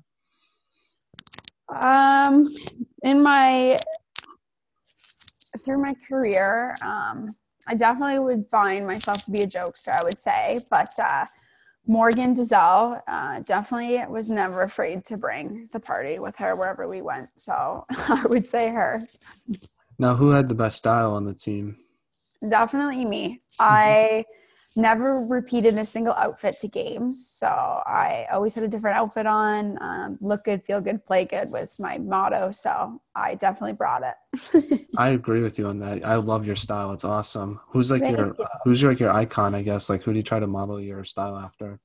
Um, 1.74 2.54
in 3.02 3.22
my 3.22 3.78
through 5.64 5.78
my 5.78 5.94
career, 6.08 6.76
um, 6.82 7.34
I 7.68 7.74
definitely 7.74 8.18
would 8.18 8.46
find 8.50 8.86
myself 8.86 9.24
to 9.24 9.30
be 9.30 9.42
a 9.42 9.46
jokester. 9.46 9.98
I 9.98 10.04
would 10.04 10.18
say, 10.18 10.60
but 10.70 10.98
uh, 10.98 11.26
Morgan 11.86 12.34
Dizelle 12.34 13.00
uh, 13.06 13.40
definitely 13.40 14.04
was 14.08 14.30
never 14.30 14.62
afraid 14.62 15.04
to 15.06 15.16
bring 15.16 15.68
the 15.72 15.80
party 15.80 16.18
with 16.18 16.36
her 16.36 16.54
wherever 16.54 16.88
we 16.88 17.02
went. 17.02 17.28
So 17.36 17.84
I 17.90 18.24
would 18.28 18.46
say 18.46 18.68
her. 18.68 19.06
Now, 19.98 20.14
who 20.14 20.30
had 20.30 20.48
the 20.48 20.54
best 20.54 20.78
style 20.78 21.14
on 21.14 21.24
the 21.24 21.34
team? 21.34 21.76
Definitely 22.48 23.04
me. 23.04 23.40
I 23.60 24.24
never 24.76 25.20
repeated 25.20 25.76
a 25.76 25.84
single 25.84 26.14
outfit 26.14 26.58
to 26.58 26.68
games. 26.68 27.28
So 27.28 27.46
I 27.46 28.26
always 28.32 28.54
had 28.54 28.64
a 28.64 28.68
different 28.68 28.96
outfit 28.96 29.26
on. 29.26 29.78
Um, 29.82 30.18
look 30.20 30.44
good, 30.44 30.64
feel 30.64 30.80
good, 30.80 31.04
play 31.04 31.24
good 31.24 31.50
was 31.50 31.78
my 31.78 31.98
motto. 31.98 32.50
So 32.50 33.00
I 33.14 33.34
definitely 33.34 33.74
brought 33.74 34.02
it. 34.02 34.86
I 34.98 35.10
agree 35.10 35.42
with 35.42 35.58
you 35.58 35.68
on 35.68 35.78
that. 35.80 36.04
I 36.04 36.16
love 36.16 36.46
your 36.46 36.56
style. 36.56 36.92
It's 36.92 37.04
awesome. 37.04 37.60
Who's 37.68 37.90
like 37.90 38.02
Thank 38.02 38.16
your 38.16 38.28
you. 38.28 38.46
who's 38.64 38.82
your 38.82 38.92
like 38.92 39.00
your 39.00 39.12
icon? 39.12 39.54
I 39.54 39.62
guess 39.62 39.90
like 39.90 40.02
who 40.02 40.12
do 40.12 40.18
you 40.18 40.22
try 40.22 40.40
to 40.40 40.46
model 40.46 40.80
your 40.80 41.04
style 41.04 41.36
after? 41.36 41.80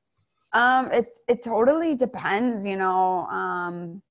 Um, 0.54 0.92
it 0.92 1.08
it 1.28 1.44
totally 1.44 1.96
depends, 1.96 2.66
you 2.66 2.78
know. 2.78 3.26
Um, 3.28 4.02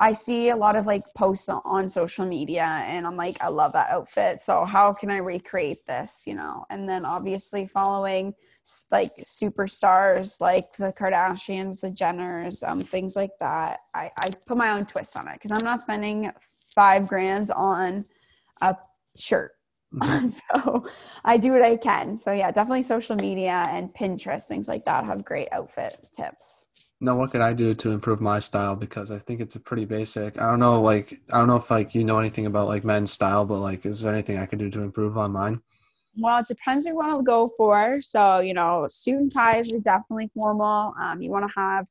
I 0.00 0.12
see 0.12 0.48
a 0.50 0.56
lot 0.56 0.76
of 0.76 0.86
like 0.86 1.02
posts 1.16 1.48
on- 1.48 1.88
social 1.88 2.26
media, 2.26 2.64
and 2.86 3.06
I'm 3.06 3.16
like, 3.16 3.40
I 3.42 3.48
love 3.48 3.72
that 3.74 3.90
outfit. 3.90 4.40
So 4.40 4.64
how 4.64 4.92
can 4.92 5.10
I 5.10 5.18
recreate 5.18 5.86
this, 5.86 6.24
you 6.26 6.34
know? 6.34 6.64
And 6.70 6.88
then 6.88 7.04
obviously 7.04 7.66
following 7.66 8.34
like 8.90 9.12
superstars 9.18 10.40
like 10.40 10.72
the 10.78 10.92
Kardashians, 10.92 11.80
the 11.80 11.90
Jenners, 11.90 12.66
um, 12.66 12.80
things 12.80 13.14
like 13.14 13.30
that. 13.40 13.80
I 13.94 14.10
I 14.16 14.26
put 14.46 14.56
my 14.56 14.70
own 14.72 14.86
twist 14.86 15.16
on 15.16 15.28
it 15.28 15.34
because 15.34 15.52
I'm 15.52 15.64
not 15.64 15.80
spending 15.80 16.30
five 16.74 17.06
grand 17.08 17.50
on 17.52 18.04
a 18.62 18.76
shirt. 19.16 19.52
Mhm. 19.94 20.40
so 20.56 20.86
I 21.24 21.36
do 21.36 21.52
what 21.52 21.62
I 21.62 21.76
can. 21.76 22.16
So 22.16 22.32
yeah, 22.32 22.50
definitely 22.50 22.82
social 22.82 23.16
media 23.16 23.62
and 23.68 23.94
Pinterest, 23.94 24.46
things 24.48 24.66
like 24.68 24.84
that 24.86 25.04
have 25.04 25.24
great 25.24 25.48
outfit 25.52 25.96
tips. 26.12 26.66
Now, 27.04 27.16
what 27.18 27.30
could 27.30 27.42
I 27.42 27.52
do 27.52 27.74
to 27.74 27.90
improve 27.90 28.22
my 28.22 28.38
style? 28.38 28.74
Because 28.74 29.10
I 29.10 29.18
think 29.18 29.40
it's 29.40 29.56
a 29.56 29.60
pretty 29.60 29.84
basic. 29.84 30.40
I 30.40 30.48
don't 30.48 30.58
know, 30.58 30.80
like 30.80 31.20
I 31.30 31.38
don't 31.38 31.48
know 31.48 31.56
if 31.56 31.70
like 31.70 31.94
you 31.94 32.02
know 32.02 32.18
anything 32.18 32.46
about 32.46 32.66
like 32.66 32.82
men's 32.82 33.12
style, 33.12 33.44
but 33.44 33.58
like, 33.60 33.84
is 33.84 34.00
there 34.00 34.12
anything 34.12 34.38
I 34.38 34.46
could 34.46 34.58
do 34.58 34.70
to 34.70 34.80
improve 34.80 35.18
on 35.18 35.32
mine? 35.32 35.60
Well, 36.16 36.38
it 36.38 36.46
depends 36.48 36.86
what 36.86 36.90
you 36.90 36.96
want 36.96 37.18
to 37.18 37.22
go 37.22 37.50
for. 37.58 38.00
So, 38.00 38.38
you 38.38 38.54
know, 38.54 38.86
suit 38.88 39.18
and 39.18 39.30
ties 39.30 39.70
are 39.74 39.80
definitely 39.80 40.30
formal. 40.34 40.94
Um, 40.98 41.20
you 41.20 41.30
want 41.30 41.46
to 41.46 41.52
have 41.60 41.86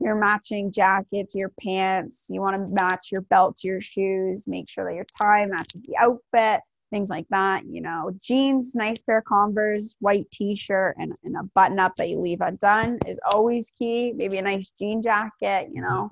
your 0.00 0.16
matching 0.16 0.70
jacket 0.70 1.30
to 1.30 1.38
your 1.38 1.52
pants. 1.60 2.26
You 2.28 2.42
want 2.42 2.56
to 2.56 2.82
match 2.82 3.10
your 3.10 3.22
belt 3.22 3.56
to 3.58 3.68
your 3.68 3.80
shoes. 3.80 4.46
Make 4.46 4.68
sure 4.68 4.84
that 4.84 4.94
your 4.94 5.06
tie 5.18 5.46
matches 5.46 5.80
the 5.86 5.96
outfit, 5.96 6.60
things 6.90 7.10
like 7.10 7.26
that. 7.30 7.64
You 7.66 7.80
know, 7.80 8.12
jeans, 8.20 8.74
nice 8.74 9.02
pair 9.02 9.18
of 9.18 9.24
Converse, 9.24 9.96
white 10.00 10.30
t 10.30 10.54
shirt, 10.54 10.96
and, 10.98 11.12
and 11.24 11.36
a 11.36 11.42
button 11.54 11.78
up 11.78 11.96
that 11.96 12.08
you 12.08 12.18
leave 12.18 12.40
undone 12.40 12.98
is 13.06 13.18
always 13.32 13.72
key. 13.78 14.12
Maybe 14.14 14.38
a 14.38 14.42
nice 14.42 14.70
jean 14.70 15.02
jacket, 15.02 15.68
you 15.72 15.82
know, 15.82 16.10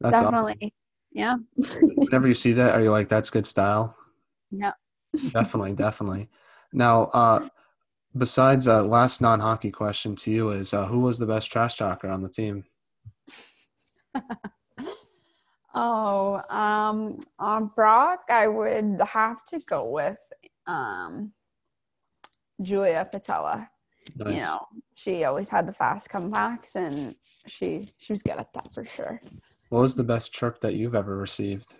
That's 0.00 0.14
awesome. 0.16 0.32
definitely. 0.32 0.74
Yeah. 1.12 1.36
Whenever 1.80 2.28
you 2.28 2.34
see 2.34 2.52
that, 2.52 2.74
are 2.74 2.82
you 2.82 2.90
like, 2.90 3.08
that's 3.08 3.30
good 3.30 3.46
style? 3.46 3.96
Yeah. 4.50 4.72
definitely, 5.32 5.74
definitely. 5.74 6.28
Now, 6.72 7.04
uh, 7.04 7.48
besides 8.16 8.66
uh, 8.66 8.82
last 8.82 9.20
non-hockey 9.20 9.70
question 9.70 10.16
to 10.16 10.30
you 10.30 10.50
is, 10.50 10.74
uh, 10.74 10.86
who 10.86 11.00
was 11.00 11.18
the 11.18 11.26
best 11.26 11.50
trash 11.52 11.76
talker 11.76 12.08
on 12.08 12.22
the 12.22 12.28
team? 12.28 12.64
Oh, 15.74 16.40
um, 16.50 17.18
on 17.38 17.70
Brock, 17.74 18.20
I 18.28 18.46
would 18.46 19.00
have 19.00 19.44
to 19.46 19.58
go 19.66 19.90
with 19.90 20.18
um, 20.66 21.32
Julia 22.62 23.08
Patella. 23.10 23.68
Nice. 24.16 24.34
You 24.34 24.40
know, 24.40 24.66
she 24.94 25.24
always 25.24 25.48
had 25.48 25.66
the 25.66 25.72
fast 25.72 26.10
comebacks, 26.10 26.76
and 26.76 27.16
she 27.46 27.88
she 27.98 28.12
was 28.12 28.22
good 28.22 28.38
at 28.38 28.52
that 28.52 28.72
for 28.72 28.84
sure. 28.84 29.20
What 29.70 29.80
was 29.80 29.96
the 29.96 30.04
best 30.04 30.32
chirp 30.32 30.60
that 30.60 30.74
you've 30.74 30.94
ever 30.94 31.16
received? 31.16 31.74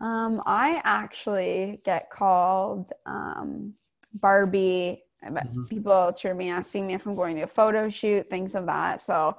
Um, 0.00 0.42
I 0.46 0.80
actually 0.84 1.80
get 1.84 2.10
called 2.10 2.90
um, 3.06 3.74
Barbie. 4.14 5.04
Mhm. 5.22 5.68
People 5.68 6.12
cheer 6.16 6.34
me 6.34 6.48
asking 6.48 6.86
me 6.86 6.94
if 6.94 7.06
I'm 7.06 7.14
going 7.14 7.36
to 7.36 7.42
a 7.42 7.46
photo 7.46 7.90
shoot, 7.90 8.26
things 8.26 8.54
of 8.54 8.64
that. 8.66 9.02
So 9.02 9.36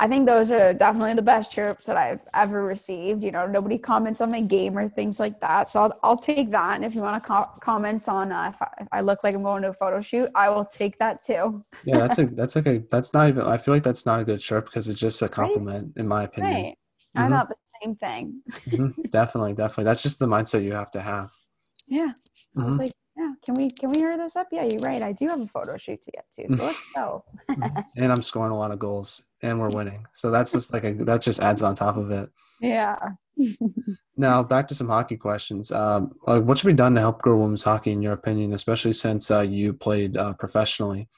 I 0.00 0.08
think 0.08 0.26
those 0.26 0.50
are 0.50 0.72
definitely 0.72 1.12
the 1.12 1.20
best 1.20 1.52
chirps 1.52 1.84
that 1.84 1.98
I've 1.98 2.22
ever 2.32 2.64
received. 2.64 3.22
You 3.22 3.32
know, 3.32 3.46
nobody 3.46 3.76
comments 3.76 4.22
on 4.22 4.30
my 4.30 4.40
game 4.40 4.78
or 4.78 4.88
things 4.88 5.20
like 5.20 5.38
that. 5.40 5.68
So 5.68 5.82
I'll, 5.82 5.98
I'll 6.02 6.16
take 6.16 6.50
that. 6.52 6.76
And 6.76 6.86
if 6.86 6.94
you 6.94 7.02
want 7.02 7.22
to 7.22 7.28
co- 7.28 7.50
comment 7.60 8.08
on 8.08 8.32
uh, 8.32 8.50
if, 8.54 8.62
I, 8.62 8.68
if 8.80 8.88
I 8.92 9.02
look 9.02 9.22
like 9.22 9.34
I'm 9.34 9.42
going 9.42 9.60
to 9.60 9.68
a 9.68 9.72
photo 9.74 10.00
shoot, 10.00 10.30
I 10.34 10.48
will 10.48 10.64
take 10.64 10.96
that 11.00 11.22
too. 11.22 11.62
Yeah, 11.84 11.98
that's 11.98 12.18
a 12.18 12.26
that's 12.26 12.56
like 12.56 12.66
a 12.66 12.78
that's 12.90 13.12
not 13.12 13.28
even. 13.28 13.42
I 13.42 13.58
feel 13.58 13.74
like 13.74 13.82
that's 13.82 14.06
not 14.06 14.20
a 14.20 14.24
good 14.24 14.40
chirp 14.40 14.66
because 14.66 14.88
it's 14.88 15.00
just 15.00 15.20
a 15.22 15.28
compliment, 15.28 15.92
in 15.96 16.08
my 16.08 16.24
opinion. 16.24 16.52
Right. 16.62 16.74
I 17.16 17.26
Mhm. 17.26 17.30
thought 17.30 17.48
the 17.50 17.56
same 17.82 17.96
thing. 17.96 18.42
Mhm. 18.70 19.10
Definitely, 19.10 19.54
definitely. 19.54 19.84
That's 19.84 20.02
just 20.02 20.18
the 20.18 20.26
mindset 20.26 20.62
you 20.64 20.72
have 20.72 20.90
to 20.92 21.00
have. 21.00 21.30
Yeah. 21.88 22.12
I 22.56 22.64
was 22.64 22.78
like, 22.78 22.92
yeah, 23.20 23.32
can 23.44 23.54
we 23.54 23.70
can 23.70 23.90
we 23.90 24.00
hurry 24.00 24.16
this 24.16 24.34
up? 24.34 24.48
Yeah, 24.50 24.64
you're 24.64 24.80
right. 24.80 25.02
I 25.02 25.12
do 25.12 25.28
have 25.28 25.40
a 25.40 25.46
photo 25.46 25.76
shoot 25.76 26.00
to 26.02 26.10
get 26.10 26.24
to, 26.32 26.56
so 26.56 26.64
let's 26.64 26.92
go. 26.94 27.24
and 27.96 28.10
I'm 28.10 28.22
scoring 28.22 28.52
a 28.52 28.58
lot 28.58 28.70
of 28.70 28.78
goals, 28.78 29.24
and 29.42 29.60
we're 29.60 29.68
winning. 29.68 30.06
So 30.12 30.30
that's 30.30 30.52
just 30.52 30.72
like 30.72 30.84
a, 30.84 30.94
that 31.04 31.20
just 31.20 31.40
adds 31.40 31.62
on 31.62 31.74
top 31.74 31.98
of 31.98 32.10
it. 32.10 32.30
Yeah. 32.62 32.98
now 34.16 34.42
back 34.42 34.68
to 34.68 34.74
some 34.74 34.88
hockey 34.88 35.18
questions. 35.18 35.70
Um, 35.70 36.12
like 36.26 36.44
what 36.44 36.56
should 36.58 36.68
be 36.68 36.72
done 36.72 36.94
to 36.94 37.00
help 37.00 37.20
grow 37.20 37.36
women's 37.36 37.64
hockey, 37.64 37.92
in 37.92 38.00
your 38.00 38.14
opinion, 38.14 38.54
especially 38.54 38.94
since 38.94 39.30
uh, 39.30 39.40
you 39.40 39.74
played 39.74 40.16
uh, 40.16 40.32
professionally? 40.34 41.08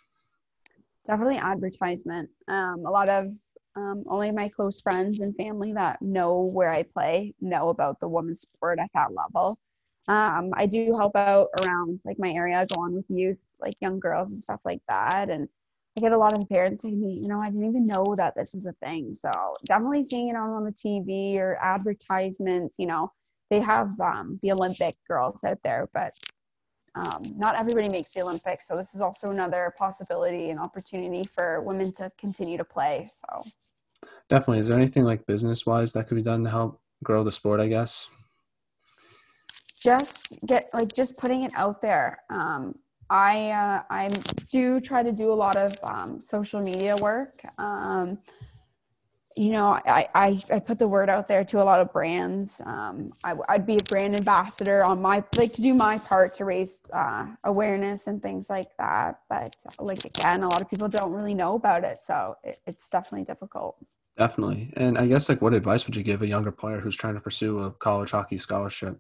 Definitely 1.05 1.39
advertisement. 1.39 2.31
Um, 2.49 2.83
a 2.85 2.91
lot 2.91 3.09
of 3.09 3.29
um, 3.77 4.05
only 4.09 4.33
my 4.33 4.49
close 4.49 4.81
friends 4.81 5.21
and 5.21 5.37
family 5.37 5.73
that 5.73 6.03
know 6.03 6.51
where 6.53 6.73
I 6.73 6.83
play 6.83 7.35
know 7.41 7.69
about 7.69 8.01
the 8.01 8.09
women's 8.09 8.41
sport 8.41 8.81
at 8.81 8.91
that 8.95 9.13
level. 9.15 9.59
Um, 10.09 10.51
I 10.55 10.67
do 10.67 10.95
help 10.97 11.15
out 11.17 11.49
around 11.61 12.01
like 12.05 12.19
my 12.19 12.31
area, 12.31 12.67
go 12.75 12.83
on 12.83 12.95
with 12.95 13.05
youth, 13.09 13.41
like 13.61 13.75
young 13.81 14.01
girls 14.01 14.33
and 14.33 14.41
stuff 14.41 14.61
like 14.65 14.83
that. 14.89 15.31
And 15.31 15.49
I 15.97 16.01
get 16.01 16.13
a 16.13 16.19
lot 16.19 16.37
of 16.37 16.49
parents 16.49 16.83
saying 16.83 17.01
you 17.01 17.29
know, 17.29 17.41
I 17.41 17.51
didn't 17.51 17.69
even 17.69 17.85
know 17.85 18.05
that 18.17 18.35
this 18.35 18.55
was 18.55 18.67
a 18.67 18.73
thing. 18.85 19.15
So 19.15 19.31
definitely 19.67 20.03
seeing 20.03 20.29
it 20.29 20.37
on, 20.37 20.51
on 20.51 20.65
the 20.65 20.73
TV 20.73 21.37
or 21.37 21.57
advertisements, 21.63 22.77
you 22.79 22.87
know, 22.87 23.13
they 23.51 23.61
have 23.61 24.01
um, 24.01 24.41
the 24.43 24.53
Olympic 24.53 24.97
girls 25.07 25.45
out 25.45 25.59
there, 25.63 25.89
but 25.93 26.15
um, 26.95 27.23
not 27.37 27.55
everybody 27.55 27.89
makes 27.89 28.13
the 28.13 28.23
Olympics. 28.23 28.67
So 28.67 28.77
this 28.77 28.95
is 28.95 29.01
also 29.01 29.31
another 29.31 29.73
possibility 29.79 30.51
and 30.51 30.59
opportunity 30.59 31.23
for 31.23 31.61
women 31.63 31.93
to 31.93 32.11
continue 32.19 32.57
to 32.59 32.65
play. 32.65 33.07
So 33.11 33.45
definitely. 34.29 34.59
Is 34.59 34.69
there 34.69 34.79
anything 34.79 35.05
like 35.05 35.27
business 35.27 35.65
wise 35.65 35.93
that 35.93 36.09
could 36.09 36.17
be 36.17 36.23
done 36.23 36.45
to 36.45 36.51
help 36.51 36.81
grow 37.05 37.23
the 37.23 37.33
sport, 37.33 37.61
I 37.61 37.69
guess? 37.69 38.09
Just 39.83 40.39
get 40.47 40.71
like 40.73 40.93
just 40.93 41.17
putting 41.17 41.43
it 41.43 41.53
out 41.55 41.81
there. 41.81 42.21
Um, 42.31 42.75
i 43.11 43.51
uh, 43.51 43.83
i 43.91 44.09
do 44.51 44.81
try 44.81 45.03
to 45.03 45.13
do 45.13 45.31
a 45.31 45.39
lot 45.45 45.57
of 45.57 45.77
um, 45.83 46.21
social 46.21 46.61
media 46.61 46.95
work. 47.01 47.35
Um, 47.59 48.19
you 49.35 49.51
know 49.51 49.79
I, 49.87 50.09
I 50.15 50.43
i 50.51 50.59
put 50.59 50.79
the 50.79 50.87
word 50.87 51.09
out 51.09 51.27
there 51.27 51.45
to 51.45 51.63
a 51.63 51.65
lot 51.65 51.81
of 51.81 51.93
brands. 51.93 52.61
Um, 52.65 53.13
I, 53.25 53.35
would 53.35 53.67
be 53.67 53.77
a 53.77 53.85
brand 53.89 54.15
ambassador 54.15 54.85
on 54.85 55.01
my 55.01 55.25
like 55.37 55.53
to 55.55 55.63
do 55.63 55.75
my 55.75 55.99
part 55.99 56.33
to 56.35 56.45
raise 56.45 56.83
uh, 56.93 57.27
awareness 57.45 58.07
and 58.07 58.23
things 58.23 58.51
like 58.51 58.77
that. 58.79 59.21
But 59.29 59.57
like 59.79 60.05
again 60.05 60.43
a 60.43 60.49
lot 60.49 60.61
of 60.61 60.71
people 60.71 60.89
don't 60.89 61.13
really 61.13 61.35
know 61.35 61.55
about 61.55 61.85
it 61.85 61.99
so 61.99 62.37
it, 62.45 62.59
it's 62.67 62.89
definitely 62.91 63.25
difficult. 63.25 63.77
Definitely. 64.19 64.73
And 64.77 64.99
i 64.99 65.07
guess 65.07 65.29
like 65.29 65.41
what 65.43 65.55
advice 65.55 65.87
would 65.87 65.97
you 65.97 66.03
give 66.03 66.23
a 66.23 66.27
younger 66.27 66.53
player 66.53 66.81
who's 66.81 66.97
trying 66.97 67.15
to 67.15 67.21
pursue 67.21 67.61
a 67.61 67.71
college 67.71 68.11
hockey 68.11 68.39
scholarship 68.39 68.99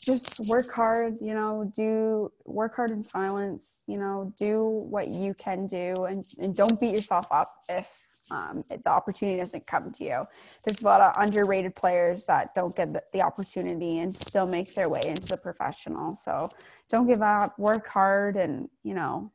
just 0.00 0.38
work 0.40 0.70
hard 0.70 1.16
you 1.20 1.32
know 1.32 1.70
do 1.74 2.30
work 2.44 2.76
hard 2.76 2.90
in 2.90 3.02
silence 3.02 3.84
you 3.86 3.96
know 3.96 4.32
do 4.36 4.68
what 4.90 5.08
you 5.08 5.32
can 5.34 5.66
do 5.66 5.94
and, 6.04 6.24
and 6.38 6.54
don't 6.54 6.78
beat 6.78 6.94
yourself 6.94 7.26
up 7.30 7.50
if 7.68 8.06
um, 8.30 8.64
the 8.68 8.88
opportunity 8.88 9.38
doesn't 9.38 9.66
come 9.66 9.90
to 9.92 10.04
you. 10.04 10.24
There's 10.64 10.80
a 10.80 10.84
lot 10.84 11.00
of 11.00 11.22
underrated 11.22 11.74
players 11.74 12.26
that 12.26 12.54
don't 12.54 12.74
get 12.74 12.92
the, 12.92 13.02
the 13.12 13.22
opportunity 13.22 14.00
and 14.00 14.14
still 14.14 14.46
make 14.46 14.74
their 14.74 14.88
way 14.88 15.02
into 15.04 15.28
the 15.28 15.36
professional. 15.36 16.14
So 16.14 16.48
don't 16.88 17.06
give 17.06 17.22
up 17.22 17.58
work 17.58 17.86
hard 17.86 18.36
and 18.36 18.68
you 18.82 18.94
know. 18.94 19.30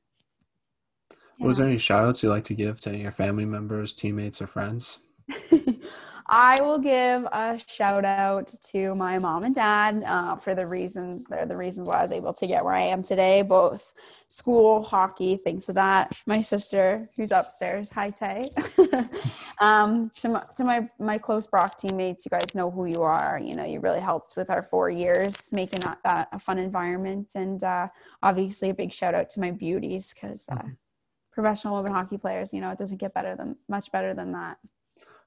Was 1.39 1.57
there 1.57 1.67
any 1.67 1.77
shout 1.77 2.03
outs 2.05 2.21
you 2.21 2.29
like 2.29 2.43
to 2.45 2.53
give 2.53 2.81
to 2.81 2.89
any 2.89 2.97
of 2.97 3.03
your 3.03 3.11
family 3.11 3.45
members 3.45 3.93
teammates 3.93 4.41
or 4.41 4.47
friends 4.47 4.99
I 6.31 6.61
will 6.61 6.77
give 6.77 7.25
a 7.31 7.59
shout 7.67 8.05
out 8.05 8.53
to 8.71 8.93
my 8.93 9.17
mom 9.17 9.43
and 9.45 9.55
dad 9.55 10.03
uh, 10.05 10.35
for 10.35 10.53
the 10.53 10.65
reasons 10.67 11.23
they're 11.23 11.47
the 11.47 11.57
reasons 11.57 11.87
why 11.87 11.95
I 11.95 12.01
was 12.03 12.11
able 12.11 12.33
to 12.33 12.45
get 12.45 12.63
where 12.63 12.75
I 12.75 12.81
am 12.81 13.01
today, 13.01 13.41
both 13.41 13.95
school, 14.27 14.83
hockey, 14.83 15.37
things 15.37 15.67
of 15.69 15.75
that. 15.75 16.11
My 16.27 16.39
sister, 16.41 17.09
who's 17.17 17.31
upstairs, 17.31 17.89
hi 17.89 18.11
Tay. 18.11 18.47
um, 19.59 20.11
to 20.17 20.29
my, 20.29 20.43
to 20.55 20.63
my 20.63 20.89
my 20.99 21.17
close 21.17 21.47
Brock 21.47 21.79
teammates, 21.79 22.25
you 22.25 22.29
guys 22.29 22.53
know 22.53 22.69
who 22.69 22.85
you 22.85 23.01
are. 23.01 23.39
You 23.39 23.55
know, 23.55 23.65
you 23.65 23.79
really 23.79 23.99
helped 23.99 24.37
with 24.37 24.51
our 24.51 24.61
four 24.61 24.91
years, 24.91 25.51
making 25.51 25.79
that, 25.79 25.97
that 26.03 26.27
a 26.31 26.37
fun 26.37 26.59
environment, 26.59 27.31
and 27.33 27.63
uh, 27.63 27.87
obviously 28.21 28.69
a 28.69 28.73
big 28.75 28.93
shout 28.93 29.15
out 29.15 29.29
to 29.31 29.39
my 29.39 29.51
beauties 29.51 30.13
because. 30.13 30.47
Uh, 30.51 30.55
mm-hmm. 30.55 30.69
Professional 31.31 31.77
women 31.77 31.93
hockey 31.93 32.17
players, 32.17 32.53
you 32.53 32.59
know, 32.59 32.69
it 32.69 32.77
doesn't 32.77 32.97
get 32.97 33.13
better 33.13 33.33
than 33.33 33.55
much 33.69 33.93
better 33.93 34.13
than 34.13 34.33
that. 34.33 34.57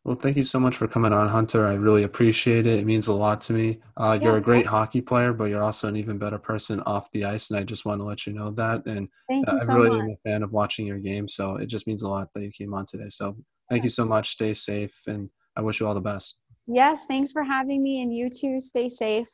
Well, 0.05 0.17
thank 0.17 0.37
you 0.37 0.43
so 0.43 0.59
much 0.59 0.77
for 0.77 0.89
coming 0.89 1.13
on, 1.13 1.29
Hunter. 1.29 1.65
I 1.65 1.75
really 1.75 2.03
appreciate 2.03 2.67
it. 2.67 2.81
It 2.81 2.87
means 2.87 3.07
a 3.07 3.13
lot 3.13 3.41
to 3.43 3.53
me. 3.53 3.79
Uh, 3.97 4.19
yeah, 4.21 4.27
you're 4.27 4.37
a 4.39 4.41
great 4.41 4.65
thanks. 4.65 4.71
hockey 4.71 5.01
player, 5.01 5.33
but 5.33 5.45
you're 5.45 5.63
also 5.63 5.87
an 5.87 5.97
even 5.97 6.19
better 6.19 6.39
person 6.39 6.81
off 6.81 7.09
the 7.13 7.25
ice, 7.25 7.51
and 7.51 7.61
I 7.61 7.63
just 7.63 7.85
want 7.85 8.01
to 8.01 8.05
let 8.05 8.27
you 8.27 8.33
know 8.33 8.51
that. 8.53 8.85
And 8.87 9.09
uh, 9.31 9.61
I 9.61 9.73
really 9.73 9.91
much. 9.91 10.01
am 10.01 10.11
a 10.11 10.29
fan 10.29 10.43
of 10.43 10.53
watching 10.53 10.87
your 10.87 10.99
game, 10.99 11.29
so 11.29 11.55
it 11.55 11.67
just 11.67 11.87
means 11.87 12.03
a 12.03 12.09
lot 12.09 12.33
that 12.35 12.43
you 12.43 12.51
came 12.51 12.75
on 12.75 12.85
today. 12.85 13.11
So 13.11 13.37
thank 13.71 13.85
you 13.85 13.91
so 13.91 14.05
much. 14.05 14.31
Stay 14.31 14.55
safe, 14.55 15.03
and 15.07 15.31
I 15.55 15.61
wish 15.61 15.79
you 15.79 15.87
all 15.87 15.95
the 15.95 16.01
best. 16.01 16.37
Yes, 16.67 17.07
thanks 17.07 17.31
for 17.31 17.45
having 17.45 17.81
me, 17.81 18.03
and 18.03 18.13
you 18.13 18.29
too. 18.29 18.59
Stay 18.59 18.89
safe. 18.89 19.29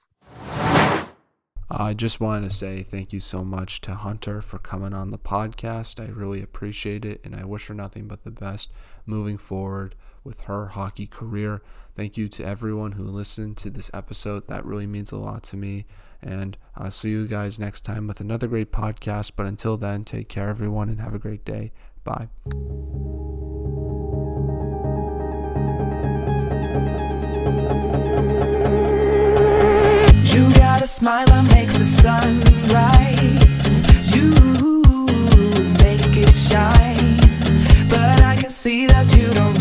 I 1.70 1.92
just 1.92 2.18
wanted 2.18 2.48
to 2.48 2.54
say 2.54 2.82
thank 2.82 3.12
you 3.12 3.20
so 3.20 3.44
much 3.44 3.82
to 3.82 3.94
Hunter 3.94 4.40
for 4.40 4.58
coming 4.58 4.94
on 4.94 5.10
the 5.10 5.18
podcast. 5.18 6.00
I 6.00 6.10
really 6.10 6.42
appreciate 6.42 7.04
it, 7.04 7.20
and 7.24 7.36
I 7.36 7.44
wish 7.44 7.66
her 7.66 7.74
nothing 7.74 8.08
but 8.08 8.24
the 8.24 8.30
best 8.30 8.72
moving 9.04 9.36
forward 9.36 9.94
with 10.24 10.42
her 10.42 10.68
hockey 10.68 11.06
career. 11.06 11.62
Thank 11.94 12.16
you 12.16 12.28
to 12.28 12.44
everyone 12.44 12.92
who 12.92 13.04
listened 13.04 13.58
to 13.58 13.70
this 13.70 13.90
episode. 13.92 14.48
That 14.48 14.64
really 14.64 14.86
means 14.86 15.12
a 15.12 15.18
lot 15.18 15.42
to 15.44 15.56
me. 15.56 15.84
And 16.22 16.56
I'll 16.74 16.90
see 16.90 17.10
you 17.10 17.26
guys 17.26 17.58
next 17.58 17.82
time 17.82 18.06
with 18.06 18.20
another 18.20 18.46
great 18.46 18.72
podcast. 18.72 19.32
But 19.36 19.46
until 19.46 19.76
then, 19.76 20.04
take 20.04 20.28
care, 20.28 20.48
everyone, 20.48 20.88
and 20.88 21.00
have 21.00 21.14
a 21.14 21.18
great 21.18 21.44
day. 21.44 21.72
Bye. 22.02 22.28
You 30.38 30.54
got 30.54 30.80
a 30.80 30.86
smile 30.86 31.26
that 31.26 31.42
makes 31.50 31.76
the 31.76 31.82
sun 31.82 32.38
rise. 32.70 33.82
You 34.14 34.30
make 35.82 36.16
it 36.16 36.32
shine. 36.32 37.18
But 37.88 38.22
I 38.22 38.36
can 38.40 38.48
see 38.48 38.86
that 38.86 39.12
you 39.16 39.34
don't 39.34 39.57